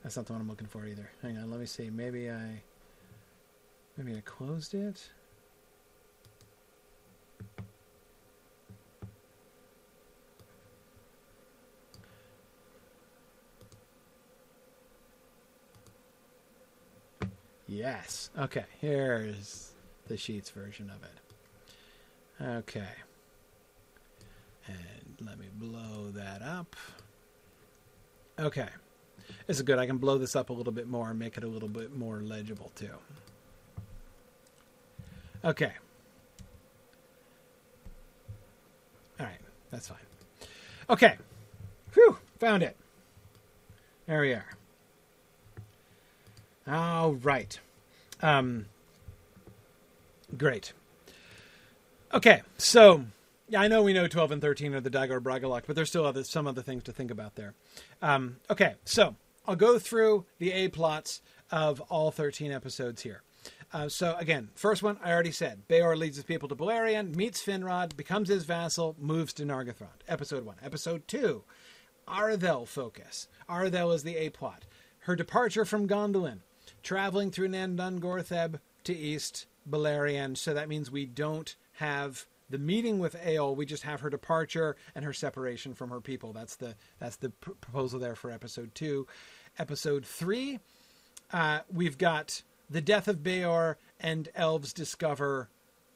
[0.04, 1.10] That's not the one I'm looking for either.
[1.22, 1.90] Hang on, let me see.
[1.90, 2.62] Maybe I,
[3.98, 5.10] maybe I closed it.
[17.68, 18.30] Yes.
[18.40, 19.74] Okay, here's
[20.08, 21.29] the Sheets version of it.
[22.42, 22.88] Okay.
[24.68, 26.76] And let me blow that up.
[28.40, 28.70] Okay.
[29.48, 29.78] This is good.
[29.78, 31.96] I can blow this up a little bit more and make it a little bit
[31.96, 32.92] more legible too.
[35.44, 35.72] Okay.
[39.20, 39.40] All right.
[39.72, 39.98] That's fine.
[40.90, 41.18] Okay.
[41.94, 42.18] Whew.
[42.40, 42.76] Found it.
[44.08, 44.46] There we are.
[46.68, 47.60] All right.
[48.22, 48.66] Um,
[50.38, 50.74] great.
[52.14, 53.06] Okay, so
[53.48, 56.06] Yeah, I know we know 12 and 13 are the Dagor Bragollach, but there's still
[56.06, 57.54] other, some other things to think about there.
[58.02, 59.16] Um, okay, so
[59.48, 61.22] I'll go through the A plots
[61.52, 63.22] of all 13 episodes here.
[63.72, 65.68] Uh, so again, first one I already said.
[65.68, 70.02] Beor leads his people to Beleriand, meets Finrod, becomes his vassal, moves to Nargothrond.
[70.08, 70.56] Episode one.
[70.64, 71.44] Episode two,
[72.08, 73.28] Aredhel focus.
[73.48, 74.66] Aredhel is the A plot.
[75.02, 76.40] Her departure from Gondolin,
[76.82, 80.38] traveling through Nan Dungortheb to East Beleriand.
[80.38, 83.56] So that means we don't have the meeting with Eol.
[83.56, 86.34] We just have her departure and her separation from her people.
[86.34, 89.08] That's the that's the pr- proposal there for episode two.
[89.58, 90.60] Episode three,
[91.32, 95.50] uh, we've got the death of Beor and elves discover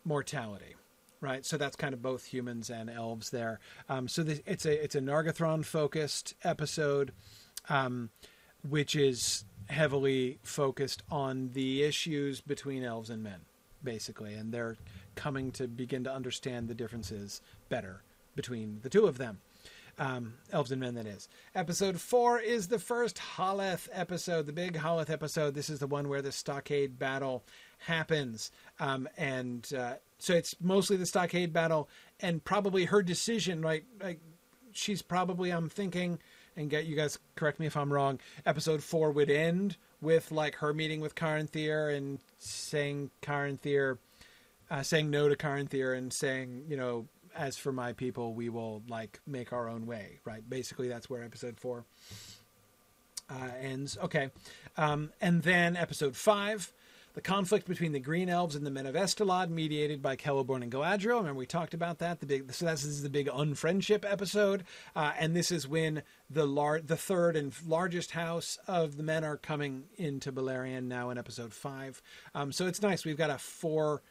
[0.05, 0.75] mortality.
[1.19, 3.61] Right, so that's kind of both humans and elves there.
[3.87, 7.13] Um, so it's a it's a Nargothrond focused episode,
[7.69, 8.09] um,
[8.67, 13.41] which is heavily focused on the issues between elves and men,
[13.81, 14.75] basically, and they're
[15.15, 18.03] coming to begin to understand the differences better
[18.35, 19.39] between the two of them.
[19.99, 21.29] Um, elves and men, that is.
[21.53, 25.53] Episode four is the first Haleth episode, the big Haleth episode.
[25.53, 27.43] This is the one where the stockade battle
[27.77, 28.51] happens.
[28.79, 33.83] Um, and uh, so it's mostly the stockade battle and probably her decision, right?
[34.01, 34.19] Like,
[34.71, 36.17] she's probably, I'm thinking,
[36.55, 40.55] and get you guys correct me if I'm wrong, episode four would end with like
[40.55, 43.97] her meeting with Caranthir and saying Caranthir,
[44.73, 47.05] uh, saying no to Caranthir and saying, you know,
[47.35, 50.47] as for my people, we will like make our own way, right?
[50.49, 51.85] Basically, that's where episode four
[53.29, 53.99] uh, ends.
[54.03, 54.31] Okay,
[54.75, 56.73] um, and then episode five,
[57.13, 60.71] the conflict between the Green Elves and the Men of Estolad, mediated by Celeborn and
[60.71, 61.17] Galadriel.
[61.17, 62.19] Remember, we talked about that.
[62.19, 64.63] The big, so this is the big unfriendship episode,
[64.95, 66.01] uh, and this is when
[66.31, 71.11] the lar- the third and largest house of the men are coming into Beleriand now
[71.11, 72.01] in episode five.
[72.33, 73.05] Um, so it's nice.
[73.05, 74.01] We've got a four.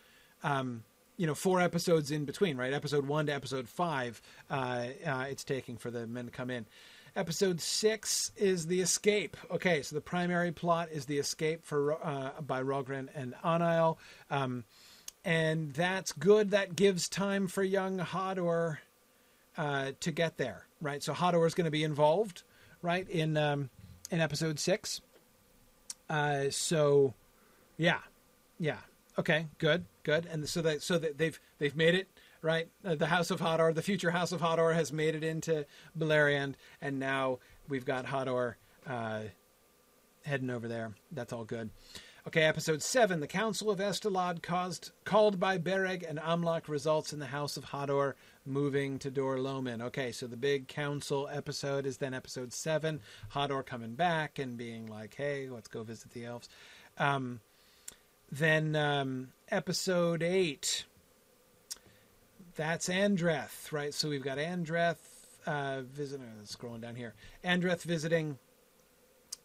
[0.43, 0.85] Um,
[1.17, 2.73] you know, four episodes in between, right?
[2.73, 4.21] Episode one to episode five,
[4.51, 6.67] uh, uh, it's taking for the men to come in.
[7.15, 9.37] Episode six is the escape.
[9.51, 13.99] Okay, so the primary plot is the escape for uh, by Rogren and Anile,
[14.31, 14.65] um,
[15.25, 16.51] and that's good.
[16.51, 18.79] That gives time for young Hador
[19.59, 21.03] uh, to get there, right?
[21.03, 22.43] So Hador is going to be involved,
[22.81, 23.69] right, in um,
[24.11, 25.03] in episode six.
[26.09, 27.15] Uh, so,
[27.77, 28.01] yeah,
[28.59, 28.79] yeah,
[29.19, 30.27] okay, good, good.
[30.27, 32.09] And so that so that they've they've made it
[32.43, 32.69] right.
[32.85, 35.67] Uh, the House of Hador, the future House of Hador, has made it into
[35.99, 38.55] Beleriand, and now we've got Hador
[38.87, 39.21] uh,
[40.25, 40.95] heading over there.
[41.11, 41.71] That's all good.
[42.25, 43.19] Okay, episode seven.
[43.19, 47.65] The Council of Estolad, caused called by Bereg and Amlach, results in the House of
[47.65, 48.15] Hador
[48.47, 49.83] moving to Dor Lomin.
[49.83, 53.01] Okay, so the big council episode is then episode seven.
[53.35, 56.49] Hador coming back and being like, "Hey, let's go visit the elves."
[56.97, 57.41] Um,
[58.33, 60.85] then um, episode eight.
[62.57, 63.93] That's Andreth, right?
[63.95, 64.97] So we've got Andreth
[65.47, 66.27] uh, visiting.
[66.45, 67.15] Scrolling down here,
[67.45, 68.39] Andreth visiting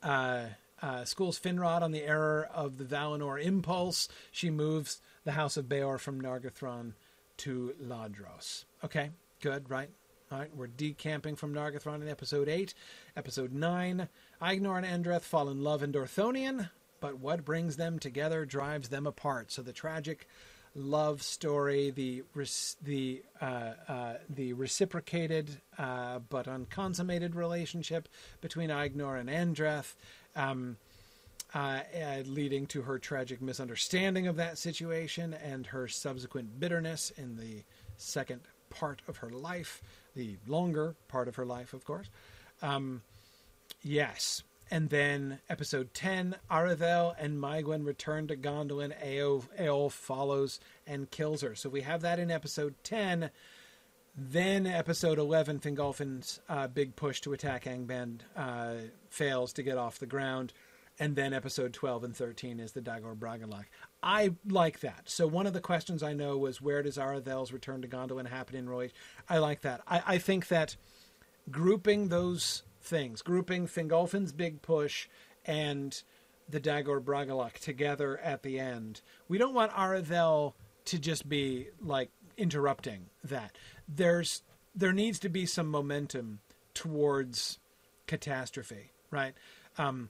[0.02, 0.46] uh,
[0.82, 4.08] uh, schools Finrod on the error of the Valinor impulse.
[4.32, 6.94] She moves the House of Beor from Nargothrond
[7.38, 8.64] to Ladros.
[8.84, 9.12] Okay,
[9.42, 9.90] good, right?
[10.32, 12.74] All right, we're decamping from Nargothrond in episode 8.
[13.16, 14.10] Episode 9,
[14.42, 19.08] Aegnor and Andreth fall in love in Dorthonion, but what brings them together drives them
[19.08, 19.52] apart.
[19.52, 20.28] So the tragic
[20.76, 22.24] love story, the
[22.84, 28.08] the uh, uh, the reciprocated uh, but unconsummated relationship
[28.42, 29.96] between Aegnor and Andreth,
[30.36, 30.78] um,
[31.54, 31.82] uh,
[32.26, 37.64] leading to her tragic misunderstanding of that situation and her subsequent bitterness in the
[37.98, 39.82] second part of her life,
[40.16, 42.10] the longer part of her life, of course.
[42.62, 43.02] Um,
[43.82, 48.94] yes, and then episode 10, Aredhel and Maeglin return to Gondolin.
[49.04, 51.56] Eol follows and kills her.
[51.56, 53.30] So we have that in episode 10.
[54.16, 58.74] Then episode 11, Fingolfin's uh, big push to attack Angband uh,
[59.10, 60.54] fails to get off the ground.
[61.00, 63.66] And then episode 12 and 13 is the Dagor Bragollach.
[64.02, 65.04] I like that.
[65.06, 68.56] So one of the questions I know was where does Aredhel's return to Gondolin happen
[68.56, 68.90] in Roy?
[69.30, 69.82] I like that.
[69.88, 70.76] I, I think that
[71.52, 75.08] grouping those things, grouping Fingolfin's big push
[75.46, 76.02] and
[76.50, 79.02] the Dagor Bragollach together at the end.
[79.28, 80.54] We don't want Aredhel
[80.86, 83.58] to just be like interrupting that.
[83.88, 84.44] There's
[84.74, 86.40] there needs to be some momentum
[86.74, 87.60] towards
[88.06, 89.34] catastrophe, right?
[89.78, 90.10] Um,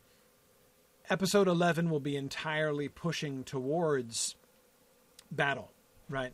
[1.09, 4.35] episode 11 will be entirely pushing towards
[5.31, 5.71] battle,
[6.09, 6.33] right?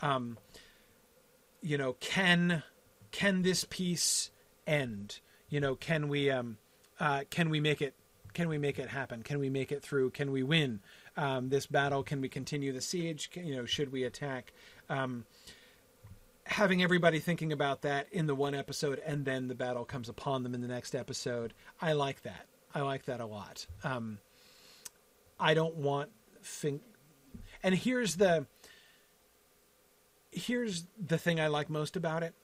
[0.00, 0.38] Um,
[1.60, 2.62] you know, can
[3.10, 4.30] can this peace
[4.66, 5.20] end?
[5.52, 6.56] You know, can we um,
[6.98, 7.94] uh, can we make it
[8.32, 9.22] can we make it happen?
[9.22, 10.10] Can we make it through?
[10.10, 10.80] Can we win
[11.14, 12.02] um, this battle?
[12.02, 13.30] Can we continue the siege?
[13.30, 14.54] Can, you know, should we attack?
[14.88, 15.26] Um,
[16.44, 20.42] having everybody thinking about that in the one episode and then the battle comes upon
[20.42, 21.52] them in the next episode.
[21.82, 22.46] I like that.
[22.74, 23.66] I like that a lot.
[23.84, 24.20] Um,
[25.38, 26.08] I don't want
[26.42, 26.80] think.
[27.62, 28.46] And here's the
[30.30, 32.34] here's the thing I like most about it.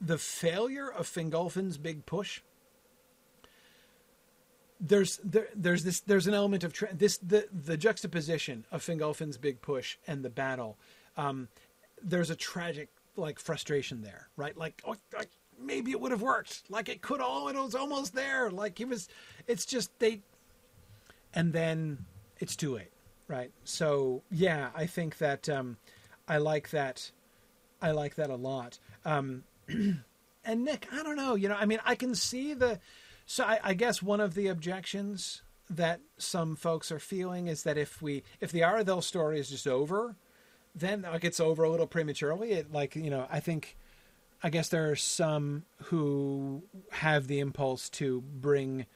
[0.00, 2.40] The failure of Fingolfin's big push.
[4.78, 9.38] There's there, there's this there's an element of tra- this the the juxtaposition of Fingolfin's
[9.38, 10.76] big push and the battle.
[11.16, 11.48] Um,
[12.02, 14.56] there's a tragic like frustration there, right?
[14.56, 16.64] Like, oh, like maybe it would have worked.
[16.68, 17.48] Like it could all.
[17.48, 18.50] It was almost there.
[18.50, 19.08] Like it was.
[19.46, 20.20] It's just they.
[21.34, 22.04] And then
[22.38, 22.92] it's too late,
[23.28, 23.50] right?
[23.64, 25.76] So yeah, I think that um,
[26.28, 27.10] I like that.
[27.80, 28.78] I like that a lot.
[29.04, 31.34] Um, and Nick, I don't know.
[31.34, 32.80] You know, I mean, I can see the.
[33.26, 37.76] So I, I guess one of the objections that some folks are feeling is that
[37.76, 40.16] if we if the Aredhel story is just over,
[40.74, 42.52] then like it's over a little prematurely.
[42.52, 43.76] It like you know I think
[44.42, 48.86] I guess there are some who have the impulse to bring,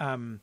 [0.00, 0.40] um,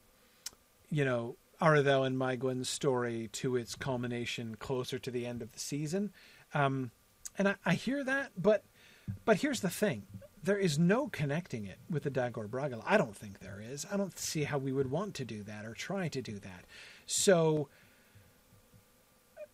[0.89, 5.60] you know, Aredhel and Maeglin's story to its culmination closer to the end of the
[5.60, 6.11] season,
[6.53, 6.91] um,
[7.38, 8.64] and I, I hear that, but
[9.26, 10.03] but here's the thing.
[10.44, 12.84] There is no connecting it with the Dagor Bragollach.
[12.86, 13.86] I don't think there is.
[13.91, 16.65] I don't see how we would want to do that or try to do that.
[17.07, 17.68] So,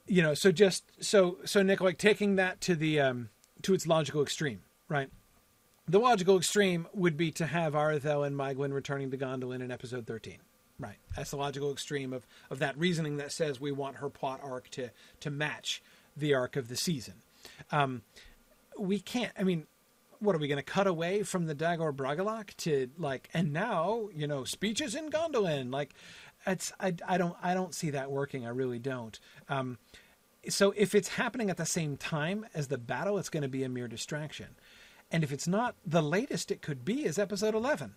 [0.06, 3.30] you know, so just so so Nick, like taking that to the um,
[3.62, 5.10] to its logical extreme, right?
[5.88, 10.06] The logical extreme would be to have Aredhel and Maeglin returning to Gondolin in episode
[10.06, 10.40] thirteen.
[10.80, 10.98] Right.
[11.16, 14.68] That's the logical extreme of, of that reasoning that says we want her plot arc
[14.72, 15.84] to to match
[16.18, 17.14] the arc of the season.
[17.72, 18.02] Um,
[18.78, 19.32] we can't.
[19.38, 19.68] I mean,
[20.20, 23.30] what are we going to cut away from the Dagor Bragollach to like?
[23.34, 25.72] And now, you know, speeches in Gondolin.
[25.72, 25.94] Like,
[26.46, 28.46] it's I, I don't I don't see that working.
[28.46, 29.20] I really don't.
[29.50, 29.78] Um,
[30.50, 33.64] so if it's happening at the same time as the battle, it's going to be
[33.64, 34.48] a mere distraction.
[35.12, 37.96] And if it's not, the latest it could be is episode eleven.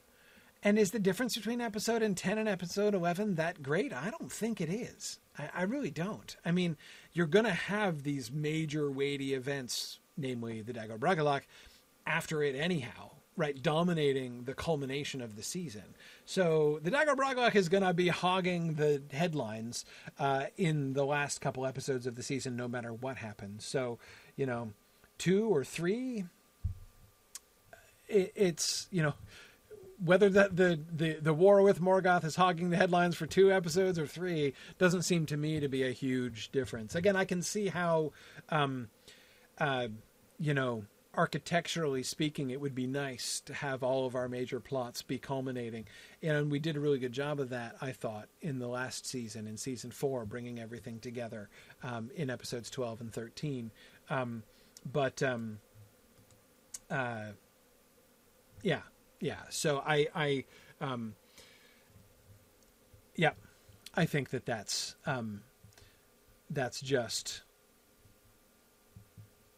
[0.64, 3.92] And is the difference between episode and 10 and episode 11 that great?
[3.92, 5.18] I don't think it is.
[5.38, 6.34] I, I really don't.
[6.42, 6.78] I mean,
[7.12, 11.42] you're going to have these major weighty events, namely the Dagor Bragollach,
[12.06, 13.60] after it anyhow, right?
[13.62, 15.94] Dominating the culmination of the season.
[16.24, 19.84] So the Dagor Bragollach is going to be hogging the headlines
[20.18, 23.64] uh, in the last couple episodes of the season, no matter what happens.
[23.64, 23.98] So,
[24.36, 24.72] you know,
[25.18, 26.26] two or three,
[28.08, 29.14] it, it's, you know,
[30.04, 33.96] whether that the, the the war with Morgoth is hogging the headlines for two episodes
[33.98, 36.94] or three doesn't seem to me to be a huge difference.
[36.94, 38.12] Again, I can see how,
[38.50, 38.88] um,
[39.58, 39.88] uh,
[40.38, 40.84] you know,
[41.16, 45.86] architecturally speaking, it would be nice to have all of our major plots be culminating,
[46.22, 47.76] and we did a really good job of that.
[47.80, 51.48] I thought in the last season, in season four, bringing everything together
[51.82, 53.70] um, in episodes twelve and thirteen.
[54.10, 54.42] Um,
[54.92, 55.60] but um,
[56.90, 57.32] uh,
[58.62, 58.82] yeah
[59.20, 59.40] yeah.
[59.48, 60.44] So I, I,
[60.80, 61.14] um,
[63.16, 63.30] yeah,
[63.94, 65.44] I think that that's, um,
[66.50, 67.42] that's just,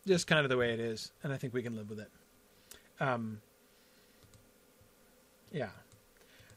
[0.06, 2.10] just kind of the way it is, and I think we can live with it.
[3.00, 3.40] Um,
[5.52, 5.70] yeah,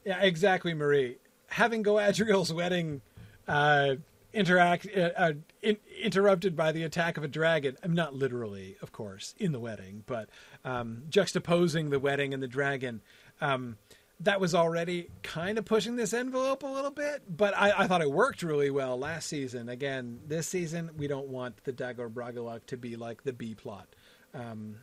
[0.05, 1.17] yeah, exactly, Marie.
[1.47, 3.01] Having Galadriel's wedding,
[3.47, 3.95] uh,
[4.33, 7.77] interact uh, uh, in, interrupted by the attack of a dragon.
[7.83, 10.29] I'm not literally, of course, in the wedding, but
[10.63, 13.01] um, juxtaposing the wedding and the dragon.
[13.41, 13.77] Um,
[14.21, 18.01] that was already kind of pushing this envelope a little bit, but I, I, thought
[18.01, 19.69] it worked really well last season.
[19.69, 23.87] Again, this season we don't want the Dagor Bragollach to be like the B plot,
[24.33, 24.75] um,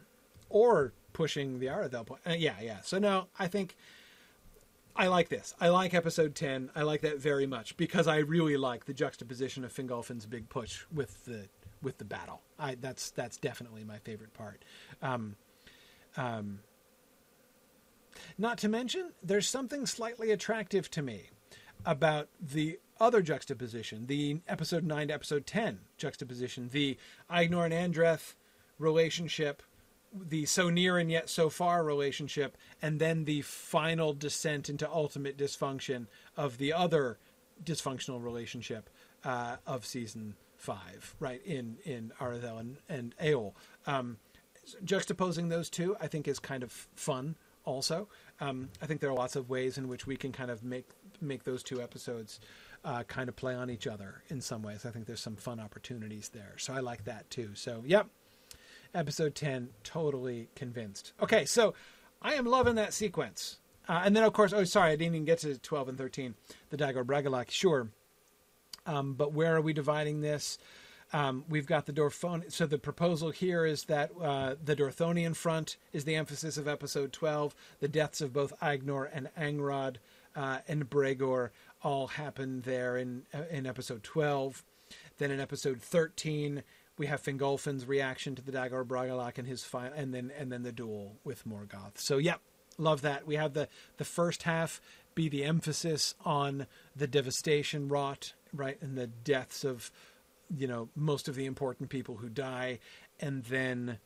[0.49, 2.21] or pushing the Aredhel plot.
[2.27, 2.81] Uh, yeah, yeah.
[2.83, 3.77] So no, I think
[4.95, 5.55] I like this.
[5.61, 6.71] I like episode 10.
[6.75, 10.85] I like that very much because I really like the juxtaposition of Fingolfin's big push
[10.93, 11.49] with the
[11.83, 12.41] with the battle.
[12.59, 14.65] I that's that's definitely my favorite part.
[15.03, 15.37] Um,
[16.17, 16.61] um,
[18.39, 21.31] not to mention, there's something slightly attractive to me
[21.85, 26.97] about the other juxtaposition, the episode 9 to episode 10 juxtaposition, the
[27.31, 28.35] Aegnor and Andreth
[28.79, 29.63] relationship
[30.29, 35.37] the so near and yet so far relationship, and then the final descent into ultimate
[35.37, 36.07] dysfunction
[36.37, 37.19] of the other
[37.63, 38.89] dysfunctional relationship
[39.25, 43.15] uh, of season five, right in in Aredhel and and.
[43.87, 44.19] Um,
[44.85, 47.37] juxtaposing those two, I think, is kind of fun.
[47.67, 48.09] Also,
[48.41, 50.89] um, I think there are lots of ways in which we can kind of make
[51.21, 52.41] make those two episodes
[52.85, 54.87] uh, kind of play on each other in some ways.
[54.87, 57.51] I think there's some fun opportunities there, so I like that too.
[57.55, 58.07] So, yep,
[58.97, 61.13] episode 10 totally convinced.
[61.21, 61.75] Okay so
[62.23, 63.59] i am loving that sequence.
[63.89, 66.35] Uh, and then of course oh sorry i didn't even get to 12 and 13
[66.71, 67.89] the dagor bragollach sure.
[68.87, 70.59] Um, but where are we dividing this
[71.13, 72.53] Um, we've got the Dorthonion.
[72.53, 77.13] So the proposal here is that uh, the Dorthonion front is the emphasis of episode
[77.13, 77.55] 12.
[77.81, 79.97] The deaths of both Aegnor and Angrod
[80.35, 81.53] uh, and Bregor
[81.83, 84.65] all happen there in uh, in episode 12.
[85.19, 86.63] Then in episode 13,
[86.99, 90.63] we have Fingolfin's reaction to the Dagor Bragollach and his final, and then and then
[90.63, 91.97] the duel with Morgoth.
[91.97, 92.41] So yep,
[92.79, 93.27] love that.
[93.27, 94.81] We have the the first half
[95.15, 99.91] be the emphasis on the devastation wrought, right, and the deaths of
[100.55, 102.79] you know most of the important people who die,
[103.21, 103.99] and then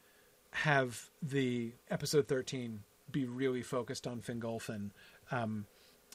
[0.53, 2.81] have the episode 13
[3.11, 4.91] be really focused on Fingolfin.
[5.31, 5.67] Um,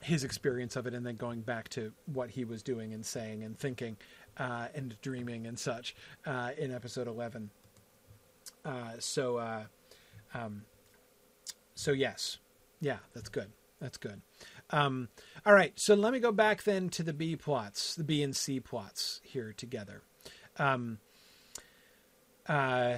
[0.02, 3.44] his experience of it and then going back to what he was doing and saying
[3.44, 3.98] and thinking
[4.38, 5.96] uh, and dreaming and such
[6.26, 7.50] uh, in episode 11
[8.66, 9.64] uh, so uh,
[10.34, 10.64] um,
[11.76, 12.38] so yes.
[12.82, 13.52] Yeah that's good.
[13.80, 14.22] That's good.
[14.72, 15.10] Um,
[15.46, 15.74] all right.
[15.76, 19.22] So let me go back then to the b plots the b and c plots
[19.24, 20.04] here together
[20.58, 21.00] um,
[22.48, 22.98] uh,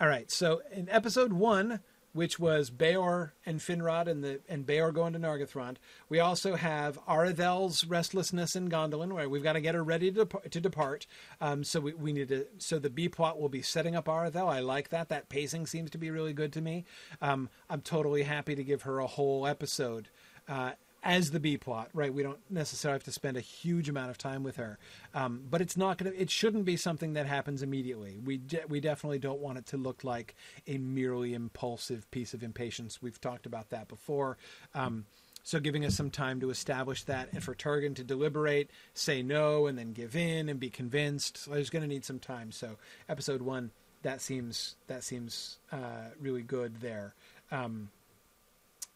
[0.00, 1.80] all right so in episode one
[2.18, 5.76] which was Beor and Finrod and the and Beor going to Nargothrond.
[6.08, 10.24] We also have Aredhel's restlessness in Gondolin, where we've got to get her ready to,
[10.24, 11.06] to depart.
[11.40, 12.46] Um, so we, we need to.
[12.58, 14.48] So the B plot will be setting up Aredhel.
[14.48, 15.10] I like that.
[15.10, 16.86] That pacing seems to be really good to me.
[17.20, 20.08] Um, I'm totally happy to give her a whole episode.
[20.48, 20.72] Uh,
[21.02, 22.12] as the B plot, right?
[22.12, 24.78] We don't necessarily have to spend a huge amount of time with her,
[25.14, 26.20] um, but it's not going to.
[26.20, 28.18] It shouldn't be something that happens immediately.
[28.24, 30.34] We de- we definitely don't want it to look like
[30.66, 33.00] a merely impulsive piece of impatience.
[33.00, 34.38] We've talked about that before.
[34.74, 35.06] Um,
[35.44, 39.66] so giving us some time to establish that, and for Turgon to deliberate, say no,
[39.66, 41.38] and then give in and be convinced.
[41.38, 42.52] So there's going to need some time.
[42.52, 42.76] So
[43.08, 43.70] episode one,
[44.02, 47.14] that seems that seems uh, really good there,
[47.50, 47.90] um,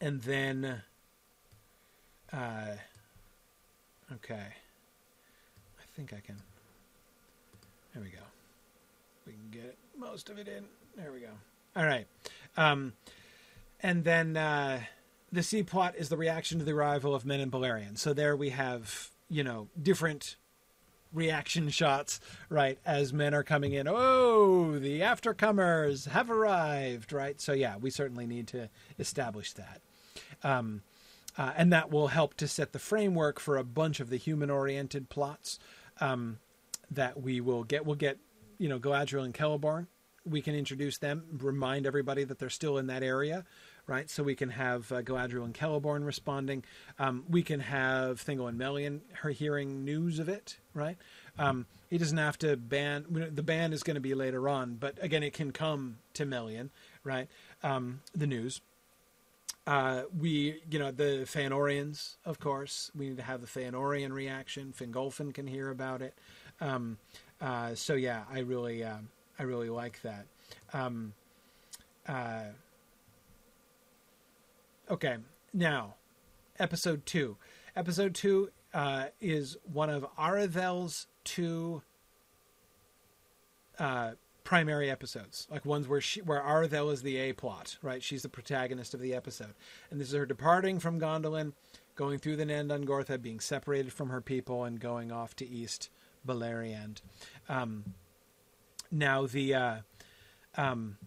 [0.01, 0.83] and then
[2.33, 2.77] uh,
[4.15, 4.47] okay.
[5.79, 6.37] I think I can.
[7.95, 8.23] There we go.
[9.27, 10.65] We can get most of it in.
[10.97, 11.29] There we go.
[11.77, 12.07] All right.
[12.57, 12.93] Um,
[13.81, 14.81] and then uh,
[15.31, 17.99] the C plot is the reaction to the arrival of men in Beleriand.
[17.99, 20.37] So there we have, you know, different
[21.13, 23.87] reaction shots, right, as men are coming in.
[23.89, 27.41] Oh, the aftercomers have arrived, right?
[27.41, 28.69] So yeah, we certainly need to
[28.99, 29.81] establish that.
[30.43, 30.83] Um,
[31.39, 35.09] uh, and that will help to set the framework for a bunch of the human-oriented
[35.09, 35.59] plots
[36.01, 36.39] um,
[36.91, 37.87] that we will get.
[37.87, 38.19] We'll get,
[38.59, 39.87] you know, Galadriel and Celeborn.
[40.25, 43.45] We can introduce them, remind everybody that they're still in that area,
[43.89, 44.09] right?
[44.09, 46.63] So we can have uh, Galadriel and Celeborn responding.
[46.99, 50.97] Um, we can have Thingol and Melian her hearing news of it, right?
[51.39, 53.07] Um, he doesn't have to ban.
[53.11, 56.71] The ban is going to be later on, but again, it can come to Melian,
[57.03, 57.29] right?
[57.65, 58.61] Um, the news
[59.67, 62.91] uh, we, you know, the Feanorians, of course.
[62.95, 64.75] We need to have the Feanorian reaction.
[64.77, 66.15] Fingolfin can hear about it.
[66.61, 66.99] Um,
[67.41, 68.99] uh, so yeah, I really, uh,
[69.39, 70.27] I really like that.
[70.73, 71.15] Um,
[72.09, 72.45] uh,
[74.91, 75.17] okay,
[75.53, 75.95] now,
[76.59, 77.37] episode two.
[77.77, 81.83] Episode two uh, is one of Aredhel's two
[83.79, 84.13] uh,
[84.45, 88.03] primary episodes, like ones where she, where Aredhel is the A plot, right?
[88.03, 89.55] She's the protagonist of the episode,
[89.91, 91.53] and this is her departing from Gondolin,
[91.95, 95.91] going through the Nan Dungortheb, being separated from her people, and going off to East
[96.27, 97.01] Beleriand.
[97.49, 97.95] Um,
[98.91, 99.77] now, the uh,
[100.57, 100.99] um,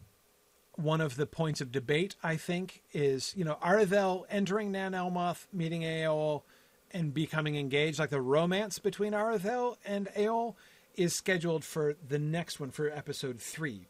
[0.75, 5.47] one of the points of debate, I think, is you know Aredhel entering Nan Elmoth,
[5.53, 6.43] meeting Eol,
[6.91, 10.55] and becoming engaged, like the romance between Aredhel and Eol
[10.97, 13.87] is scheduled for the next one for episode three,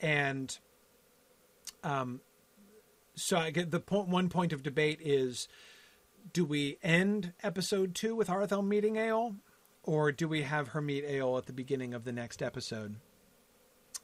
[0.00, 0.58] and
[1.82, 2.20] um,
[3.14, 4.08] so I get the point.
[4.08, 5.48] One point of debate is:
[6.32, 9.36] do we end episode two with Aredhel meeting Eol,
[9.82, 12.96] or do we have her meet Eol at the beginning of the next episode?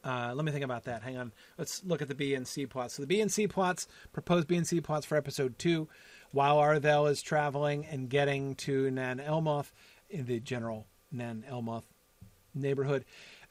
[0.05, 1.03] Uh, let me think about that.
[1.03, 1.33] Hang on.
[1.57, 2.95] Let's look at the B and C plots.
[2.95, 5.89] So the B and C plots, proposed B and C plots for episode two,
[6.31, 9.73] while Aredhel is traveling and getting to Nan Elmoth
[10.09, 11.85] in the general Nan Elmoth
[12.59, 13.05] neighborhood,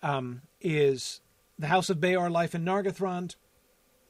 [0.03, 1.21] um, is
[1.59, 3.35] the House of Beor life in Nargothrond,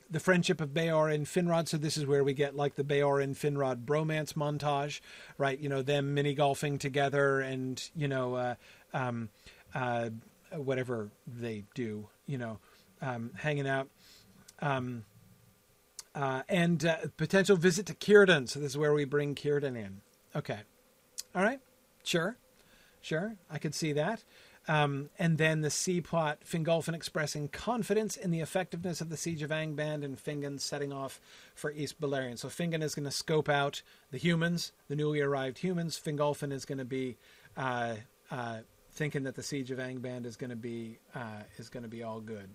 [0.09, 1.67] the friendship of Beor and Finrod.
[1.67, 5.01] So this is where we get like the Beor and Finrod bromance montage,
[5.37, 5.59] right?
[5.59, 8.55] You know, them mini golfing together and, you know, uh,
[8.93, 9.29] um,
[9.75, 10.09] uh,
[10.53, 12.59] whatever they do, you know,
[13.01, 13.89] um, hanging out.
[14.61, 15.03] Um,
[16.15, 18.49] uh, and uh, potential visit to Círdan.
[18.49, 20.01] So this is where we bring Círdan in.
[20.35, 20.59] Okay.
[21.35, 21.59] All right.
[22.03, 22.37] Sure.
[23.01, 23.35] Sure.
[23.51, 24.23] I could see that.
[24.67, 29.41] Um, and then the C plot, Fingolfin expressing confidence in the effectiveness of the siege
[29.41, 31.21] of Angband and Fingon setting off
[31.55, 32.39] for East Beleriand.
[32.39, 33.81] So Fingon is going to scope out
[34.11, 35.97] the humans, the newly arrived humans.
[35.97, 37.15] Fingolfin is going to be
[37.55, 37.95] uh,
[38.29, 38.57] uh,
[38.91, 42.03] thinking that the siege of Angband is going to be uh, is going to be
[42.03, 42.49] all good.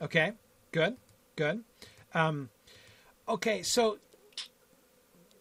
[0.00, 0.32] Okay,
[0.70, 0.96] good,
[1.34, 1.64] good.
[2.14, 2.50] Um,
[3.28, 3.98] okay, so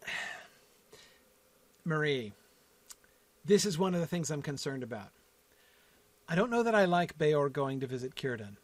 [1.86, 2.34] Marie,
[3.45, 5.10] this is one of the things I'm concerned about.
[6.32, 8.56] I don't know that I like Beor going to visit Círdan.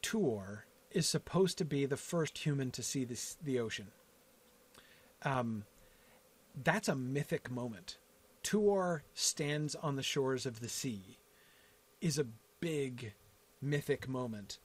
[0.00, 0.60] Tuor
[0.90, 3.88] is supposed to be the first human to see this, the ocean.
[5.24, 5.64] Um,
[6.64, 7.98] that's a mythic moment.
[8.42, 11.18] Tuor stands on the shores of the sea
[12.00, 12.26] is a
[12.60, 13.12] big
[13.60, 14.56] mythic moment.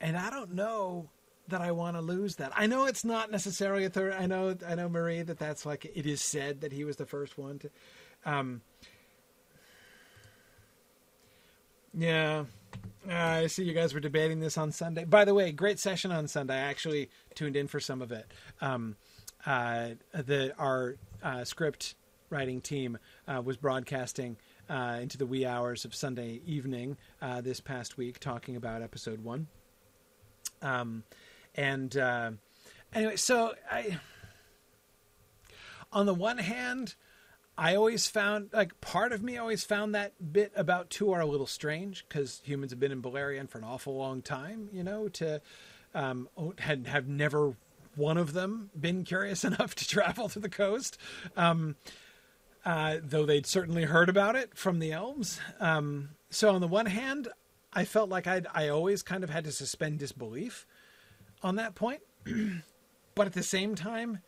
[0.00, 1.10] And I don't know
[1.48, 2.52] that I want to lose that.
[2.54, 4.14] I know it's not necessarily a third.
[4.14, 7.06] I know, I know, Marie, that that's like it is said that he was the
[7.06, 7.70] first one to.
[8.24, 8.62] Um,
[11.94, 12.44] yeah,
[13.08, 15.04] uh, I see you guys were debating this on Sunday.
[15.04, 16.54] By the way, great session on Sunday.
[16.54, 18.26] I actually tuned in for some of it.
[18.60, 18.96] Um,
[19.46, 21.94] uh, the our uh, script
[22.30, 22.98] writing team
[23.28, 24.36] uh, was broadcasting
[24.68, 29.22] uh, into the wee hours of Sunday evening uh, this past week, talking about episode
[29.22, 29.46] one.
[30.62, 31.04] Um,
[31.56, 32.30] and uh,
[32.94, 33.98] anyway, so I,
[35.92, 36.94] on the one hand,
[37.58, 41.46] I always found like part of me always found that bit about Tuor a little
[41.46, 45.40] strange because humans have been in Beleriand for an awful long time, you know, to
[45.94, 46.28] um,
[46.58, 47.56] had have never
[47.94, 50.98] one of them been curious enough to travel to the coast.
[51.36, 51.76] Um,
[52.64, 55.40] uh, though they'd certainly heard about it from the elves.
[55.60, 57.28] Um, so on the one hand,
[57.72, 60.66] I felt like I'd I always kind of had to suspend disbelief
[61.42, 62.00] on that point,
[63.14, 64.20] but at the same time,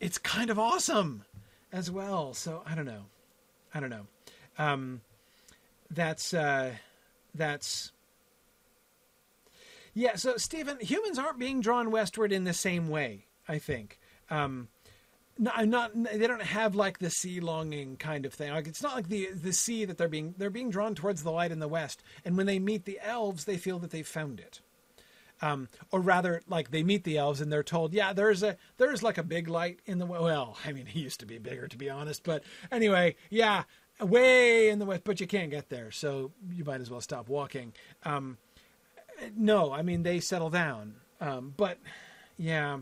[0.00, 1.24] it's kind of awesome
[1.72, 2.34] as well.
[2.34, 3.04] So I don't know,
[3.74, 4.06] I don't know.
[4.58, 5.00] Um,
[5.90, 6.72] that's uh,
[7.34, 7.92] that's
[9.94, 10.16] yeah.
[10.16, 13.26] So Stephen, humans aren't being drawn westward in the same way.
[13.48, 13.98] I think.
[14.30, 14.68] Um,
[15.38, 15.90] not.
[15.94, 18.52] They don't have like the sea longing kind of thing.
[18.52, 21.32] Like it's not like the the sea that they're being they're being drawn towards the
[21.32, 22.02] light in the west.
[22.24, 24.60] And when they meet the elves, they feel that they've found it.
[25.42, 29.02] Um, or rather, like they meet the elves and they're told, yeah, there's a there's
[29.02, 30.56] like a big light in the well.
[30.64, 32.22] I mean, he used to be bigger, to be honest.
[32.22, 33.64] But anyway, yeah,
[34.00, 37.28] way in the west, but you can't get there, so you might as well stop
[37.28, 37.72] walking.
[38.04, 38.38] Um,
[39.36, 41.78] no, I mean they settle down, um, but
[42.38, 42.78] yeah.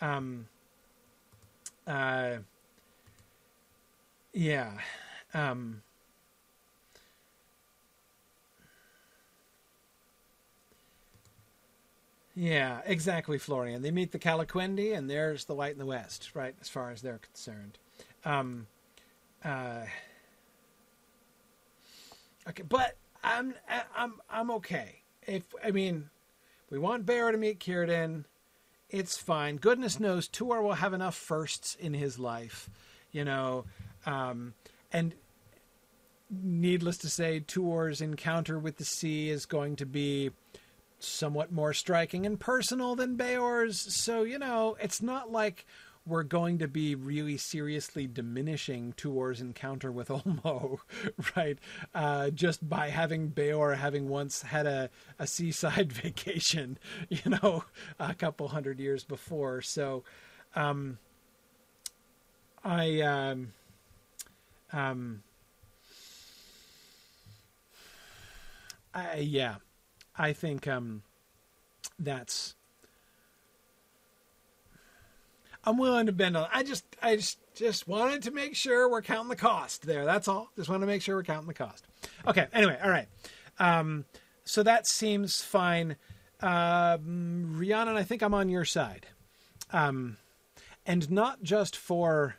[0.00, 0.46] Um,
[1.86, 2.36] uh,
[4.32, 4.72] yeah.
[5.34, 5.82] Um,
[12.38, 13.82] yeah, exactly, Florian.
[13.82, 16.54] They meet the Calaquendi, and there's the White in the west, right?
[16.60, 17.78] As far as they're concerned.
[18.24, 18.66] Um,
[19.44, 19.82] uh,
[22.48, 23.54] okay, but I'm
[23.96, 25.02] I'm I'm okay.
[25.26, 26.10] If I mean,
[26.70, 28.24] we want Beor to meet Círdan
[28.90, 29.56] it's fine.
[29.56, 32.70] Goodness knows Tuor will have enough firsts in his life,
[33.12, 33.66] you know.
[34.06, 34.54] Um,
[34.92, 35.14] and
[36.30, 40.30] needless to say, Tuor's encounter with the sea is going to be
[40.98, 43.94] somewhat more striking and personal than Beor's.
[43.94, 45.66] So, you know, it's not like
[46.08, 50.78] we're going to be really seriously diminishing Tuor's encounter with Ulmo,
[51.36, 51.58] right?
[51.94, 57.64] Uh, just by having Beor having once had a, a seaside vacation, you know,
[58.00, 59.60] a couple hundred years before.
[59.60, 60.02] So,
[60.56, 60.98] um,
[62.64, 63.52] I, um,
[64.72, 65.22] um,
[68.94, 69.56] I, yeah,
[70.18, 71.02] I think, um,
[71.98, 72.54] that's,
[75.64, 76.48] I'm willing to bend on.
[76.52, 80.04] I just I just just wanted to make sure we're counting the cost there.
[80.04, 80.48] That's all.
[80.56, 81.84] Just want to make sure we're counting the cost.
[82.26, 82.46] Okay.
[82.54, 83.08] Anyway, all right.
[83.58, 84.04] Um,
[84.44, 85.96] so that seems fine.
[86.40, 89.06] Um, Rhiannon, I think I'm on your side,
[89.72, 90.16] um,
[90.86, 92.36] and not just for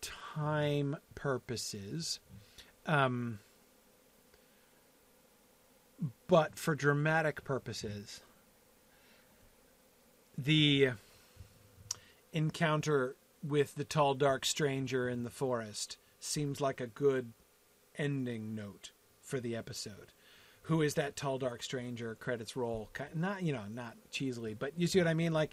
[0.00, 2.18] time purposes,
[2.84, 3.38] um,
[6.32, 8.22] but for dramatic purposes.
[10.38, 10.92] The
[12.32, 17.34] encounter with the tall, dark stranger in the forest seems like a good
[17.98, 20.14] ending note for the episode.
[20.62, 22.14] Who is that tall, dark stranger?
[22.14, 22.88] Credits roll.
[23.14, 25.34] Not, you know, not cheesily, but you see what I mean?
[25.34, 25.52] Like,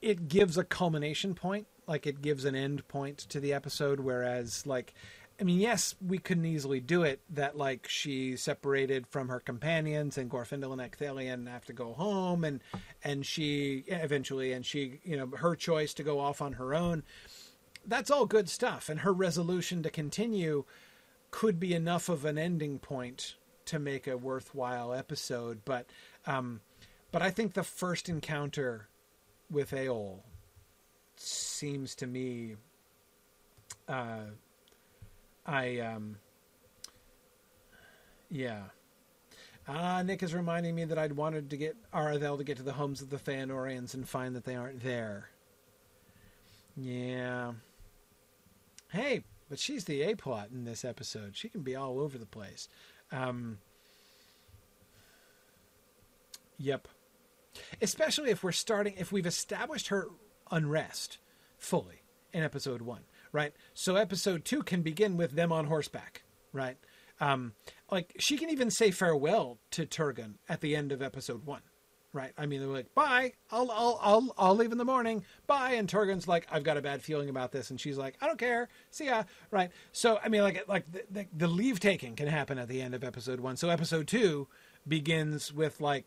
[0.00, 4.66] it gives a culmination point, like, it gives an end point to the episode, whereas,
[4.66, 4.94] like,
[5.40, 7.20] I mean, yes, we couldn't easily do it.
[7.30, 12.44] That like she separated from her companions, and Glorfindel and Ecthelion have to go home,
[12.44, 12.60] and
[13.02, 17.02] and she eventually, and she, you know, her choice to go off on her own.
[17.86, 20.64] That's all good stuff, and her resolution to continue
[21.30, 25.60] could be enough of an ending point to make a worthwhile episode.
[25.64, 25.86] But,
[26.26, 26.60] um,
[27.12, 28.88] but I think the first encounter
[29.50, 30.20] with Eol
[31.16, 32.56] seems to me.
[33.88, 34.32] Uh,
[35.46, 36.16] I um.
[38.28, 38.62] Yeah.
[39.68, 42.72] Ah, Nick is reminding me that I'd wanted to get Aredhel to get to the
[42.72, 45.28] homes of the Feanorians and find that they aren't there.
[46.76, 47.52] Yeah.
[48.90, 51.36] Hey, but she's the A plot in this episode.
[51.36, 52.68] She can be all over the place.
[53.12, 53.58] Um,
[56.58, 56.88] yep.
[57.82, 60.08] Especially if we're starting, if we've established her
[60.50, 61.18] unrest
[61.58, 62.02] fully
[62.32, 63.52] in episode one, right?
[63.74, 66.76] So episode two can begin with them on horseback, right?
[67.20, 67.52] Um,
[67.90, 71.60] like she can even say farewell to Turgon at the end of episode one,
[72.12, 72.32] right?
[72.38, 75.24] I mean, they're like, "Bye, I'll, I'll, I'll, I'll leave in the morning.
[75.46, 78.26] Bye." And Turgon's like, "I've got a bad feeling about this," and she's like, "I
[78.26, 78.68] don't care.
[78.90, 79.70] See ya." Right?
[79.92, 82.94] So, I mean, like, like the, the, the leave taking can happen at the end
[82.94, 83.56] of episode one.
[83.56, 84.48] So, episode two
[84.88, 86.06] begins with like,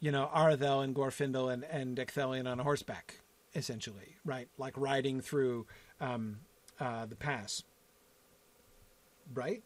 [0.00, 3.20] you know, Aredhel and Glorfindel and and Ecthelion on horseback,
[3.54, 4.48] essentially, right?
[4.58, 5.66] Like riding through
[6.00, 6.38] um,
[6.80, 7.62] uh, the pass,
[9.34, 9.62] right?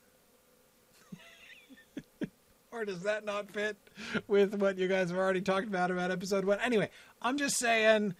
[2.72, 3.76] or does that not fit
[4.26, 6.58] with what you guys have already talked about about episode one?
[6.60, 6.90] Anyway,
[7.22, 8.14] I'm just saying,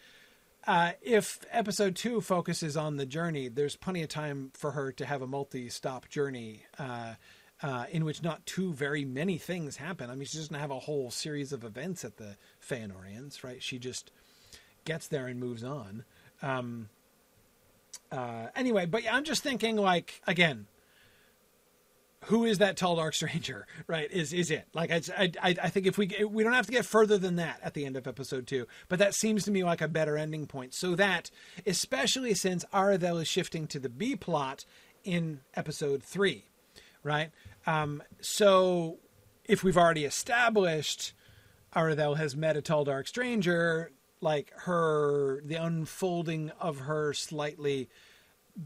[0.66, 5.04] uh, if episode two focuses on the journey, there's plenty of time for her to
[5.04, 6.62] have a multi-stop journey.
[6.78, 7.14] Uh,
[7.62, 10.10] uh, in which not too very many things happen.
[10.10, 13.62] I mean, just gonna have a whole series of events at the Feanorians, right?
[13.62, 14.10] She just
[14.84, 16.04] gets there and moves on.
[16.42, 16.90] Um,
[18.12, 20.66] uh, anyway, but yeah, I'm just thinking, like, again,
[22.26, 24.10] who is that tall dark stranger right?
[24.10, 24.66] Is is it?
[24.74, 27.60] Like I, I i think if we we don't have to get further than that
[27.62, 30.46] at the end of episode two but that seems to me like a better ending
[30.46, 30.74] point.
[30.74, 31.30] So that
[31.66, 34.64] especially since Aredhel is shifting to the b plot
[35.04, 36.44] in episode three
[37.02, 37.30] right?
[37.66, 38.98] Um so
[39.44, 41.12] if we've already established
[41.74, 43.90] Aredhel has met a tall dark stranger
[44.24, 47.88] like her the unfolding of her slightly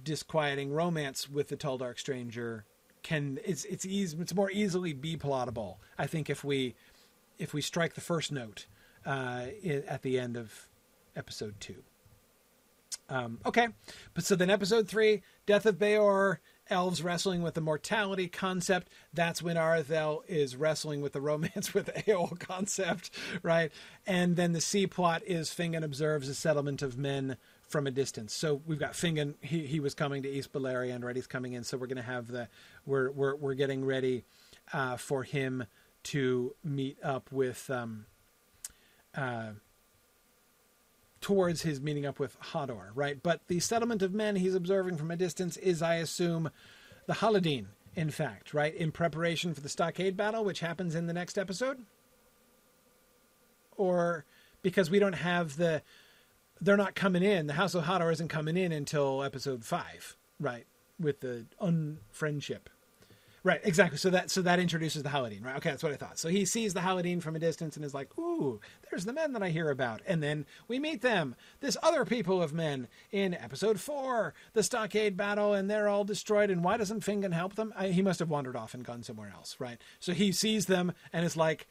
[0.04, 2.64] disquieting romance with the tall dark stranger
[3.02, 5.76] can it's it's easy it's more easily be plottable.
[5.98, 6.74] I think if we
[7.38, 8.66] if we strike the first note
[9.04, 9.46] uh,
[9.86, 10.68] at the end of
[11.16, 11.82] episode two.
[13.10, 13.68] Um, okay,
[14.14, 16.40] but so then episode three, Death of Beor,
[16.70, 18.88] elves wrestling with the mortality concept.
[19.12, 23.10] That's when Aredhel is wrestling with the romance with Eol concept,
[23.42, 23.72] right?
[24.06, 27.36] And then the C plot is Fingon observes a settlement of men
[27.68, 28.32] from a distance.
[28.34, 29.34] So we've got Fingon.
[29.40, 31.16] He he was coming to East Beleriand, right?
[31.16, 31.64] He's coming in.
[31.64, 32.48] So we're going to have the
[32.86, 34.24] we're we're we're getting ready
[34.72, 35.66] uh, for him
[36.04, 38.06] to meet up with um,
[39.14, 39.50] uh,
[41.28, 43.22] towards his meeting up with Hador, right?
[43.22, 46.48] But the settlement of men he's observing from a distance is, I assume,
[47.06, 48.74] the Haladin, in fact, right?
[48.74, 51.84] In preparation for the stockade battle, which happens in the next episode,
[53.76, 54.24] or
[54.62, 55.82] because we don't have the
[56.62, 57.46] they're not coming in.
[57.46, 60.64] The House of Hador isn't coming in until episode five, right?
[60.98, 62.70] With the unfriendship.
[63.48, 63.96] Right, exactly.
[63.96, 65.56] So that so that introduces the Haladin, right?
[65.56, 66.18] Okay, that's what I thought.
[66.18, 68.60] So he sees the Haladin from a distance and is like, "Ooh,
[68.90, 72.42] there's the men that I hear about." And then we meet them, this other people
[72.42, 76.50] of men, in episode four, the Stockade battle, and they're all destroyed.
[76.50, 77.72] And why doesn't Fingon help them?
[77.74, 79.80] I, he must have wandered off and gone somewhere else, right?
[79.98, 81.66] So he sees them and is like,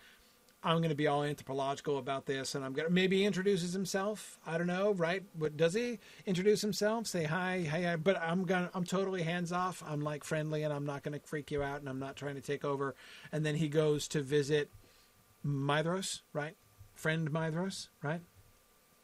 [0.64, 4.40] I'm going to be all anthropological about this, and I'm going to maybe introduces himself.
[4.46, 5.24] I don't know, right?
[5.38, 7.08] But does he introduce himself?
[7.08, 9.84] Say hi, hey, but I'm gonna, I'm totally hands off.
[9.88, 12.36] I'm like friendly, and I'm not going to freak you out, and I'm not trying
[12.36, 12.96] to take over.
[13.32, 14.72] And then he goes to visit
[15.46, 16.56] Maedhros, right?
[16.96, 18.22] Friend Maedhros, right?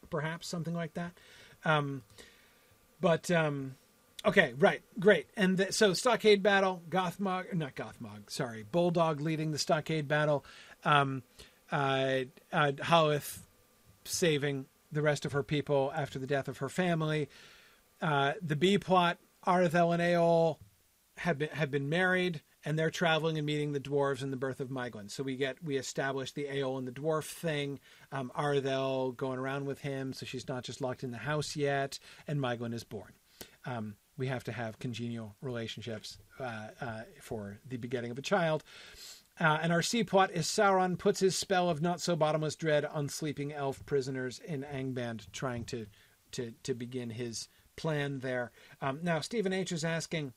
[0.10, 1.12] Perhaps something like that.
[1.66, 2.02] Um,
[3.00, 3.76] but um,
[4.26, 5.28] okay, right, great.
[5.38, 10.44] And the, so stockade battle, Gothmog, not Gothmog, sorry, Boldog leading the stockade battle.
[10.86, 11.24] Um,
[11.72, 13.20] uh, uh,
[14.06, 17.30] saving the rest of her people after the death of her family.
[18.02, 20.58] Uh, the B plot, Aredhel and Eol
[21.18, 24.60] have been have been married and they're traveling and meeting the dwarves in the birth
[24.60, 25.10] of Maeglin.
[25.12, 27.80] So we get we establish the Eol and the dwarf thing.
[28.12, 32.00] Um, Aredhel going around with him, so she's not just locked in the house yet,
[32.28, 33.14] and Maeglin is born.
[33.66, 38.64] Um, we have to have congenial relationships uh, uh, for the begetting of a child.
[39.40, 42.86] Uh, and our C plot is Sauron puts his spell of not so bottomless dread
[42.86, 45.88] on sleeping elf prisoners in Angband, trying to
[46.32, 48.52] to to begin his plan there.
[48.82, 50.34] Um, now, Stephen H is asking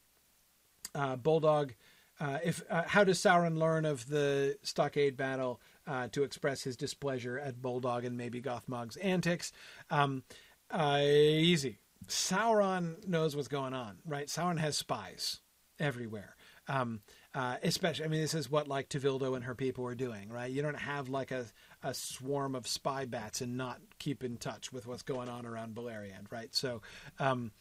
[0.94, 1.73] uh, Boldog.
[2.18, 6.77] Uh, if uh, how does Sauron learn of the stockade battle uh, to express his
[6.77, 9.52] displeasure at Boldog and maybe Gothmog's antics?
[9.90, 10.23] Um,
[10.70, 11.78] uh, easy.
[12.09, 14.28] Sauron knows what's going on, right?
[14.28, 15.40] Sauron has spies
[15.78, 16.36] everywhere.
[16.68, 17.01] Um,
[17.37, 20.51] uh, especially, I mean, this is what like Tevildo and her people are doing, right?
[20.51, 21.45] You don't have like a,
[21.83, 25.75] a swarm of spy bats and not keep in touch with what's going on around
[25.75, 26.55] Beleriand, right?
[26.55, 26.81] So,
[27.19, 27.53] um,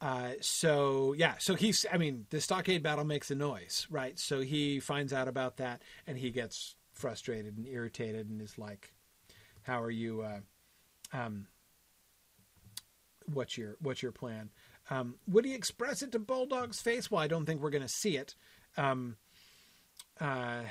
[0.00, 4.16] uh, so yeah, so he's, I mean, the stockade battle makes a noise, right?
[4.16, 8.92] So he finds out about that and he gets frustrated and irritated and is like,
[9.62, 10.40] how are you, uh,
[11.12, 11.48] um,
[13.32, 14.50] what's your, what's your plan?
[14.88, 17.10] Um, would he express it to Boldog's face?
[17.10, 18.36] Well, I don't think we're going to see it.
[18.76, 19.16] Um,
[20.20, 20.62] uh,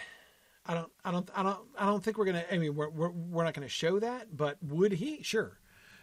[0.67, 2.45] I don't, I don't, I don't, I don't think we're gonna.
[2.51, 5.21] I mean, we're we're, we're not gonna show that, but would he?
[5.23, 5.59] Sure.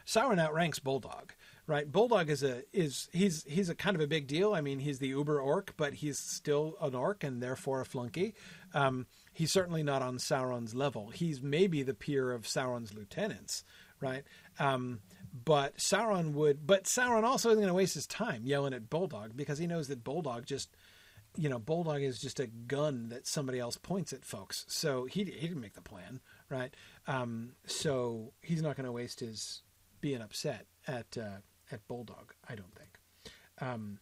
[0.06, 1.30] Sauron outranks Boldog,
[1.66, 1.90] right?
[1.90, 4.54] Boldog is a is he's he's a kind of a big deal.
[4.54, 8.34] I mean, he's the uber orc, but he's still an orc and therefore a flunky.
[8.74, 11.10] Um, he's certainly not on Sauron's level.
[11.10, 13.64] He's maybe the peer of Sauron's lieutenants,
[14.00, 14.24] right?
[14.58, 15.00] Um,
[15.44, 19.34] but Sauron would, but Sauron also isn't going to waste his time yelling at Boldog
[19.34, 20.74] because he knows that Boldog just
[21.36, 24.64] you know, Boldog is just a gun that somebody else points at folks.
[24.68, 26.74] So he he didn't make the plan, right?
[27.06, 29.62] Um, so he's not going to waste his
[30.00, 31.38] being upset at uh,
[31.70, 32.30] at Boldog.
[32.48, 32.98] I don't think.
[33.60, 33.98] Um,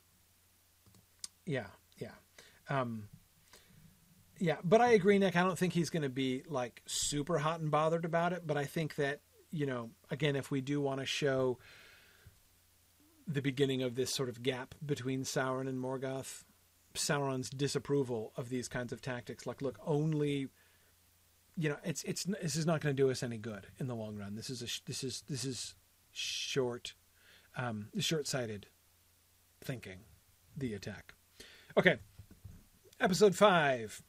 [1.47, 1.66] yeah,
[1.98, 2.15] yeah,
[2.69, 3.09] um,
[4.39, 4.57] yeah.
[4.65, 5.36] But I agree, Nick.
[5.36, 8.47] I don't think he's going to be like super hot and bothered about it.
[8.47, 9.20] But I think that
[9.52, 11.59] you know, again, if we do want to show
[13.27, 16.43] the beginning of this sort of gap between Sauron and Morgoth,
[16.94, 19.46] Sauron's disapproval of these kinds of tactics.
[19.46, 20.48] Like, look, only
[21.56, 23.94] you know, it's it's this is not going to do us any good in the
[23.94, 24.34] long run.
[24.34, 25.74] This is a this is this is
[26.10, 26.94] short,
[27.56, 28.66] um, short sighted
[29.60, 30.00] thinking.
[30.56, 31.14] The attack.
[31.76, 31.98] Okay,
[32.98, 34.02] episode five.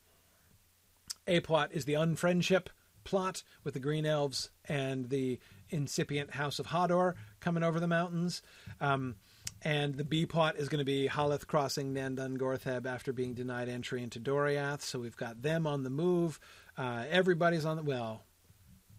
[1.28, 2.68] A plot is the unfriendship
[3.04, 5.40] plot with the green elves and the
[5.70, 8.42] incipient House of Hador coming over the mountains.
[8.80, 9.16] Um,
[9.64, 13.70] and the B plot is going to be Haleth crossing Nan Dungortheb after being denied
[13.70, 14.82] entry into Doriath.
[14.82, 16.40] So we've got them on the move.
[16.78, 18.24] Uh, everybody's on the well.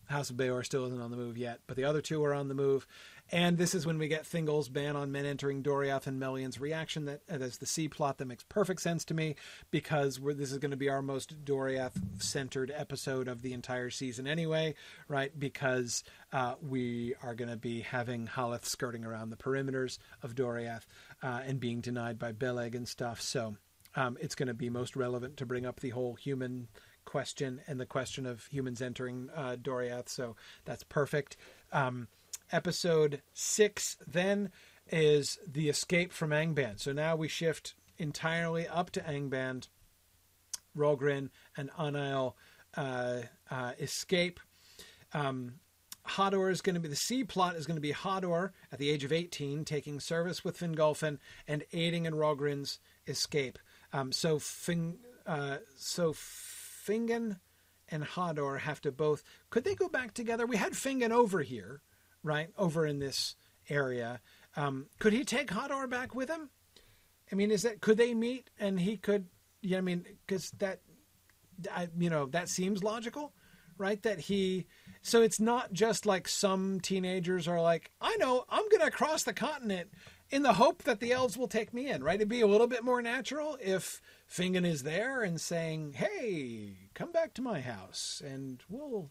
[0.07, 2.49] House of Beor still isn't on the move yet, but the other two are on
[2.49, 2.87] the move.
[3.33, 7.07] And this is when we get Thingol's ban on men entering Doriath and Melian's reaction.
[7.07, 9.37] That as the C plot that makes perfect sense to me
[9.71, 14.27] because this is going to be our most Doriath centered episode of the entire season
[14.27, 14.75] anyway,
[15.09, 15.33] right?
[15.39, 20.83] Because uh, we are going to be having Haleth skirting around the perimeters of Doriath
[21.23, 23.23] uh, and being denied by Beleg and stuff.
[23.23, 23.57] So
[23.97, 26.69] um, it's going to be most relevant to bring up the whole human
[27.07, 30.11] question and the question of humans entering uh, Doriath.
[30.11, 30.37] So
[30.67, 31.39] that's perfect.
[31.73, 32.09] Um,
[32.53, 34.51] episode six then
[34.91, 36.81] is the escape from Angband.
[36.81, 39.69] So now we shift entirely up to Angband.
[40.77, 42.35] Rogrin and Anail
[42.77, 43.21] uh,
[43.51, 44.41] uh, escape.
[45.13, 45.55] Um,
[46.07, 48.91] Hador is going to be the C plot is going to be Hador at the
[48.91, 53.59] age of 18 taking service with Fingolfin and aiding in Rogrin's escape.
[53.93, 57.39] Um, so Fing, uh, so Fingon
[57.89, 59.23] and Hador have to both.
[59.51, 60.47] Could they go back together?
[60.47, 61.83] We had Fingon over here
[62.23, 63.37] right over in this
[63.69, 64.21] area.
[64.57, 66.51] Um, could he take Hador back with him?
[67.31, 69.27] I mean, is that could they meet and he could?
[69.63, 70.81] Yeah, I mean, because that,
[71.71, 73.33] I, you know, that seems logical,
[73.79, 74.03] right?
[74.03, 74.67] That he.
[75.03, 79.25] So it's not just like some teenagers are like, I know, I'm going to cross
[79.25, 79.91] the continent
[80.31, 82.17] in the hope that the elves will take me in, right?
[82.17, 87.13] It'd be a little bit more natural if Fingon is there and saying, "Hey, come
[87.13, 89.11] back to my house, and we'll."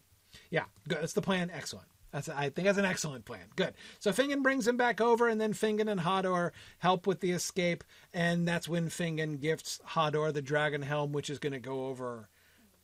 [0.50, 0.64] Yeah.
[0.86, 1.50] That's the plan.
[1.52, 1.86] Excellent.
[2.12, 3.46] That's I think that's an excellent plan.
[3.56, 3.74] Good.
[3.98, 7.82] So Fingon brings him back over, and then Fingon and Hador help with the escape,
[8.12, 12.28] and that's when Fingon gifts Hador the dragon helm, which is going to go over.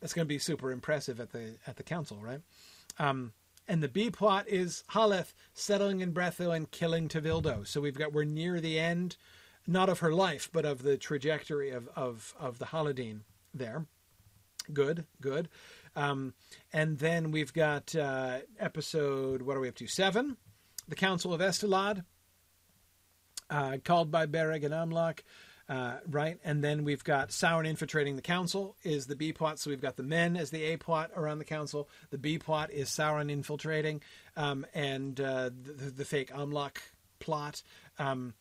[0.00, 2.40] That's going to be super impressive at the at the council, right?
[2.98, 3.32] Um,
[3.68, 7.66] and the B plot is Haleth settling in Brethil and killing Tevildo.
[7.66, 9.16] So we've got we're near the end,
[9.66, 13.20] not of her life, but of the trajectory of of of the Haladin
[13.52, 13.84] there.
[14.72, 15.48] Good, good.
[15.96, 16.34] Um,
[16.72, 19.86] and then we've got uh, episode, what are we up to?
[19.86, 20.36] Seven,
[20.88, 22.04] the Council of Estolad,
[23.50, 25.20] uh, called by Bereg and Amlach.
[25.68, 29.58] Uh, right, and then we've got Sauron infiltrating the council is the B plot.
[29.58, 31.90] So we've got the men as the A plot around the council.
[32.08, 34.00] The B plot is Sauron infiltrating,
[34.34, 36.78] um, and uh, the, the, fake Amlach
[37.18, 37.62] plot.
[37.98, 38.32] Um,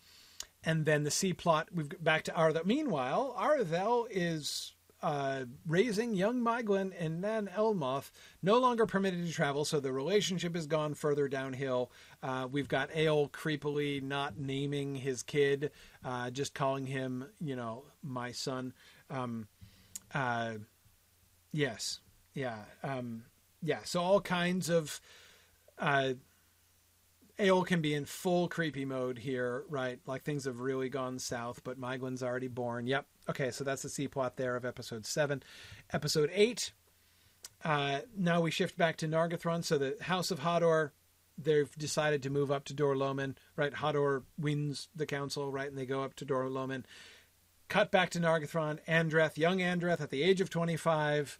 [0.64, 2.66] and then the C plot, we've got back to Aredhel.
[2.66, 8.12] Meanwhile, Aredhel is uh, raising young Maeglin and Nan Elmoth
[8.42, 11.92] no longer permitted to travel, so the relationship has gone further downhill.
[12.24, 15.72] Uh, we've got Eöl creepily not naming his kid,
[16.04, 18.74] uh, just calling him, you know, my son.
[19.10, 19.48] Um,
[20.14, 20.54] uh,
[21.52, 22.00] yes,
[22.34, 23.24] yeah, um,
[23.62, 23.80] yeah.
[23.84, 25.00] So all kinds of
[25.78, 26.14] uh,
[27.40, 30.00] Eol can be in full creepy mode here, right?
[30.08, 32.88] Like things have really gone south, but Maeglin's already born.
[32.88, 33.06] Yep.
[33.30, 35.44] Okay, so that's the C plot there of episode seven.
[35.92, 36.72] Episode eight.
[37.64, 39.66] Uh, now we shift back to Nargothrond.
[39.66, 40.92] So the House of Hador,
[41.38, 43.74] they've decided to move up to Dor Lomin, right?
[43.74, 45.68] Hador wins the council, right?
[45.68, 46.84] And they go up to Dor Lomin.
[47.68, 48.80] Cut back to Nargothrond.
[48.88, 51.38] Andreth, young Andreth at the age of 25,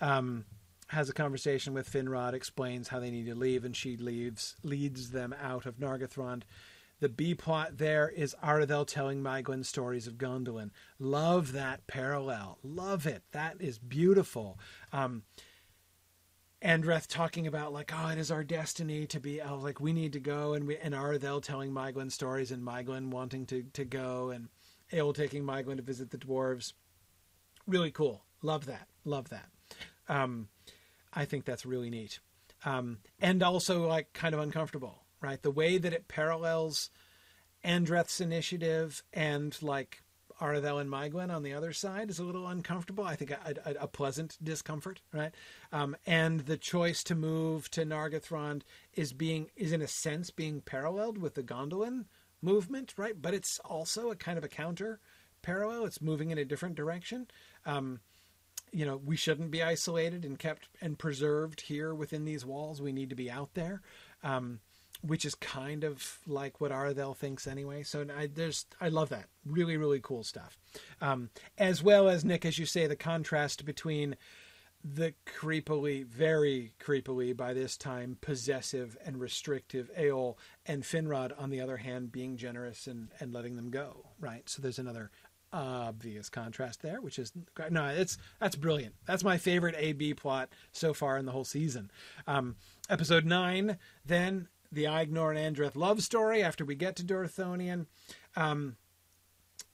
[0.00, 0.46] um,
[0.88, 5.10] has a conversation with Finrod, explains how they need to leave, and she leaves, leads
[5.10, 6.44] them out of Nargothrond.
[7.00, 10.70] The B plot there is Aredhel telling Maeglin stories of Gondolin.
[10.98, 12.58] Love that parallel.
[12.62, 13.22] Love it.
[13.32, 14.58] That is beautiful.
[14.92, 15.24] Um,
[16.62, 20.20] Andreth talking about like, oh, it is our destiny to be like we need to
[20.20, 20.94] go, and we and
[21.42, 24.48] telling Maeglin stories, and Maeglin wanting to to go, and
[24.92, 26.72] Eol taking Maeglin to visit the dwarves.
[27.66, 28.24] Really cool.
[28.42, 28.88] Love that.
[29.04, 29.48] Love that.
[30.08, 30.48] Um,
[31.12, 32.20] I think that's really neat,
[32.64, 35.40] um, and also like kind of uncomfortable, right?
[35.42, 36.90] The way that it parallels
[37.64, 40.02] Andreth's initiative and like
[40.40, 43.04] Aredhel and Maeglin on the other side is a little uncomfortable.
[43.04, 45.34] I think a, a, a pleasant discomfort, right?
[45.72, 48.62] Um, and the choice to move to Nargothrond
[48.94, 52.04] is being is in a sense being paralleled with the Gondolin
[52.42, 53.20] movement, right?
[53.20, 55.00] But it's also a kind of a counter
[55.42, 55.86] parallel.
[55.86, 57.28] It's moving in a different direction.
[57.64, 58.00] Um,
[58.72, 62.82] you know, we shouldn't be isolated and kept and preserved here within these walls.
[62.82, 63.80] We need to be out there.
[64.22, 64.60] Um,
[65.02, 67.82] which is kind of like what Aredhel thinks anyway.
[67.82, 69.26] So I, there's, I love that.
[69.44, 70.56] Really, really cool stuff.
[71.00, 74.16] Um, as well as Nick, as you say, the contrast between
[74.84, 81.60] the creepily, very creepily by this time, possessive and restrictive Eol and Finrod, on the
[81.60, 84.10] other hand, being generous and, and letting them go.
[84.20, 84.48] Right.
[84.48, 85.10] So there's another
[85.52, 87.32] obvious contrast there, which is
[87.70, 88.94] no, it's that's brilliant.
[89.06, 91.90] That's my favorite A B plot so far in the whole season.
[92.26, 92.56] Um,
[92.90, 97.86] episode nine, then the Aegnor and Andreth love story after we get to Dorthonion.
[98.36, 98.76] Um,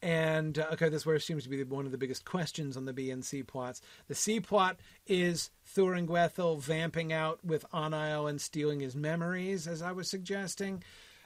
[0.02, 2.92] and uh, okay, this where seems to be one of the biggest questions on the
[2.92, 3.80] B and C plots.
[4.08, 9.92] The C plot is Thuringwethil vamping out with Onisle and stealing his memories, as I
[9.92, 10.82] was suggesting.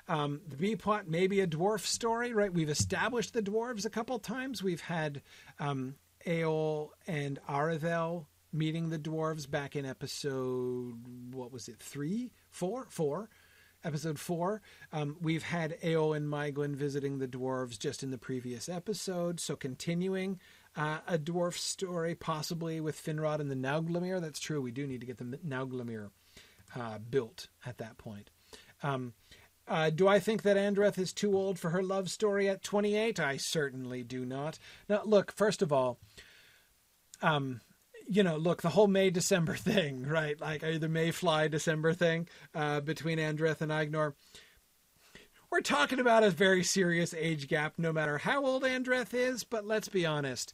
[0.09, 2.53] Um, the B plot may be a dwarf story, right?
[2.53, 4.63] We've established the dwarves a couple times.
[4.63, 5.23] We've had
[5.59, 10.95] um, Eol and Aredhel meeting the dwarves back in episode,
[11.33, 13.29] what was it, three, four, four
[13.85, 14.63] episode four.
[14.93, 19.57] Um, we've had Eol and Maeglin visiting the dwarves just in the previous episode, so
[19.57, 20.41] continuing
[20.77, 24.21] uh, a dwarf story, possibly with Finrod and the Nauglamir.
[24.21, 24.61] That's true.
[24.61, 26.11] We do need to get the Nauglamir
[26.75, 28.31] uh, built at that point.
[28.83, 29.15] Um,
[29.69, 33.19] uh, do I think that Andreth is too old for her love story at 28?
[33.19, 34.59] I certainly do not.
[34.89, 35.99] Now, look, first of all,
[37.23, 37.61] um,
[38.09, 40.41] you know, look, the whole May December thing, right?
[40.41, 44.15] Like either May fly December thing uh, between Andreth and Aegnor.
[45.51, 49.45] We're talking about a very serious age gap, no matter how old Andreth is.
[49.45, 50.53] But let's be honest,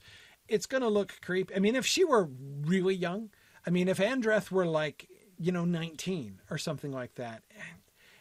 [0.49, 1.51] it's going to look creep.
[1.55, 2.29] I mean, if she were
[2.63, 3.31] really young,
[3.67, 5.09] I mean, if Andreth were like,
[5.39, 7.43] you know, 19 or something like that,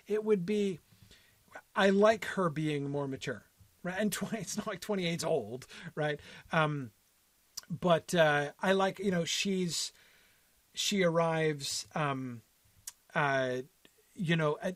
[0.08, 0.80] it would be.
[1.76, 3.44] I like her being more mature,
[3.84, 3.96] right?
[3.98, 6.20] And 20, it's not like 28's old, right?
[6.52, 6.92] Um,
[7.80, 9.94] but uh, I like you know she's
[10.74, 12.42] she arrives um,
[13.16, 13.58] uh,
[14.14, 14.76] you know at,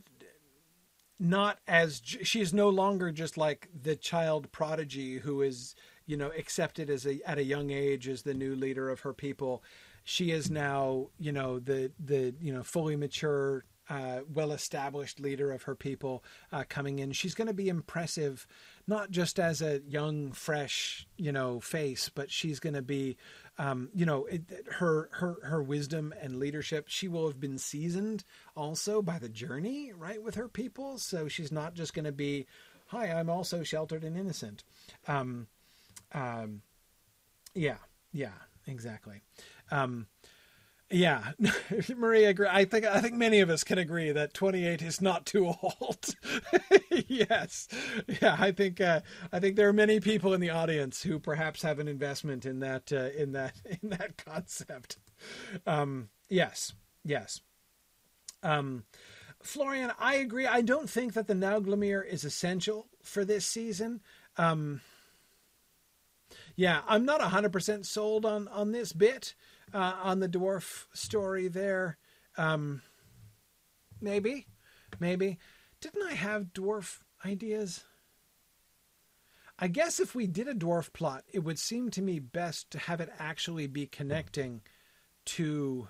[1.19, 6.31] not as she is no longer just like the child prodigy who is you know
[6.37, 9.63] accepted as a at a young age as the new leader of her people
[10.03, 15.51] she is now you know the the you know fully mature uh, well established leader
[15.51, 17.11] of her people uh, coming in.
[17.11, 18.47] She's going to be impressive,
[18.87, 23.17] not just as a young, fresh, you know, face, but she's going to be,
[23.57, 24.43] um, you know, it,
[24.73, 26.85] her her her wisdom and leadership.
[26.87, 28.23] She will have been seasoned
[28.55, 30.97] also by the journey, right, with her people.
[30.97, 32.45] So she's not just going to be,
[32.87, 34.63] "Hi, I'm also sheltered and innocent."
[35.07, 35.47] Um,
[36.13, 36.61] um,
[37.53, 37.77] yeah,
[38.11, 38.33] yeah,
[38.67, 39.21] exactly.
[39.71, 40.07] Um,
[40.95, 41.31] yeah,
[41.97, 42.33] Maria.
[42.49, 46.15] I think I think many of us can agree that 28 is not too old.
[46.89, 47.67] yes,
[48.21, 48.37] yeah.
[48.39, 49.01] I think uh,
[49.33, 52.59] I think there are many people in the audience who perhaps have an investment in
[52.59, 54.97] that uh, in that in that concept.
[55.67, 56.71] Um, yes,
[57.03, 57.41] yes.
[58.41, 58.85] Um,
[59.43, 60.47] Florian, I agree.
[60.47, 63.99] I don't think that the Nauglamir is essential for this season.
[64.37, 64.79] Um,
[66.55, 69.35] yeah, I'm not 100% sold on on this bit
[69.75, 71.97] uh, on the dwarf story there.
[72.37, 72.81] Um,
[74.01, 74.47] maybe,
[74.99, 75.37] maybe.
[75.81, 77.83] Didn't I have dwarf ideas?
[79.59, 82.79] I guess if we did a dwarf plot, it would seem to me best to
[82.79, 84.61] have it actually be connecting
[85.25, 85.89] to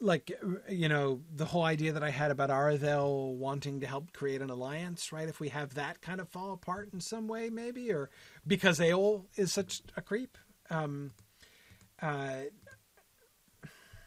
[0.00, 0.32] like
[0.68, 4.50] you know the whole idea that I had about Aredhel wanting to help create an
[4.50, 5.28] alliance, right?
[5.28, 8.10] If we have that kind of fall apart in some way, maybe, or
[8.46, 10.36] because Eol is such a creep.
[10.70, 11.12] Um,
[12.02, 12.42] uh,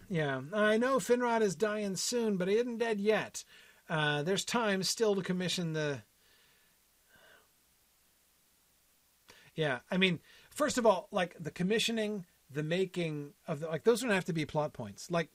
[0.09, 3.43] yeah, I know Finrod is dying soon, but he isn't dead yet.
[3.89, 6.01] Uh, there's time still to commission the.
[9.55, 10.19] Yeah, I mean,
[10.49, 14.33] first of all, like the commissioning, the making of the like those don't have to
[14.33, 15.09] be plot points.
[15.09, 15.29] Like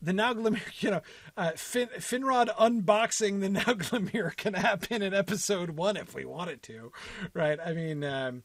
[0.00, 1.02] the Nauglamir, you know,
[1.36, 6.92] uh, fin- Finrod unboxing the Nauglamir can happen in episode one if we wanted to,
[7.32, 7.58] right?
[7.64, 8.42] I mean, um,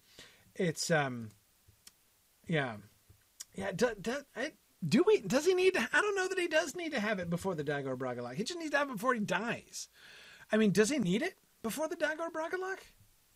[0.55, 1.31] it's um,
[2.47, 2.75] yeah,
[3.55, 3.71] yeah.
[3.71, 4.17] Do, do,
[4.87, 5.21] do, we?
[5.21, 5.87] Does he need to?
[5.93, 8.35] I don't know that he does need to have it before the Dagor Bragollach.
[8.35, 9.87] He just needs to have it before he dies.
[10.51, 12.79] I mean, does he need it before the Dagor Bragollach?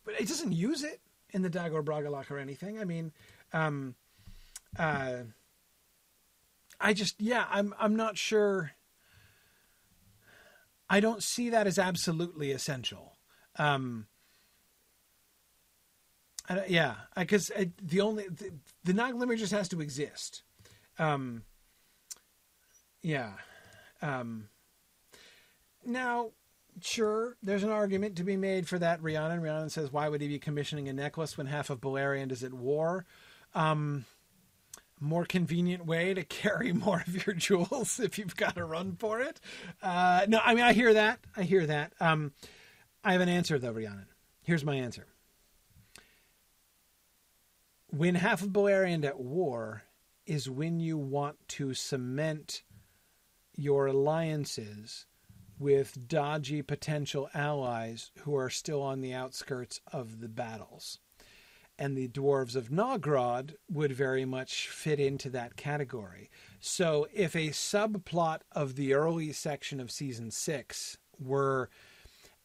[0.06, 1.02] But he doesn't use it
[1.32, 2.80] in the Dagor Bragollach or anything.
[2.80, 3.12] I mean,
[3.54, 3.96] um,
[4.78, 5.24] uh
[6.82, 8.72] I just yeah, I'm I'm not sure.
[10.90, 13.14] I don't see that as absolutely essential.
[13.58, 14.08] Um,
[16.50, 17.52] I, yeah, because
[17.82, 18.52] the only the,
[18.84, 20.44] the just has to exist.
[21.02, 21.44] Um,
[23.02, 23.34] yeah.
[24.04, 24.50] Um,
[25.84, 26.30] now,
[26.80, 29.02] sure, there's an argument to be made for that.
[29.02, 32.44] Rhiannon, Rhiannon says, why would he be commissioning a necklace when half of Beleriand is
[32.44, 33.06] at war?
[33.56, 34.06] Um,
[35.00, 39.20] more convenient way to carry more of your jewels if you've got to run for
[39.22, 39.40] it.
[39.82, 41.20] Uh, no, I mean I hear that.
[41.36, 41.94] I hear that.
[42.00, 42.32] Um,
[43.04, 44.06] I have an answer though, Rhiannon.
[44.44, 45.08] Here's my answer.
[47.88, 49.84] When half of Beleriand at war
[50.26, 52.64] is when you want to cement
[53.56, 55.06] your alliances
[55.60, 61.00] with dodgy potential allies who are still on the outskirts of the battles
[61.82, 66.30] and the dwarves of Nogrod would very much fit into that category.
[66.60, 71.72] So if a subplot of the early section of season six were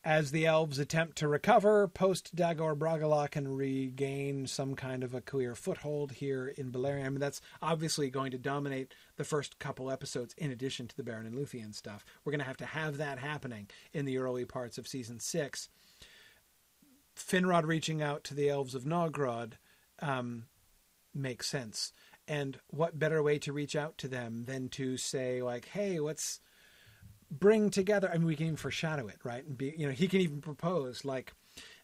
[0.06, 5.20] as the elves attempt to recover post Dagor Bragollach and regain some kind of a
[5.20, 7.06] clear foothold here in Beleriand.
[7.06, 11.02] I mean, that's obviously going to dominate the first couple episodes in addition to the
[11.02, 12.04] Beren and Luthien stuff.
[12.24, 15.68] We're going to have to have that happening in the early parts of season six.
[17.16, 19.54] Finrod reaching out to the elves of Nogrod
[20.00, 20.44] um,
[21.12, 21.92] makes sense.
[22.28, 26.38] And what better way to reach out to them than to say, like, hey, let's
[27.38, 28.10] bring together.
[28.10, 29.44] I mean, we can even foreshadow it, right?
[29.44, 31.32] And be, you know, he can even propose, like,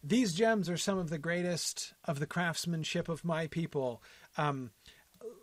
[0.03, 4.03] these gems are some of the greatest of the craftsmanship of my people.
[4.37, 4.70] Um,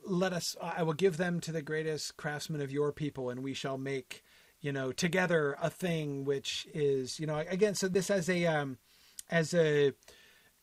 [0.06, 3.53] let us, I will give them to the greatest craftsmen of your people, and we
[3.53, 4.23] shall make,
[4.61, 8.77] you know, together a thing which is, you know, again, so this as a, um,
[9.30, 9.94] as a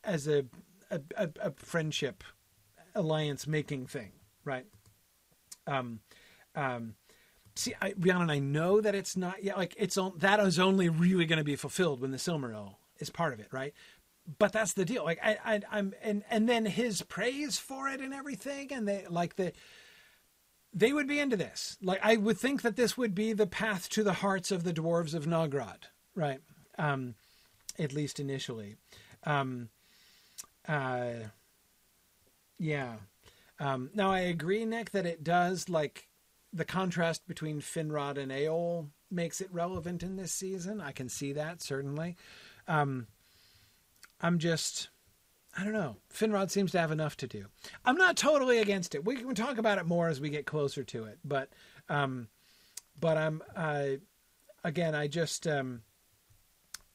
[0.04, 0.44] as a
[0.90, 2.22] a, a, a friendship
[2.94, 4.12] alliance making thing,
[4.44, 4.66] right?
[5.66, 6.00] Um,
[6.54, 6.94] um,
[7.56, 10.88] see, I, Rhiannon, I know that it's not yet like it's on, that is only
[10.88, 13.74] really going to be fulfilled when the Silmaril is part of it, right?
[14.38, 15.04] But that's the deal.
[15.04, 19.06] Like I, I, I'm, and and then his praise for it and everything, and they
[19.08, 19.52] like the
[20.72, 21.76] they would be into this.
[21.82, 24.72] Like I would think that this would be the path to the hearts of the
[24.72, 25.84] dwarves of Nogrod,
[26.14, 26.40] right?
[26.78, 27.14] Um,
[27.78, 28.76] at least initially.
[29.24, 29.68] Um,
[30.68, 31.10] uh,
[32.58, 32.96] yeah.
[33.58, 36.08] Um, now I agree, Nick, that it does like
[36.56, 40.80] the contrast between Finrod and Eol makes it relevant in this season.
[40.80, 42.16] I can see that certainly.
[42.66, 43.06] Um,
[44.20, 44.88] I'm just,
[45.56, 45.96] I don't know.
[46.12, 47.46] Finrod seems to have enough to do.
[47.84, 49.04] I'm not totally against it.
[49.04, 51.50] We can talk about it more as we get closer to it, but,
[51.88, 52.28] um,
[53.00, 53.86] but I'm, uh,
[54.64, 55.82] again, I just, um,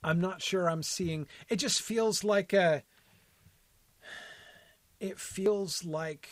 [0.03, 1.27] I'm not sure I'm seeing.
[1.47, 2.83] It just feels like a.
[4.99, 6.27] It feels like.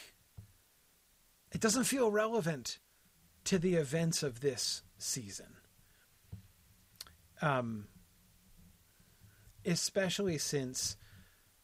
[1.51, 2.79] It doesn't feel relevant
[3.45, 5.57] to the events of this season.
[7.41, 7.87] Um,
[9.65, 10.97] especially since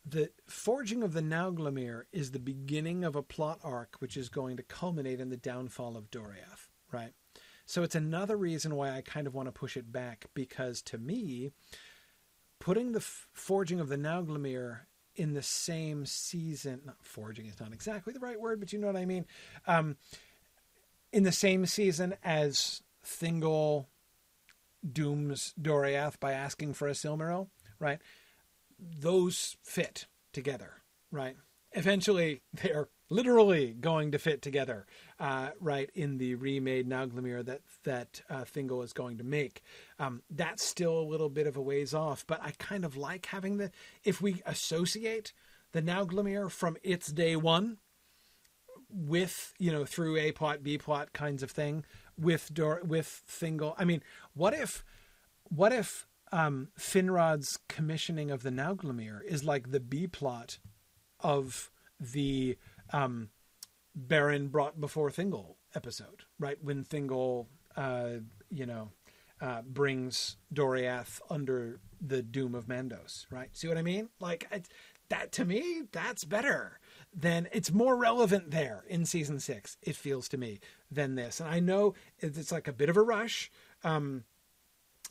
[0.06, 4.58] the forging of the Nauglamir is the beginning of a plot arc which is going
[4.58, 7.14] to culminate in the downfall of Doriath, right?
[7.66, 11.00] So it's another reason why I kind of want to push it back because to
[11.00, 11.52] me,
[12.60, 14.82] putting the f- forging of the Nauglamir
[15.16, 18.88] in the same season, not forging is not exactly the right word, but you know
[18.88, 19.26] what I mean.
[19.66, 19.98] Um,
[21.16, 23.86] in the same season as Thingol
[24.86, 27.48] dooms Doriath by asking for a Silmaril,
[27.80, 28.00] right?
[28.78, 30.82] Those fit together,
[31.12, 31.38] right?
[31.72, 34.86] Eventually, they're literally going to fit together,
[35.18, 39.62] uh, right, in the remade Nauglamir that that uh, Thingol is going to make.
[39.98, 43.28] Um, that's still a little bit of a ways off, but I kind of like
[43.28, 43.72] having the
[44.04, 45.32] if we associate
[45.72, 47.78] the Nauglamir from its day one
[48.90, 51.86] with you know through a plot b plot kinds of thing
[52.18, 53.76] with Dor- with Thingol.
[53.78, 54.02] I mean,
[54.34, 54.84] what if
[55.44, 60.60] what if um, Finrod's commissioning of the Nauglamir is like the B plot
[61.20, 62.58] of the
[62.92, 63.30] um,
[63.98, 66.58] Beren brought before Thingol episode, right?
[66.62, 68.90] When Thingol, uh, you know,
[69.42, 73.50] uh, brings Doriath under the doom of Mandos, right?
[73.54, 74.10] See what I mean?
[74.20, 74.62] Like I,
[75.10, 76.80] that to me, that's better
[77.16, 79.78] than it's more relevant there in season six.
[79.82, 80.60] It feels to me
[80.92, 83.52] than this, and I know it's like a bit of a rush.
[83.84, 84.26] Um,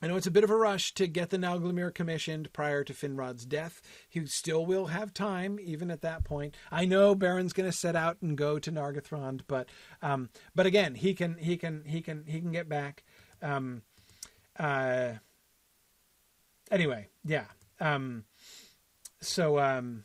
[0.02, 2.92] I know it's a bit of a rush to get the Nauglamir commissioned prior to
[2.92, 3.80] Finrod's death.
[4.08, 6.56] He still will have time, even at that point.
[6.70, 9.68] I know Beren's going to set out and go to Nargothrond, but
[10.02, 13.04] um, but again, he can he can he can he can get back.
[13.40, 13.82] Um,
[14.58, 15.12] uh,
[16.70, 17.46] anyway, yeah.
[17.80, 18.24] Um,
[19.20, 20.04] so um,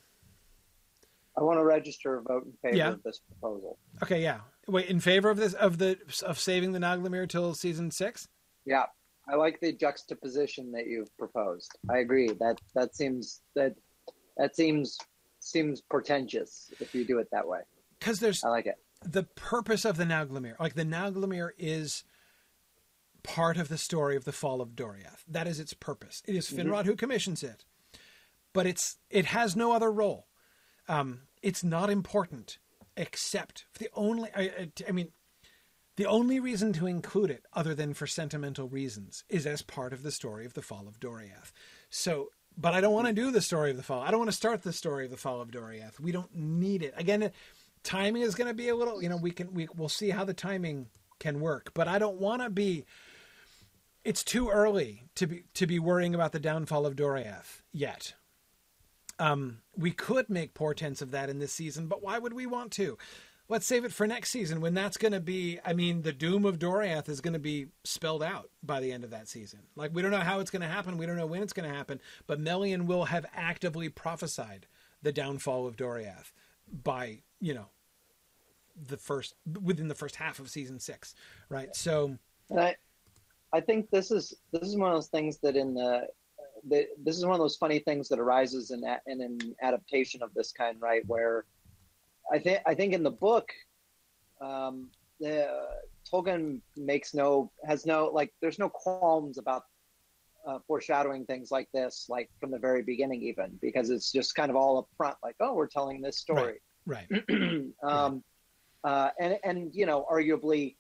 [1.40, 2.90] I want to register a vote in favor Yeah.
[2.90, 3.80] of this proposal.
[4.04, 4.42] okay, yeah.
[4.68, 8.28] Wait, in favor of this of the of saving the Nauglamir till season six.
[8.66, 8.86] Yeah,
[9.28, 11.72] I like the juxtaposition that you've proposed.
[11.90, 12.28] I agree.
[12.28, 13.76] That that seems that
[14.38, 14.98] that seems
[15.40, 17.62] seems portentous if you do it that way.
[17.98, 18.76] Because there's I like it.
[19.04, 20.60] the purpose of the Nauglamir.
[20.60, 22.04] Like the Nauglamir is
[23.24, 25.24] part of the story of the fall of Doriath.
[25.28, 26.22] That is its purpose.
[26.28, 26.70] It is mm-hmm.
[26.70, 27.64] Finrod who commissions it,
[28.54, 30.28] but it's it has no other role.
[30.90, 32.58] Um, it's not important
[32.98, 34.30] except for the only.
[34.36, 35.12] I, I, mean,
[35.96, 40.04] the only reason to include it, other than for sentimental reasons, is as part of
[40.04, 41.54] the story of the fall of Doriath.
[41.90, 44.02] So, but I don't want to do the story of the fall.
[44.02, 46.00] I don't want to start the story of the fall of Doriath.
[46.00, 46.94] We don't need it.
[46.98, 47.32] Again,
[47.84, 49.02] timing is going to be a little.
[49.02, 50.88] You know, we can we we'll see how the timing
[51.20, 52.86] can work, but I don't want to be.
[54.04, 58.14] It's too early to be to be worrying about the downfall of Doriath yet.
[59.20, 62.72] Um, we could make portents of that in this season, but why would we want
[62.74, 62.98] to?
[63.50, 65.60] Let's save it for next season when that's going to be.
[65.66, 69.04] I mean, the doom of Doriath is going to be spelled out by the end
[69.04, 69.60] of that season.
[69.76, 71.70] Like we don't know how it's going to happen, we don't know when it's going
[71.70, 74.68] to happen, but Melian will have actively prophesied
[75.02, 76.32] the downfall of Doriath
[76.72, 77.70] by you know
[78.88, 81.16] the first within the first half of season six,
[81.50, 81.76] right?
[81.76, 82.18] So
[82.50, 82.76] And I,
[83.54, 86.08] I think this is this is one of those things that in the,
[86.68, 90.22] the this is one of those funny things that arises in a- in an adaptation
[90.22, 91.04] of this kind, right?
[91.08, 91.46] Where
[92.32, 93.50] I think I think in the book,
[94.42, 95.68] um, the
[96.12, 99.64] Tolkien makes no has no like there's no qualms about
[100.48, 104.50] uh, foreshadowing things like this, like from the very beginning, even because it's just kind
[104.50, 107.08] of all up front, like oh, we're telling this story right,
[107.84, 108.24] um,
[108.84, 110.76] uh, and and you know, arguably,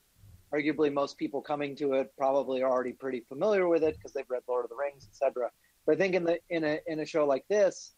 [0.54, 4.30] arguably, most people coming to it probably are already pretty familiar with it because they've
[4.30, 5.50] read Lord of the Rings, etc.
[5.90, 7.94] I think in the in a in a show like this,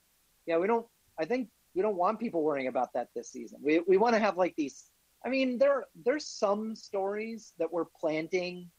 [0.46, 0.86] yeah, we don't.
[1.20, 3.60] I think we don't want people worrying about that this season.
[3.62, 4.86] We we want to have like these.
[5.26, 8.70] I mean, there there's some stories that we're planting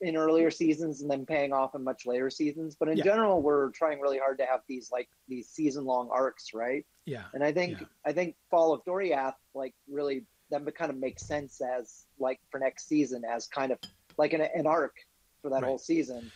[0.00, 2.76] in earlier seasons and then paying off in much later seasons.
[2.78, 3.04] But in Yeah.
[3.04, 6.84] general, we're trying really hard to have these like these season long arcs, right?
[7.04, 7.86] yeah, And I think Yeah.
[8.04, 12.40] I think Fall of Doriath like really that would kind of makes sense as like
[12.50, 13.78] for next season as kind of
[14.16, 14.94] like an, an arc
[15.42, 15.68] for that Right.
[15.68, 16.32] whole season.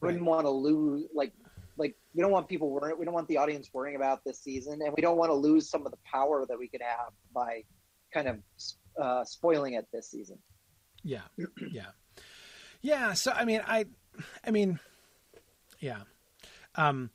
[0.00, 0.08] Right.
[0.08, 1.32] Wouldn't want to lose like
[1.78, 4.80] like we don't want people worrying we don't want the audience worrying about this season
[4.82, 7.62] and we don't want to lose some of the power that we could have by
[8.12, 8.38] kind of
[9.00, 10.38] uh, spoiling it this season.
[11.02, 11.22] yeah,
[11.70, 11.86] yeah,
[12.80, 13.12] yeah.
[13.12, 13.86] So I mean, I,
[14.44, 14.78] I mean,
[15.80, 16.00] yeah,
[16.74, 17.10] um,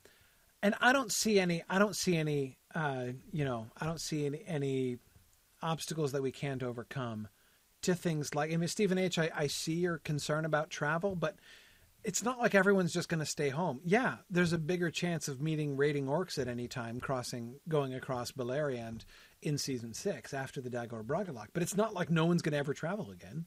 [0.62, 1.62] and I don't see any.
[1.68, 2.58] I don't see any.
[2.74, 4.98] Uh, you know, I don't see any any
[5.60, 7.28] obstacles that we can't overcome
[7.82, 8.52] to things like.
[8.52, 9.18] I mean, Stephen H.
[9.18, 11.36] I, I see your concern about travel, but
[12.04, 13.80] it's not like everyone's just going to stay home.
[13.84, 18.32] Yeah, there's a bigger chance of meeting raiding orcs at any time, crossing, going across
[18.32, 19.04] Beleriand
[19.40, 21.48] in season six after the Dagor Bragollach.
[21.52, 23.46] But it's not like no one's going to ever travel again,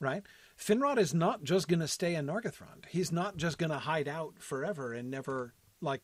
[0.00, 0.22] right?
[0.58, 2.86] Finrod is not just going to stay in Nargothrond.
[2.88, 6.02] He's not just going to hide out forever and never like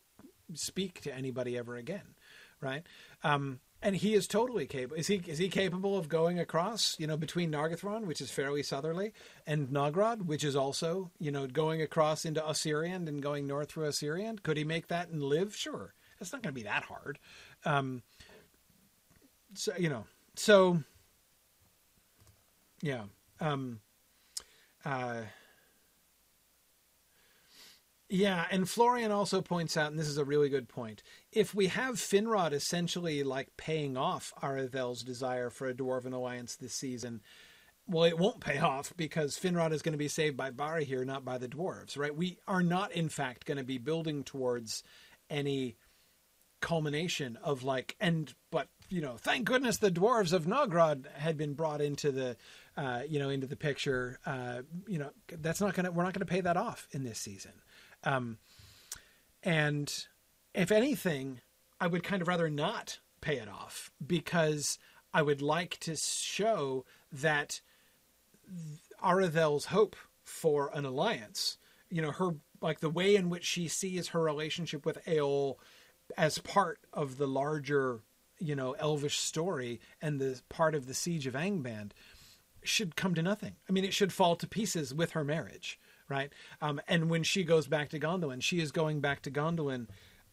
[0.53, 2.15] speak to anybody ever again,
[2.61, 2.83] right?
[3.23, 4.95] Um, and he is totally capable.
[4.95, 8.63] Is he is he capable of going across, you know, between Nargothrond, which is fairly
[8.63, 9.13] southerly,
[9.45, 13.87] and Nogrod, which is also, you know, going across into Osiriand and going north through
[13.87, 14.41] Osiriand?
[14.41, 15.55] Could he make that and live?
[15.55, 15.93] Sure.
[16.19, 17.19] It's not going to be that hard.
[17.65, 18.01] Um,
[19.53, 20.05] so you know,
[20.35, 20.81] so
[22.81, 23.03] yeah.
[23.41, 23.81] Um,
[24.85, 25.21] uh,
[28.13, 31.01] yeah, and Florian also points out, and this is a really good point.
[31.31, 36.75] If we have Finrod essentially like paying off Aredhel's desire for a dwarven alliance this
[36.75, 37.21] season,
[37.87, 41.05] well, it won't pay off because Finrod is going to be saved by Barahir, here,
[41.05, 42.15] not by the dwarves, right?
[42.15, 44.83] We are not, in fact, going to be building towards
[45.27, 45.75] any
[46.61, 51.55] culmination of like and but you know thank goodness the dwarves of Nogrod had been
[51.55, 52.37] brought into the
[52.75, 56.25] uh, you know, into the picture, uh, you know, that's not gonna we're not gonna
[56.25, 57.51] pay that off in this season.
[58.03, 58.37] Um,
[59.41, 59.91] and
[60.53, 61.41] if anything,
[61.79, 64.77] I would kind of rather not pay it off because
[65.13, 67.61] I would like to show that
[69.03, 71.57] Aredhel's hope for an alliance,
[71.89, 75.55] you know, her like the way in which she sees her relationship with Eol
[76.17, 77.99] as part of the larger,
[78.39, 81.91] you know, elvish story and the part of the siege of Angband
[82.63, 83.55] should come to nothing.
[83.69, 85.77] I mean, it should fall to pieces with her marriage,
[86.09, 86.31] right?
[86.61, 89.87] Um, and when she goes back to Gondolin, she is going back to Gondolin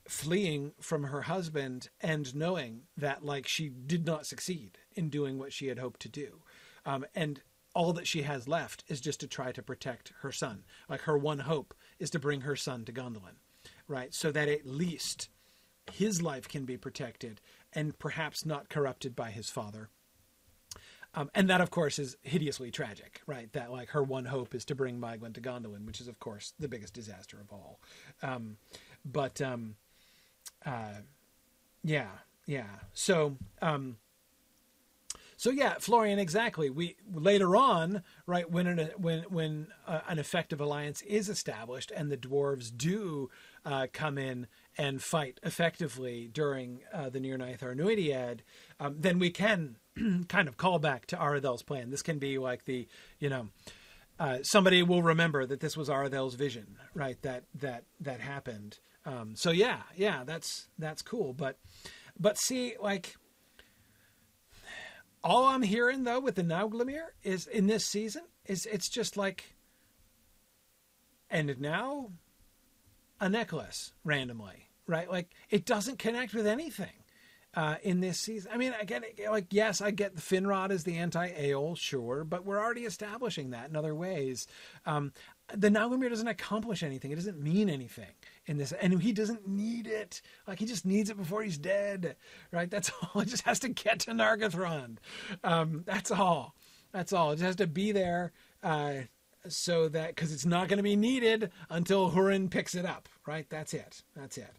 [0.09, 5.53] fleeing from her husband and knowing that like she did not succeed in doing what
[5.53, 6.43] she had hoped to do.
[6.85, 7.43] Um, and
[7.75, 10.65] all that she has left is just to try to protect her son.
[10.89, 13.37] Like her one hope is to bring her son to gondolin
[13.91, 14.15] right?
[14.15, 15.29] So that at least
[15.93, 17.41] his life can be protected
[17.73, 19.91] and perhaps not corrupted by his father
[21.15, 23.53] um, and that, of course, is hideously tragic, right?
[23.53, 26.53] That like her one hope is to bring Maeglin to Gondolin, which is, of course,
[26.59, 27.81] the biggest disaster of all.
[28.23, 28.59] Um,
[29.05, 29.77] but um,
[30.65, 31.01] uh,
[31.83, 32.11] yeah,
[32.47, 32.67] yeah.
[32.93, 33.97] So, um,
[35.37, 36.69] so yeah, Florian, exactly.
[36.69, 42.13] We later on, right when an, when when uh, an effective alliance is established and
[42.13, 43.31] the dwarves do
[43.65, 48.41] uh, come in and fight effectively during uh, the Nirnaeth Arnoediad,
[48.79, 49.77] um, then we can
[50.29, 51.91] kind of callback to Aredhel's plan.
[51.91, 52.87] This can be like the
[53.19, 53.49] you know.
[54.19, 57.21] Uh, somebody will remember that this was Aredhel's vision, right?
[57.23, 61.33] That that that happened, um, so yeah, yeah, that's that's cool.
[61.33, 61.59] But
[62.19, 63.17] but see, like
[65.25, 69.55] all I'm hearing though with the Nauglamir is in this season is it's just like
[71.31, 72.11] and now
[73.21, 75.11] a necklace randomly, right?
[75.11, 77.00] Like it doesn't connect with anything
[77.55, 78.51] uh, in this season.
[78.53, 82.61] I mean, again, like yes, I get the Finrod is the anti-Eol, sure, but we're
[82.61, 84.47] already establishing that in other ways.
[84.87, 85.13] Um,
[85.53, 88.13] the Nauglamir doesn't accomplish anything; it doesn't mean anything
[88.47, 90.23] in this, and he doesn't need it.
[90.47, 92.17] Like he just needs it before he's dead,
[92.53, 92.71] right?
[92.71, 93.23] That's all.
[93.23, 94.99] It just has to get to Nargothrond.
[95.43, 96.55] Um, that's all.
[96.93, 97.33] That's all.
[97.33, 98.33] It just has to be there.
[98.63, 98.93] Uh,
[99.49, 103.47] so that because it's not going to be needed until Hurin picks it up, right?
[103.49, 104.03] That's it.
[104.15, 104.53] That's it.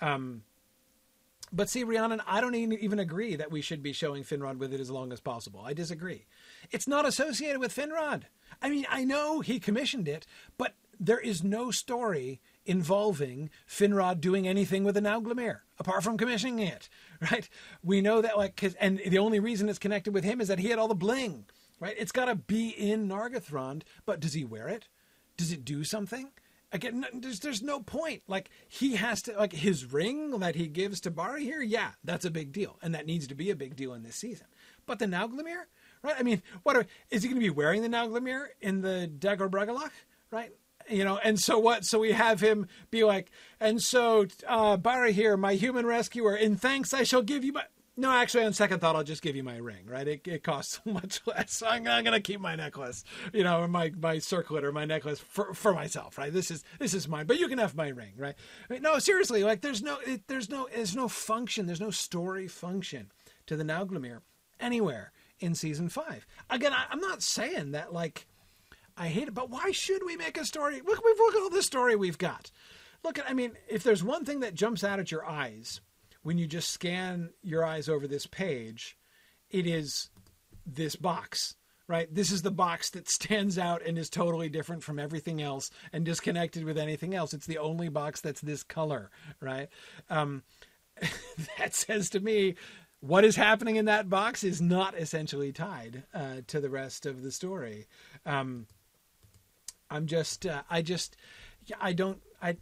[0.00, 0.42] Um,
[1.52, 4.80] but see, Rhiannon, I don't even agree that we should be showing Finrod with it
[4.80, 5.60] as long as possible.
[5.64, 6.26] I disagree.
[6.70, 8.22] It's not associated with Finrod.
[8.62, 10.26] I mean, I know he commissioned it,
[10.56, 16.60] but there is no story involving Finrod doing anything with the Nauglamir apart from commissioning
[16.60, 16.88] it,
[17.30, 17.48] right?
[17.82, 20.68] We know that, like, and the only reason it's connected with him is that he
[20.68, 21.46] had all the bling,
[21.80, 21.96] right?
[21.98, 24.88] It's got to be in Nargothrond, but does he wear it?
[25.36, 26.30] Does it do something?
[26.72, 28.22] Again, there's there's no point.
[28.26, 31.62] Like he has to like his ring that he gives to Barahir.
[31.64, 34.16] Yeah, that's a big deal, and that needs to be a big deal in this
[34.16, 34.46] season.
[34.86, 35.64] But the Nauglamir,
[36.02, 36.16] right?
[36.18, 39.50] I mean, what are, is he going to be wearing the Nauglamir in the Dagor
[39.50, 39.92] Bragollach,
[40.30, 40.52] right?
[40.88, 43.30] you know and so what so we have him be like
[43.60, 44.76] and so uh
[45.10, 47.64] here, my human rescuer in thanks i shall give you my
[47.96, 50.08] no actually on second thought i'll just give you my ring right?
[50.08, 51.52] It, it costs so much less.
[51.52, 55.20] So I'm, I'm, gonna keep my necklace you know my my circlet or my necklace
[55.20, 56.32] for for myself right?
[56.32, 58.34] This is this is mine but you can have my ring right?
[58.68, 61.90] I mean, no seriously like there's no it, there's no there's no function there's no
[61.90, 63.12] story function
[63.46, 64.20] to the Nauglamir
[64.60, 66.26] anywhere in season five.
[66.50, 68.26] Again I, i'm not saying that like
[68.96, 70.82] I hate it, but why should we make a story?
[70.84, 72.50] Look, we've look at all this story we've got.
[73.02, 75.80] Look at, I mean, if there's one thing that jumps out at your eyes
[76.22, 78.96] when you just scan your eyes over this page,
[79.50, 80.10] it is
[80.66, 81.56] this box,
[81.88, 82.12] right?
[82.12, 86.04] This is the box that stands out and is totally different from everything else and
[86.04, 87.34] disconnected with anything else.
[87.34, 89.68] It's the only box that's this color, right?
[90.08, 90.42] Um,
[91.58, 92.54] that says to me
[93.02, 97.22] what is happening in that box is not essentially tied uh, to the rest of
[97.22, 97.88] the story.
[98.24, 98.66] Um,
[99.90, 101.16] I'm just, uh, I just,
[101.80, 102.56] I don't, I.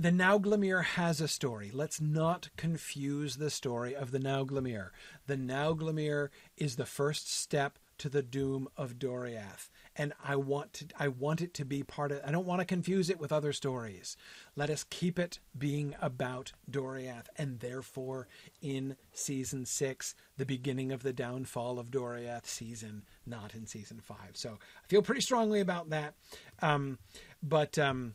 [0.00, 1.72] The Nauglamir has a story.
[1.74, 4.90] Let's not confuse the story of the Nauglamir.
[5.26, 10.86] The Nauglamir is the first step to the doom of Doriath and I want to
[10.96, 13.52] I want it to be part of I don't want to confuse it with other
[13.52, 14.16] stories.
[14.54, 18.28] Let us keep it being about Doriath and therefore
[18.62, 24.16] in season 6 the beginning of the downfall of Doriath season not in season 5.
[24.34, 26.14] So I feel pretty strongly about that.
[26.62, 26.98] Um,
[27.42, 28.14] but um,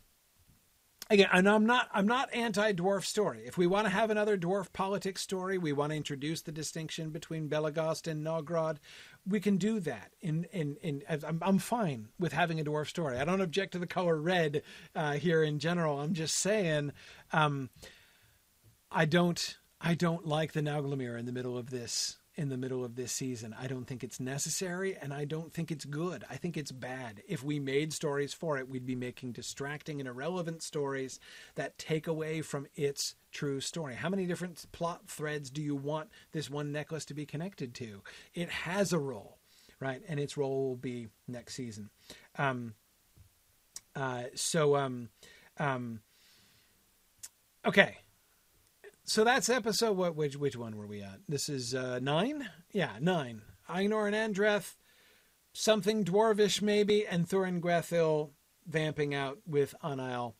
[1.09, 3.43] again, and I'm not I'm not anti-dwarf story.
[3.45, 7.09] If we want to have another dwarf politics story, we want to introduce the distinction
[7.09, 8.77] between Belegost and Nogrod
[9.27, 10.11] we can do that.
[10.21, 13.17] In in in, I'm, I'm fine with having a dwarf story.
[13.17, 14.63] I don't object to the color red
[14.95, 15.99] uh, here in general.
[15.99, 16.91] I'm just saying,
[17.31, 17.69] um,
[18.91, 22.83] I don't I don't like the Nauglamir in the middle of this in the middle
[22.83, 23.55] of this season.
[23.59, 26.23] I don't think it's necessary and I don't think it's good.
[26.29, 27.21] I think it's bad.
[27.27, 31.19] If we made stories for it, we'd be making distracting and irrelevant stories
[31.55, 33.95] that take away from its true story.
[33.95, 38.01] How many different plot threads do you want this one necklace to be connected to?
[38.33, 39.37] It has a role,
[39.79, 40.01] right?
[40.07, 41.91] And its role will be next season.
[42.37, 42.73] Um,
[43.95, 45.09] uh, so, um,
[45.59, 45.99] um,
[47.65, 47.97] okay
[49.05, 51.19] so that's episode what which which one were we at?
[51.27, 52.49] This is uh, nine.
[52.71, 53.41] Yeah, nine.
[53.67, 54.75] Einar and Andreth,
[55.53, 57.59] something dwarvish maybe, and Thurin
[58.67, 60.33] vamping out with Anail.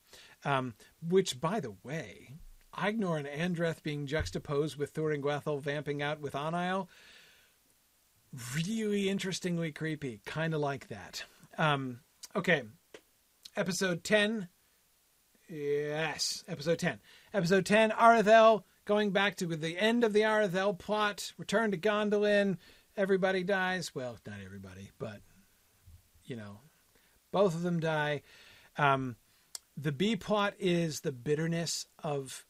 [0.46, 0.74] Um,
[1.08, 2.36] which, by the way,
[2.74, 6.88] Einar and Andreth being juxtaposed with Thorin Thurin vamping out with Anail,
[8.56, 10.22] really interestingly creepy.
[10.26, 11.24] Kind of like that.
[11.58, 12.02] Um,
[12.36, 12.64] okay,
[13.56, 14.50] episode ten.
[15.54, 17.00] Yes, episode ten.
[17.32, 22.58] Episode 10, Aredhel, going back to the end of the Aredhel plot, return to Gondolin,
[22.98, 23.94] everybody dies.
[23.94, 25.22] Well, not everybody, but,
[26.26, 26.62] you know,
[27.32, 28.24] both of them die.
[28.80, 29.16] Um,
[29.78, 32.48] the B plot is the bitterness of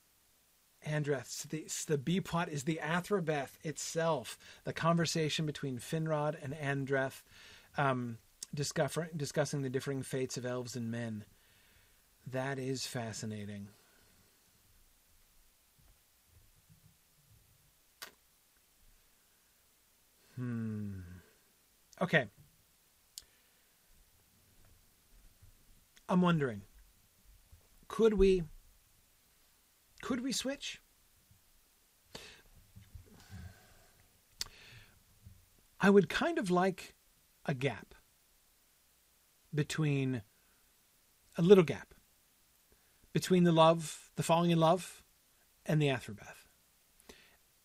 [0.88, 1.50] Andreth.
[1.50, 7.22] The, the B plot is the Athrabeth itself, the conversation between Finrod and Andreth,
[7.78, 8.20] um,
[8.56, 11.26] discuss, discussing the differing fates of elves and men.
[12.26, 13.68] That is fascinating.
[20.36, 21.00] Hmm.
[22.02, 22.26] Okay.
[26.10, 26.62] I'm wondering
[27.88, 28.44] could we
[30.02, 30.82] could we switch?
[35.80, 36.96] I would kind of like
[37.46, 37.94] a gap
[39.54, 40.24] between
[41.38, 41.93] a little gap
[43.14, 45.04] between the love, the falling in love,
[45.66, 46.44] and the Athrabeth.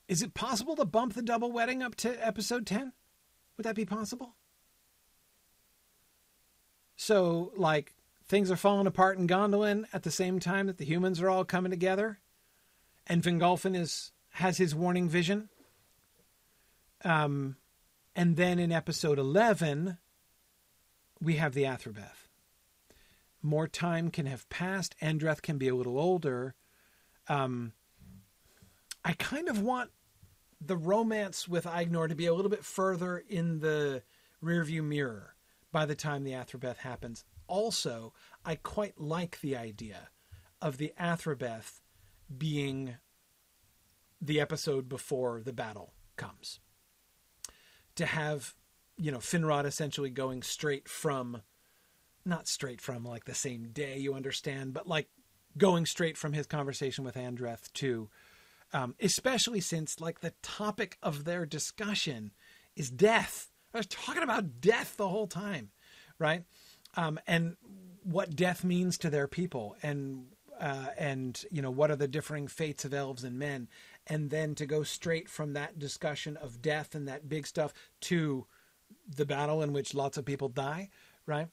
[0.06, 2.92] Is it possible to bump the double wedding up to episode 10?
[3.56, 4.36] Would that be possible?
[6.96, 7.94] So, like,
[8.26, 11.44] things are falling apart in Gondolin at the same time that the humans are all
[11.44, 12.20] coming together,
[13.06, 15.48] and Fingolfin is has his warning vision.
[17.04, 17.56] Um,
[18.14, 19.98] and then in episode 11,
[21.20, 22.17] we have the Athrabeth.
[23.48, 24.94] More time can have passed.
[25.00, 26.54] Andreth can be a little older.
[27.28, 27.72] Um,
[29.02, 29.90] I kind of want
[30.60, 34.02] the romance with Einar to be a little bit further in the
[34.44, 35.34] rearview mirror
[35.72, 37.24] by the time the Athrabeth happens.
[37.46, 38.12] Also,
[38.44, 40.10] I quite like the idea
[40.60, 41.80] of the Athrabeth
[42.36, 42.96] being
[44.20, 46.60] the episode before the battle comes.
[47.96, 48.56] To have,
[48.98, 51.40] you know, Finrod essentially going straight from,
[52.24, 55.08] not straight from like the same day, you understand, but like
[55.56, 58.08] going straight from his conversation with Andreth to
[58.72, 62.32] um, especially since like the topic of their discussion
[62.76, 63.50] is death.
[63.72, 65.70] I was talking about death the whole time,
[66.18, 66.44] right?
[66.96, 67.56] Um, and
[68.02, 70.26] what death means to their people, and
[70.60, 73.68] uh, and you know what are the differing fates of elves and men,
[74.06, 77.72] and then to go straight from that discussion of death and that big stuff
[78.02, 78.46] to
[79.06, 80.88] the battle in which lots of people die,
[81.26, 81.48] right?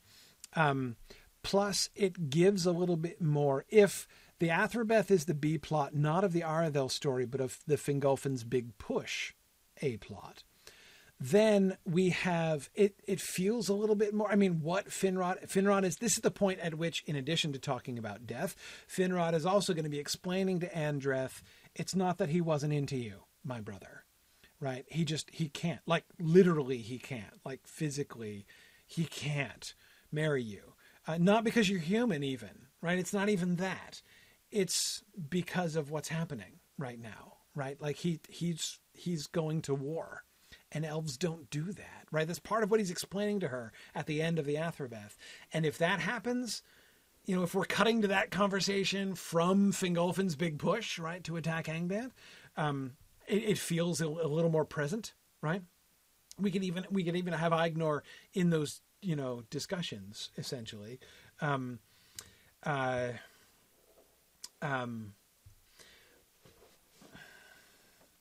[0.56, 0.96] Um,
[1.44, 4.08] plus, it gives a little bit more if
[4.40, 8.44] the Athrabeth is the B plot, not of the Aredhel story, but of the Fingolfin's
[8.44, 9.34] big push
[9.82, 10.44] A plot.
[11.20, 12.96] Then we have it.
[13.08, 14.30] It feels a little bit more.
[14.30, 15.50] I mean, what Finrod?
[15.50, 15.96] Finrod is.
[15.96, 18.56] This is the point at which, in addition to talking about death,
[18.90, 21.42] Finrod is also going to be explaining to Andreth,
[21.74, 24.04] it's not that he wasn't into you, my brother,
[24.60, 24.86] right?
[24.90, 25.82] He just he can't.
[25.86, 27.40] Like literally, he can't.
[27.46, 28.46] Like physically,
[28.86, 29.74] he can't
[30.12, 30.74] marry you.
[31.08, 32.98] Uh, not because you're human, even right.
[32.98, 34.02] It's not even that
[34.56, 37.80] it's because of what's happening right now, right?
[37.82, 40.24] Like he he's he's going to war.
[40.72, 42.28] And elves don't do that, right?
[42.28, 45.16] That's part of what he's explaining to her at the end of the Athrabeth.
[45.54, 46.64] And if that happens,
[47.24, 51.68] you know, if we're cutting to that conversation from Fingolfin's big push, right, to attack
[51.68, 52.12] Angband,
[52.58, 52.94] um,
[53.26, 55.62] it, it, feels a, a, little more present, right?
[56.38, 58.04] We can even we can even have Einar
[58.34, 61.00] in those you know discussions essentially.
[61.40, 61.80] Um,
[62.64, 63.10] uh,
[64.62, 65.14] um,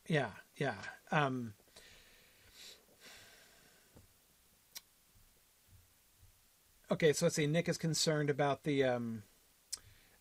[0.07, 0.75] yeah, yeah.
[1.11, 1.55] Um,
[6.91, 7.47] okay, so let's see.
[7.47, 9.23] Nick is concerned about the um,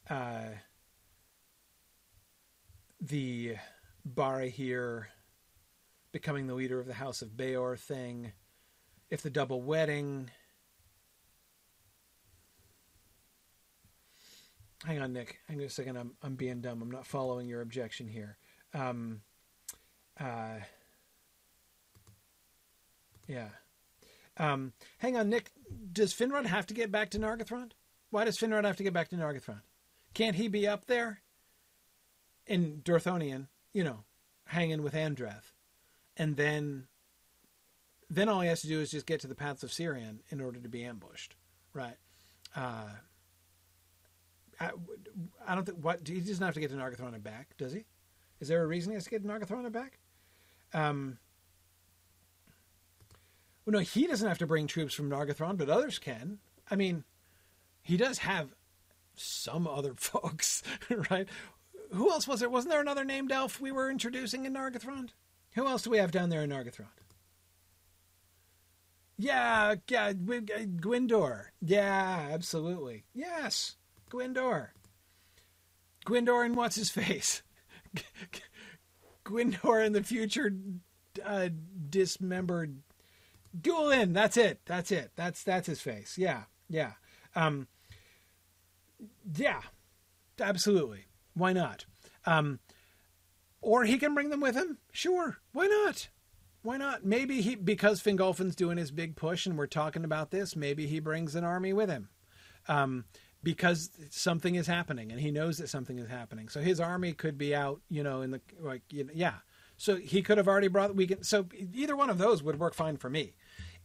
[0.09, 0.45] uh,
[3.01, 3.55] the
[4.07, 5.07] Barahir
[6.13, 8.31] becoming the leader of the House of Beor thing.
[9.09, 10.31] If the double wedding
[14.85, 15.39] hang on, Nick.
[15.47, 15.97] Hang on a second.
[15.97, 16.81] I'm I'm being dumb.
[16.81, 18.37] I'm not following your objection here.
[18.73, 19.21] Um,
[20.19, 20.59] uh,
[23.27, 23.49] Yeah.
[24.37, 25.51] Um, hang on, Nick.
[25.91, 27.71] Does Finrod have to get back to Nargothrond?
[28.09, 29.61] Why does Finrod have to get back to Nargothrond?
[30.13, 31.21] Can't he be up there
[32.45, 34.03] in Dorthonion, you know,
[34.45, 35.53] hanging with Andreth,
[36.17, 36.87] and then
[38.09, 40.41] then all he has to do is just get to the paths of Sirion in
[40.41, 41.35] order to be ambushed,
[41.73, 41.97] right?
[42.55, 42.89] Uh,
[44.59, 44.71] I,
[45.47, 47.85] I don't think what he doesn't have to get to Nargothrond and back, does he?
[48.39, 49.99] Is there a reason he has to get to Nargothrond and back?
[50.73, 51.17] Um,
[53.65, 56.39] well, no, he doesn't have to bring troops from Nargothrond, but others can.
[56.69, 57.03] I mean,
[57.81, 58.49] he does have
[59.15, 60.63] some other folks,
[61.09, 61.27] right?
[61.91, 62.49] Who else was there?
[62.49, 65.09] Wasn't there another named elf we were introducing in Nargothrond?
[65.53, 66.87] Who else do we have down there in Nargothrond?
[69.17, 71.45] Yeah, yeah, Gwindor.
[71.61, 73.05] Yeah, absolutely.
[73.13, 73.75] Yes,
[74.13, 74.69] Gwindor.
[76.05, 77.41] Gwindor and what's his face?
[79.25, 80.53] Gwindor in the future
[81.25, 81.49] uh,
[81.89, 82.77] dismembered
[83.59, 84.13] Guilin.
[84.13, 84.61] That's it.
[84.65, 85.11] That's it.
[85.15, 86.17] That's that's his face.
[86.17, 86.93] Yeah, yeah,
[87.35, 87.67] um,
[89.35, 89.61] yeah.
[90.39, 91.05] Absolutely.
[91.35, 91.85] Why not?
[92.25, 92.59] Um,
[93.61, 94.77] or he can bring them with him.
[94.91, 95.37] Sure.
[95.53, 96.09] Why not?
[96.63, 97.05] Why not?
[97.05, 100.55] Maybe he because Fingolfin's doing his big push and we're talking about this.
[100.55, 102.09] Maybe he brings an army with him.
[102.67, 103.05] Um,
[103.43, 106.47] because something is happening and he knows that something is happening.
[106.47, 109.35] So his army could be out, you know, in the like, you know, yeah.
[109.77, 110.95] So he could have already brought.
[110.95, 111.23] We can.
[111.23, 113.33] So either one of those would work fine for me.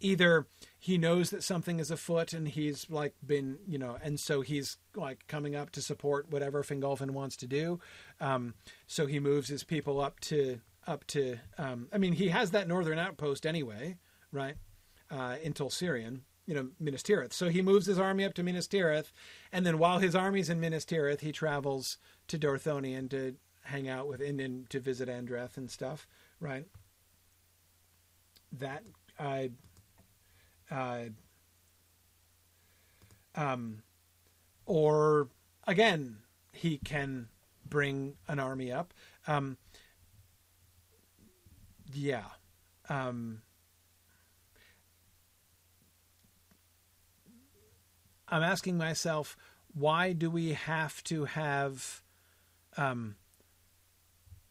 [0.01, 0.47] Either
[0.79, 4.77] he knows that something is afoot and he's like been, you know, and so he's
[4.95, 7.81] like coming up to support whatever Fingolfin wants to do.
[8.21, 8.55] Um,
[8.87, 11.39] so he moves his people up to up to.
[11.57, 13.97] Um, I mean, he has that northern outpost anyway,
[14.31, 14.55] right?
[15.11, 17.35] Uh, until Sirion, you know, Minas Tirith.
[17.35, 19.13] So he moves his army up to Minas Tirith,
[19.53, 24.09] and then while his army's in Minas Tirith, he travels to Dorthonion to hang out
[24.09, 26.09] with and, and to visit Andreth and stuff,
[26.41, 26.65] right?
[28.51, 28.83] That
[29.21, 29.51] I,
[30.71, 31.05] uh,
[33.35, 33.83] um,
[34.65, 35.29] or
[35.67, 36.17] again,
[36.53, 37.29] he can
[37.69, 38.95] bring an army up.
[39.27, 39.59] Um,
[41.93, 42.25] yeah.
[42.89, 43.43] Um,
[48.31, 49.37] I'm asking myself,
[49.75, 52.03] why do we have to have,
[52.77, 53.17] um,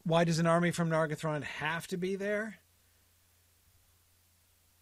[0.04, 2.58] why does an army from Nargothrond have to be there?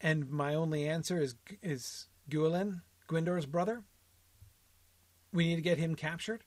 [0.02, 3.82] And my only answer is is Guilin, Gwindor's brother.
[5.34, 6.44] We need to get him captured,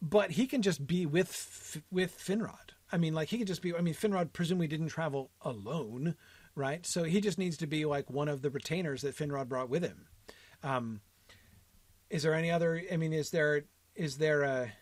[0.00, 2.72] but he can just be with with Finrod.
[2.90, 3.74] I mean, like he could just be.
[3.74, 6.16] I mean, Finrod presumably didn't travel alone,
[6.54, 6.84] right?
[6.86, 9.82] So he just needs to be like one of the retainers that Finrod brought with
[9.82, 10.06] him.
[10.62, 11.02] Um,
[12.12, 12.80] is there any other?
[12.92, 13.64] I mean, is there
[13.96, 14.72] is there a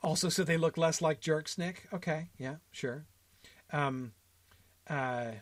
[0.00, 1.88] also so they look less like jerks, Nick?
[1.92, 3.06] Okay, yeah, sure.
[3.72, 4.12] Um,
[4.88, 5.32] uh,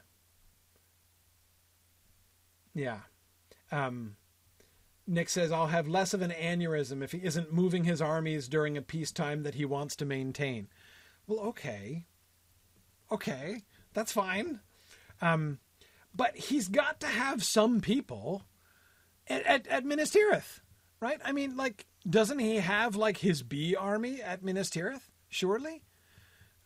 [2.74, 3.00] yeah.
[3.72, 4.16] Um,
[5.06, 8.76] Nick says, I'll have less of an aneurysm if he isn't moving his armies during
[8.76, 10.68] a peacetime that he wants to maintain.
[11.26, 12.06] Well, okay.
[13.10, 13.62] Okay,
[13.94, 14.60] that's fine.
[15.20, 15.58] Um,
[16.14, 18.44] but he's got to have some people
[19.28, 20.60] at, at, at Minas Tirith,
[21.00, 21.20] right?
[21.24, 25.08] I mean, like, doesn't he have, like, his B army at Minas Tirith?
[25.28, 25.82] Surely?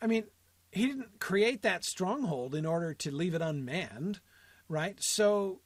[0.01, 0.25] I mean,
[0.73, 4.21] he didn't create that stronghold in order to leave it unmanned,
[4.69, 4.97] right?
[5.01, 5.61] So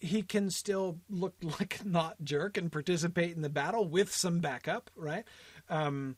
[0.00, 4.90] he can still look like not jerk and participate in the battle with some backup,
[4.96, 5.24] right?
[5.68, 6.16] Um,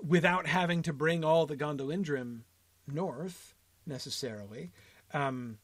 [0.00, 2.40] without having to bring all the Gondolindrim
[2.86, 3.54] north
[3.86, 4.70] necessarily.
[5.12, 5.58] Um,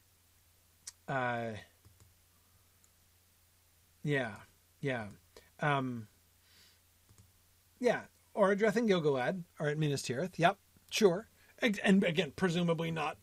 [1.07, 1.51] uh,
[4.05, 4.35] yeah,
[4.79, 5.07] yeah,
[5.59, 6.07] um,
[7.79, 8.01] yeah.
[8.35, 10.37] Orodreth and Gil-galad are at Minas Tirith.
[10.37, 10.57] Yep,
[10.89, 11.27] sure.
[11.59, 13.17] And again, presumably not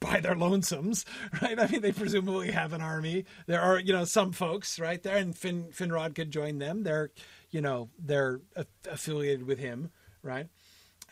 [0.00, 1.04] by their lonesomes,
[1.42, 1.58] right?
[1.58, 3.24] I mean, they presumably have an army.
[3.46, 6.84] There are, you know, some folks right there, and Fin Finrod could join them.
[6.84, 7.10] They're,
[7.50, 8.40] you know, they're
[8.88, 9.90] affiliated with him,
[10.22, 10.46] right?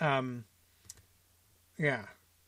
[0.01, 0.45] Um,
[1.79, 2.05] yeah,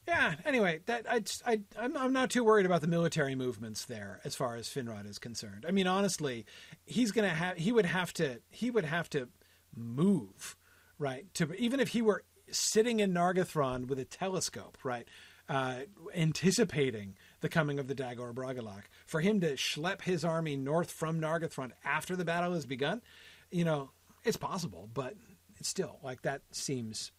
[0.08, 0.34] yeah.
[0.46, 4.34] Anyway, that I, I I'm, I'm not too worried about the military movements there as
[4.34, 5.66] far as Finrod is concerned.
[5.68, 6.46] I mean, honestly,
[6.86, 9.28] he's gonna have he would have to he would have to
[9.76, 10.56] move
[10.98, 15.06] right to even if he were sitting in Nargothrond with a telescope, right,
[15.50, 15.80] uh,
[16.14, 21.20] anticipating the coming of the Dagor Bragollach, for him to schlep his army north from
[21.20, 23.02] Nargothrond after the battle has begun,
[23.50, 23.90] you know,
[24.24, 25.14] it's possible, but
[25.60, 27.12] still like that seems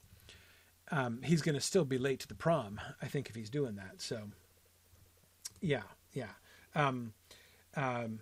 [0.92, 3.76] um, he's going to still be late to the prom, I think, if he's doing
[3.76, 4.01] that.
[4.01, 4.30] So,
[5.61, 6.32] yeah, yeah.
[6.76, 7.14] Um,
[7.76, 8.19] um,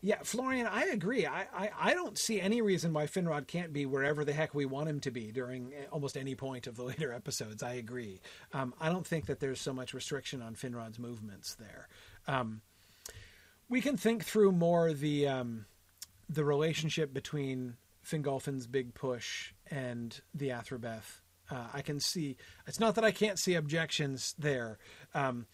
[0.00, 1.26] Yeah, Florian, I agree.
[1.26, 4.64] I, I, I don't see any reason why Finrod can't be wherever the heck we
[4.66, 7.62] want him to be during almost any point of the later episodes.
[7.62, 8.20] I agree.
[8.52, 11.88] Um, I don't think that there's so much restriction on Finrod's movements there.
[12.26, 12.60] Um,
[13.68, 15.66] we can think through more the um,
[16.28, 17.76] the relationship between
[18.08, 21.20] Fingolfin's big push and the Athrabeth.
[21.50, 22.36] Uh, I can see.
[22.66, 24.78] It's not that I can't see objections there.
[25.14, 25.46] Um,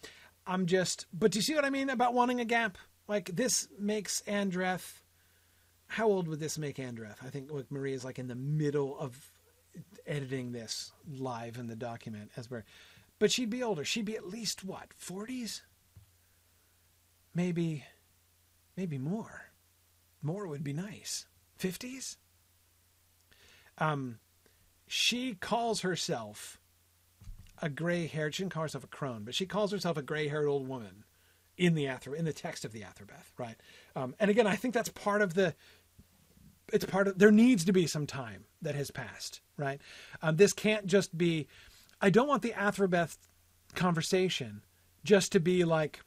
[0.45, 1.05] I'm just.
[1.13, 2.77] But do you see what I mean about wanting a gap?
[3.07, 5.01] Like this makes Andreth.
[5.87, 7.23] How old would this make Andreth?
[7.23, 9.31] I think like Marie is like in the middle of
[10.07, 12.63] editing this live in the document as we're,
[13.19, 13.85] but she'd be older.
[13.85, 15.61] She'd be at least what forties,
[17.33, 17.83] maybe,
[18.75, 19.51] maybe more.
[20.21, 21.27] More would be nice.
[21.57, 22.17] Fifties.
[23.77, 24.19] Um,
[24.87, 26.59] she calls herself
[27.61, 28.35] a gray-haired.
[28.35, 31.03] She didn't call herself a crone, but she calls herself a gray-haired old woman
[31.57, 33.55] in the Ather in the text of the Athrabeth, right?
[33.95, 35.55] Um, and again, I think that's part of the.
[36.73, 39.79] It's part of there needs to be some time that has passed, right?
[40.21, 41.47] Um, this can't just be.
[42.01, 43.17] I don't want the Athrabeth
[43.73, 44.63] conversation
[45.03, 46.01] just to be like,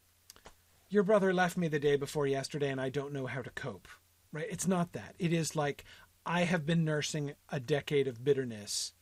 [0.89, 3.89] your brother left me the day before yesterday, and I don't know how to cope,
[4.33, 4.47] right?
[4.51, 5.15] It's not that.
[5.19, 5.85] It is like
[6.29, 8.93] I have been nursing a decade of bitterness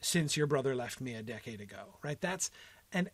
[0.00, 2.18] since your brother left me a decade ago, right?
[2.18, 2.50] That's
[2.90, 3.10] and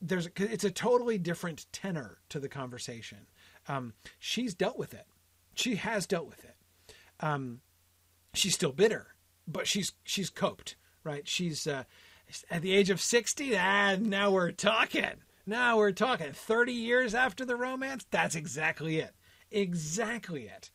[0.00, 3.26] there's it's a totally different tenor to the conversation.
[3.68, 5.04] Um, she's dealt with it.
[5.54, 6.56] She has dealt with it.
[7.20, 7.60] Um,
[8.32, 9.08] she's still bitter,
[9.46, 11.28] but she's she's coped, right?
[11.28, 11.84] She's uh,
[12.50, 13.58] at the age of sixty.
[13.58, 15.20] Ah, now we're talking.
[15.44, 16.32] Now we're talking.
[16.32, 18.06] Thirty years after the romance.
[18.10, 19.14] That's exactly it.
[19.50, 20.70] Exactly it.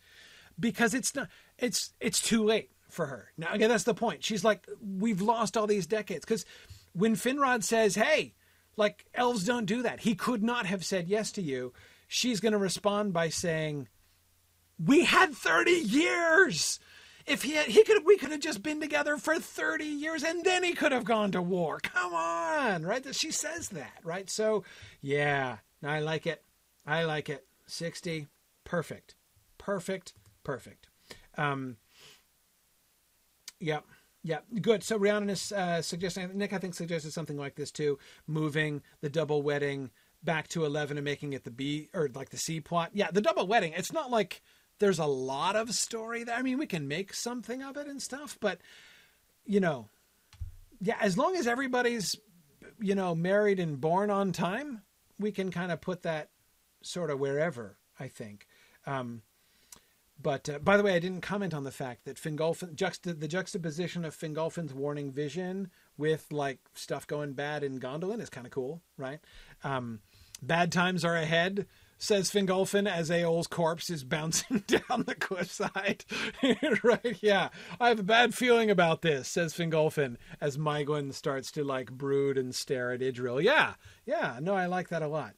[0.60, 1.30] Because it's not.
[1.58, 3.32] It's it's too late for her.
[3.38, 4.24] Now again, that's the point.
[4.24, 6.26] She's like, we've lost all these decades.
[6.26, 6.46] Because
[6.94, 8.34] when Finrod says, "Hey,"
[8.78, 10.02] Like elves don't do that.
[10.02, 11.74] He could not have said yes to you.
[12.08, 13.88] She's going to respond by saying,
[14.84, 16.80] "We had 30 years.
[17.26, 20.44] If he had, he could we could have just been together for 30 years and
[20.44, 21.80] then he could have gone to war.
[21.82, 23.16] Come on, right?
[23.16, 24.30] She says that, right?
[24.30, 24.64] So,
[25.02, 26.44] yeah, I like it.
[26.86, 27.48] I like it.
[27.66, 28.28] 60
[28.64, 29.16] perfect.
[29.58, 30.14] Perfect.
[30.44, 30.85] Perfect.
[31.38, 31.78] Um
[33.60, 33.80] yeah.
[34.24, 34.84] Yeah, good.
[34.84, 39.10] So Rhiannon is uh, suggesting, Nick, I think, suggested something like this too, moving the
[39.10, 39.92] double wedding
[40.24, 42.90] back to 11 and making it the B, or like the C plot.
[42.94, 44.42] Yeah, the double wedding, it's not like
[44.80, 46.36] there's a lot of story there.
[46.36, 48.60] I mean, we can make something of it and stuff, but,
[49.46, 49.90] you know,
[50.82, 52.16] yeah, as long as everybody's,
[52.80, 54.82] you know, married and born on time,
[55.20, 56.30] we can kind of put that
[56.82, 58.48] sort of wherever, I think.
[58.88, 59.22] Um,
[60.22, 63.28] but uh, by the way, I didn't comment on the fact that Fingolfin juxta- the
[63.28, 68.52] juxtaposition of Fingolfin's warning vision with like stuff going bad in Gondolin is kind of
[68.52, 69.20] cool, right?
[69.64, 70.00] Um,
[70.42, 71.66] bad times are ahead,
[71.98, 76.06] says Fingolfin as Eol's corpse is bouncing down the cliffside.
[76.84, 77.18] right?
[77.22, 81.92] Yeah, I have a bad feeling about this, says Fingolfin as Maeglin starts to like
[81.92, 83.44] brood and stare at Idril.
[83.44, 83.74] Yeah,
[84.06, 85.34] yeah, no, I like that a lot.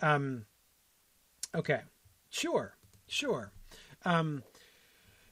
[0.00, 0.46] Um,
[1.54, 1.80] okay,
[2.30, 3.52] sure, sure.
[4.04, 4.42] Um,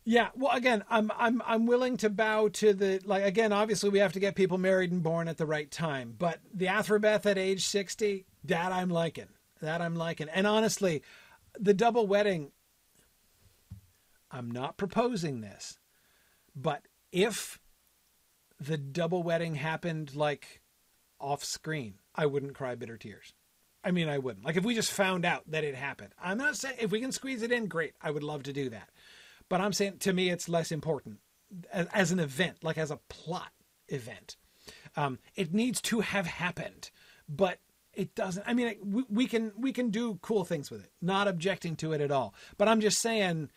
[0.04, 3.24] yeah, well, again, I'm I'm I'm willing to bow to the like.
[3.24, 6.14] Again, obviously, we have to get people married and born at the right time.
[6.18, 9.28] But the Athrabeth at age sixty, that I'm liking.
[9.60, 10.28] That I'm liking.
[10.30, 11.02] And honestly,
[11.58, 12.52] the double wedding.
[14.32, 15.78] I'm not proposing this,
[16.54, 17.58] but if
[18.60, 20.60] the double wedding happened like
[21.18, 23.34] off screen, I wouldn't cry bitter tears.
[23.82, 24.44] I mean, I wouldn't.
[24.44, 26.14] Like if we just found out that it happened.
[26.22, 27.94] I'm not saying if we can squeeze it in, great.
[28.00, 28.90] I would love to do that.
[29.48, 31.18] But I'm saying to me, it's less important
[31.72, 33.52] as, as an event, like as a plot
[33.88, 34.36] event.
[34.96, 36.90] Um, it needs to have happened,
[37.28, 37.58] but
[37.94, 38.46] it doesn't.
[38.46, 40.92] I mean, we, we can we can do cool things with it.
[41.00, 42.34] Not objecting to it at all.
[42.58, 43.50] But I'm just saying,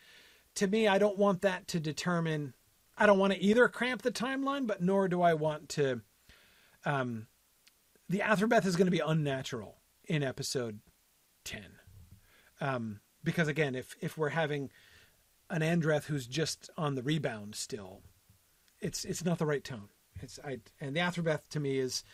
[0.56, 2.54] to me, I don't want that to determine.
[2.96, 6.00] I don't want to either cramp the timeline, but nor do I want to.
[6.84, 7.26] Um,
[8.08, 10.80] the Athrabeth is going to be unnatural in episode
[11.44, 11.62] 10.
[12.60, 14.70] Um, because again, if, if we're having
[15.50, 18.00] an Andreth who's just on the rebound still,
[18.80, 19.88] it's, it's not the right tone.
[20.20, 22.04] It's, I, and the Athrabeth to me is,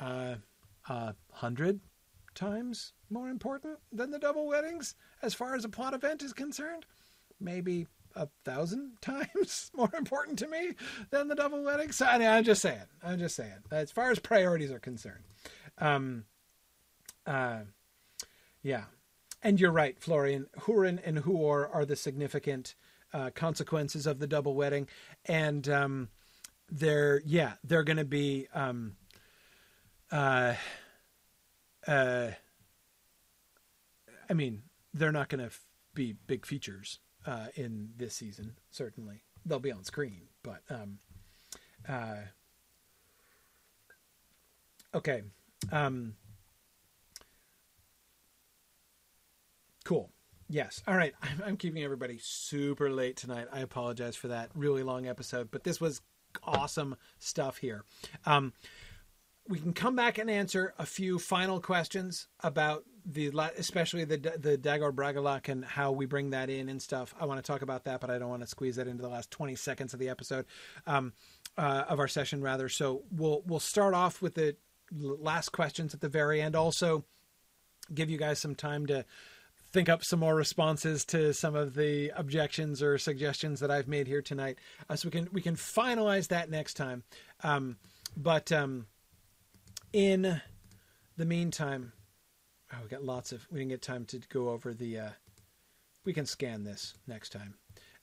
[0.00, 0.36] uh,
[0.88, 1.80] a hundred
[2.34, 6.86] times more important than the double weddings as far as a plot event is concerned.
[7.38, 10.74] Maybe a thousand times more important to me
[11.10, 11.92] than the double wedding.
[11.92, 12.88] So I I'm just saying.
[13.02, 13.58] I'm just saying.
[13.70, 15.24] As far as priorities are concerned,
[15.78, 16.24] um,
[17.30, 17.60] uh,
[18.62, 18.84] yeah.
[19.42, 20.46] And you're right, Florian.
[20.58, 22.74] Hurin and Huor are the significant
[23.14, 24.88] uh, consequences of the double wedding.
[25.24, 26.08] And um,
[26.68, 28.48] they're, yeah, they're going to be.
[28.52, 28.96] Um,
[30.10, 30.54] uh,
[31.86, 32.30] uh,
[34.28, 38.56] I mean, they're not going to f- be big features uh, in this season.
[38.70, 40.98] Certainly, they'll be on screen, but um,
[41.88, 42.16] uh,
[44.94, 45.22] okay.
[45.72, 46.14] Um,
[49.84, 50.10] cool.
[50.48, 50.82] Yes.
[50.86, 51.14] All right.
[51.22, 53.46] I'm, I'm keeping everybody super late tonight.
[53.52, 56.02] I apologize for that really long episode, but this was
[56.44, 57.84] awesome stuff here.
[58.26, 58.52] Um,
[59.48, 64.58] we can come back and answer a few final questions about the especially the the
[64.58, 67.14] Dagor Bragollach and how we bring that in and stuff.
[67.18, 69.08] I want to talk about that, but I don't want to squeeze that into the
[69.08, 70.46] last 20 seconds of the episode
[70.86, 71.14] um,
[71.56, 72.68] uh, of our session rather.
[72.68, 74.56] So we'll we'll start off with the
[74.92, 76.54] last questions at the very end.
[76.54, 77.04] Also,
[77.92, 79.04] give you guys some time to
[79.72, 84.06] think up some more responses to some of the objections or suggestions that I've made
[84.06, 84.58] here tonight,
[84.88, 87.04] uh, so we can we can finalize that next time.
[87.42, 87.76] Um,
[88.16, 88.86] but um,
[89.92, 90.40] in
[91.16, 91.92] the meantime,
[92.72, 93.46] oh, we got lots of.
[93.50, 94.98] We didn't get time to go over the.
[94.98, 95.10] Uh,
[96.04, 97.54] we can scan this next time.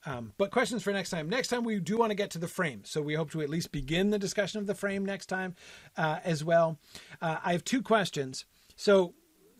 [0.06, 1.28] Um, but questions for next time.
[1.28, 3.50] Next time we do want to get to the frame, so we hope to at
[3.50, 5.56] least begin the discussion of the frame next time
[5.96, 6.78] uh, as well.
[7.20, 8.44] Uh, I have two questions.
[8.76, 9.14] So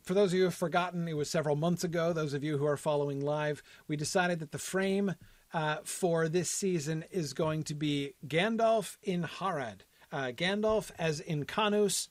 [0.09, 2.15] for those of you who have forgotten, it was several months ago.
[2.15, 5.15] Those of you who are following live, we decided that the frame
[5.53, 9.81] uh, for this season is going to be Gandalf in Harad.
[10.11, 12.09] Uh, Gandalf as Incanus,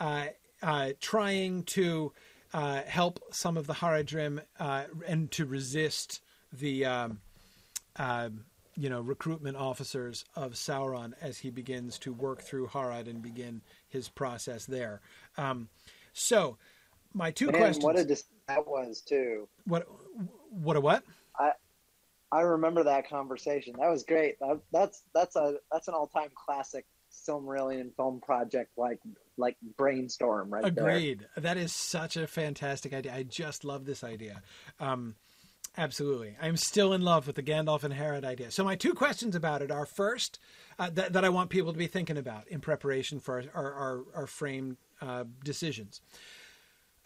[0.00, 0.28] uh,
[0.62, 2.14] uh, trying to
[2.54, 7.20] uh, help some of the Haradrim uh, and to resist the um,
[7.96, 8.30] uh,
[8.74, 13.60] you know recruitment officers of Sauron as he begins to work through Harad and begin
[13.86, 15.02] his process there.
[15.36, 15.68] Um,
[16.14, 16.56] so,
[17.14, 17.84] my two Man, questions.
[17.84, 19.48] What a dis- that was too.
[19.64, 19.86] What?
[20.50, 21.04] What a what?
[21.38, 21.52] I
[22.30, 23.74] I remember that conversation.
[23.78, 24.38] That was great.
[24.40, 28.98] That, that's that's a that's an all time classic Silmarillion film project like
[29.36, 31.26] like brainstorm right Agreed.
[31.34, 31.42] There.
[31.42, 33.14] That is such a fantastic idea.
[33.14, 34.42] I just love this idea.
[34.80, 35.14] Um,
[35.76, 36.36] absolutely.
[36.40, 38.50] I'm still in love with the Gandalf and Harad idea.
[38.50, 40.38] So my two questions about it are first
[40.78, 43.72] uh, that, that I want people to be thinking about in preparation for our our,
[43.72, 46.00] our, our frame uh, decisions.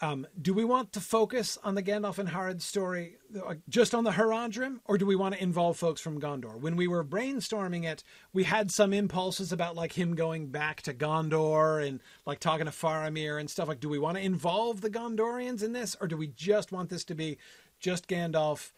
[0.00, 4.04] Um, do we want to focus on the Gandalf and Harad story uh, just on
[4.04, 6.60] the Haradrim, or do we want to involve folks from Gondor?
[6.60, 10.94] When we were brainstorming it, we had some impulses about like him going back to
[10.94, 13.66] Gondor and like talking to Faramir and stuff.
[13.66, 16.90] Like, do we want to involve the Gondorians in this, or do we just want
[16.90, 17.36] this to be
[17.80, 18.70] just Gandalf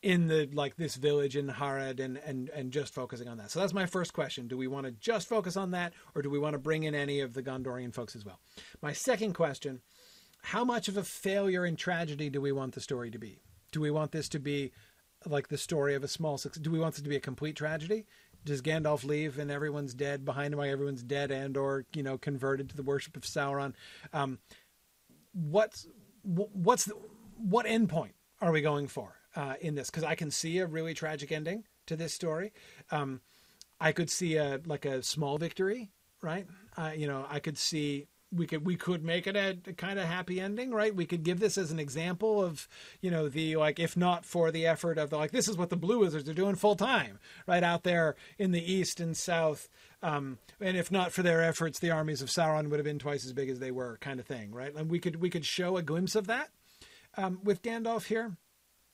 [0.00, 3.50] in the like this village in Harad and and and just focusing on that?
[3.50, 4.46] So that's my first question.
[4.46, 6.94] Do we want to just focus on that, or do we want to bring in
[6.94, 8.38] any of the Gondorian folks as well?
[8.80, 9.80] My second question
[10.42, 13.40] how much of a failure and tragedy do we want the story to be?
[13.72, 14.72] Do we want this to be
[15.26, 16.62] like the story of a small success?
[16.62, 18.06] Do we want this to be a complete tragedy?
[18.44, 20.58] Does Gandalf leave and everyone's dead behind him?
[20.58, 23.74] While everyone's dead and or you know converted to the worship of Sauron?
[24.12, 24.38] Um,
[25.32, 25.86] what's
[26.22, 26.94] what's the,
[27.36, 29.90] what endpoint are we going for uh, in this?
[29.90, 32.52] Because I can see a really tragic ending to this story.
[32.90, 33.20] Um,
[33.80, 35.90] I could see a like a small victory,
[36.22, 36.46] right?
[36.76, 39.98] Uh, you know, I could see we could we could make it a, a kind
[39.98, 40.94] of happy ending, right?
[40.94, 42.68] We could give this as an example of
[43.00, 45.70] you know the like if not for the effort of the like this is what
[45.70, 49.68] the Blue Wizards are doing full time, right out there in the east and south.
[50.02, 53.24] Um, and if not for their efforts, the armies of Sauron would have been twice
[53.24, 54.74] as big as they were, kind of thing, right?
[54.74, 56.50] And we could we could show a glimpse of that
[57.16, 58.36] um, with Gandalf here.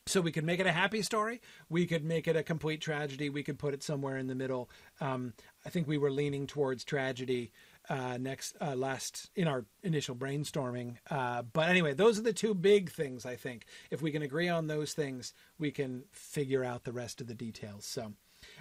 [0.06, 1.40] So we could make it a happy story.
[1.70, 3.30] We could make it a complete tragedy.
[3.30, 4.68] We could put it somewhere in the middle.
[5.00, 5.32] Um,
[5.64, 7.52] I think we were leaning towards tragedy
[7.88, 10.96] uh, next uh, last in our initial brainstorming.
[11.10, 13.26] Uh, but anyway, those are the two big things.
[13.26, 17.20] I think if we can agree on those things, we can figure out the rest
[17.20, 17.84] of the details.
[17.84, 18.12] So,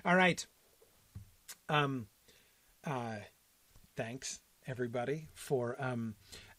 [0.05, 0.45] all right.
[1.69, 2.07] Um,
[2.85, 3.17] uh,
[3.95, 6.15] thanks everybody for um,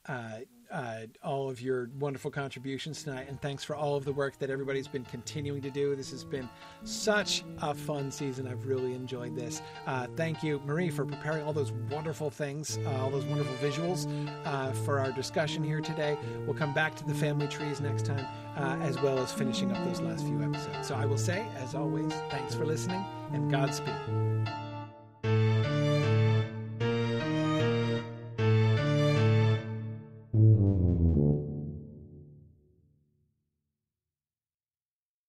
[0.07, 0.39] uh,
[0.74, 4.50] uh, all of your wonderful contributions tonight, and thanks for all of the work that
[4.50, 5.94] everybody's been continuing to do.
[5.94, 6.48] This has been
[6.82, 8.48] such a fun season.
[8.48, 9.62] I've really enjoyed this.
[9.86, 14.08] Uh, thank you, Marie, for preparing all those wonderful things, uh, all those wonderful visuals
[14.44, 16.18] uh, for our discussion here today.
[16.44, 19.84] We'll come back to the family trees next time, uh, as well as finishing up
[19.84, 20.88] those last few episodes.
[20.88, 24.64] So I will say, as always, thanks for listening and Godspeed.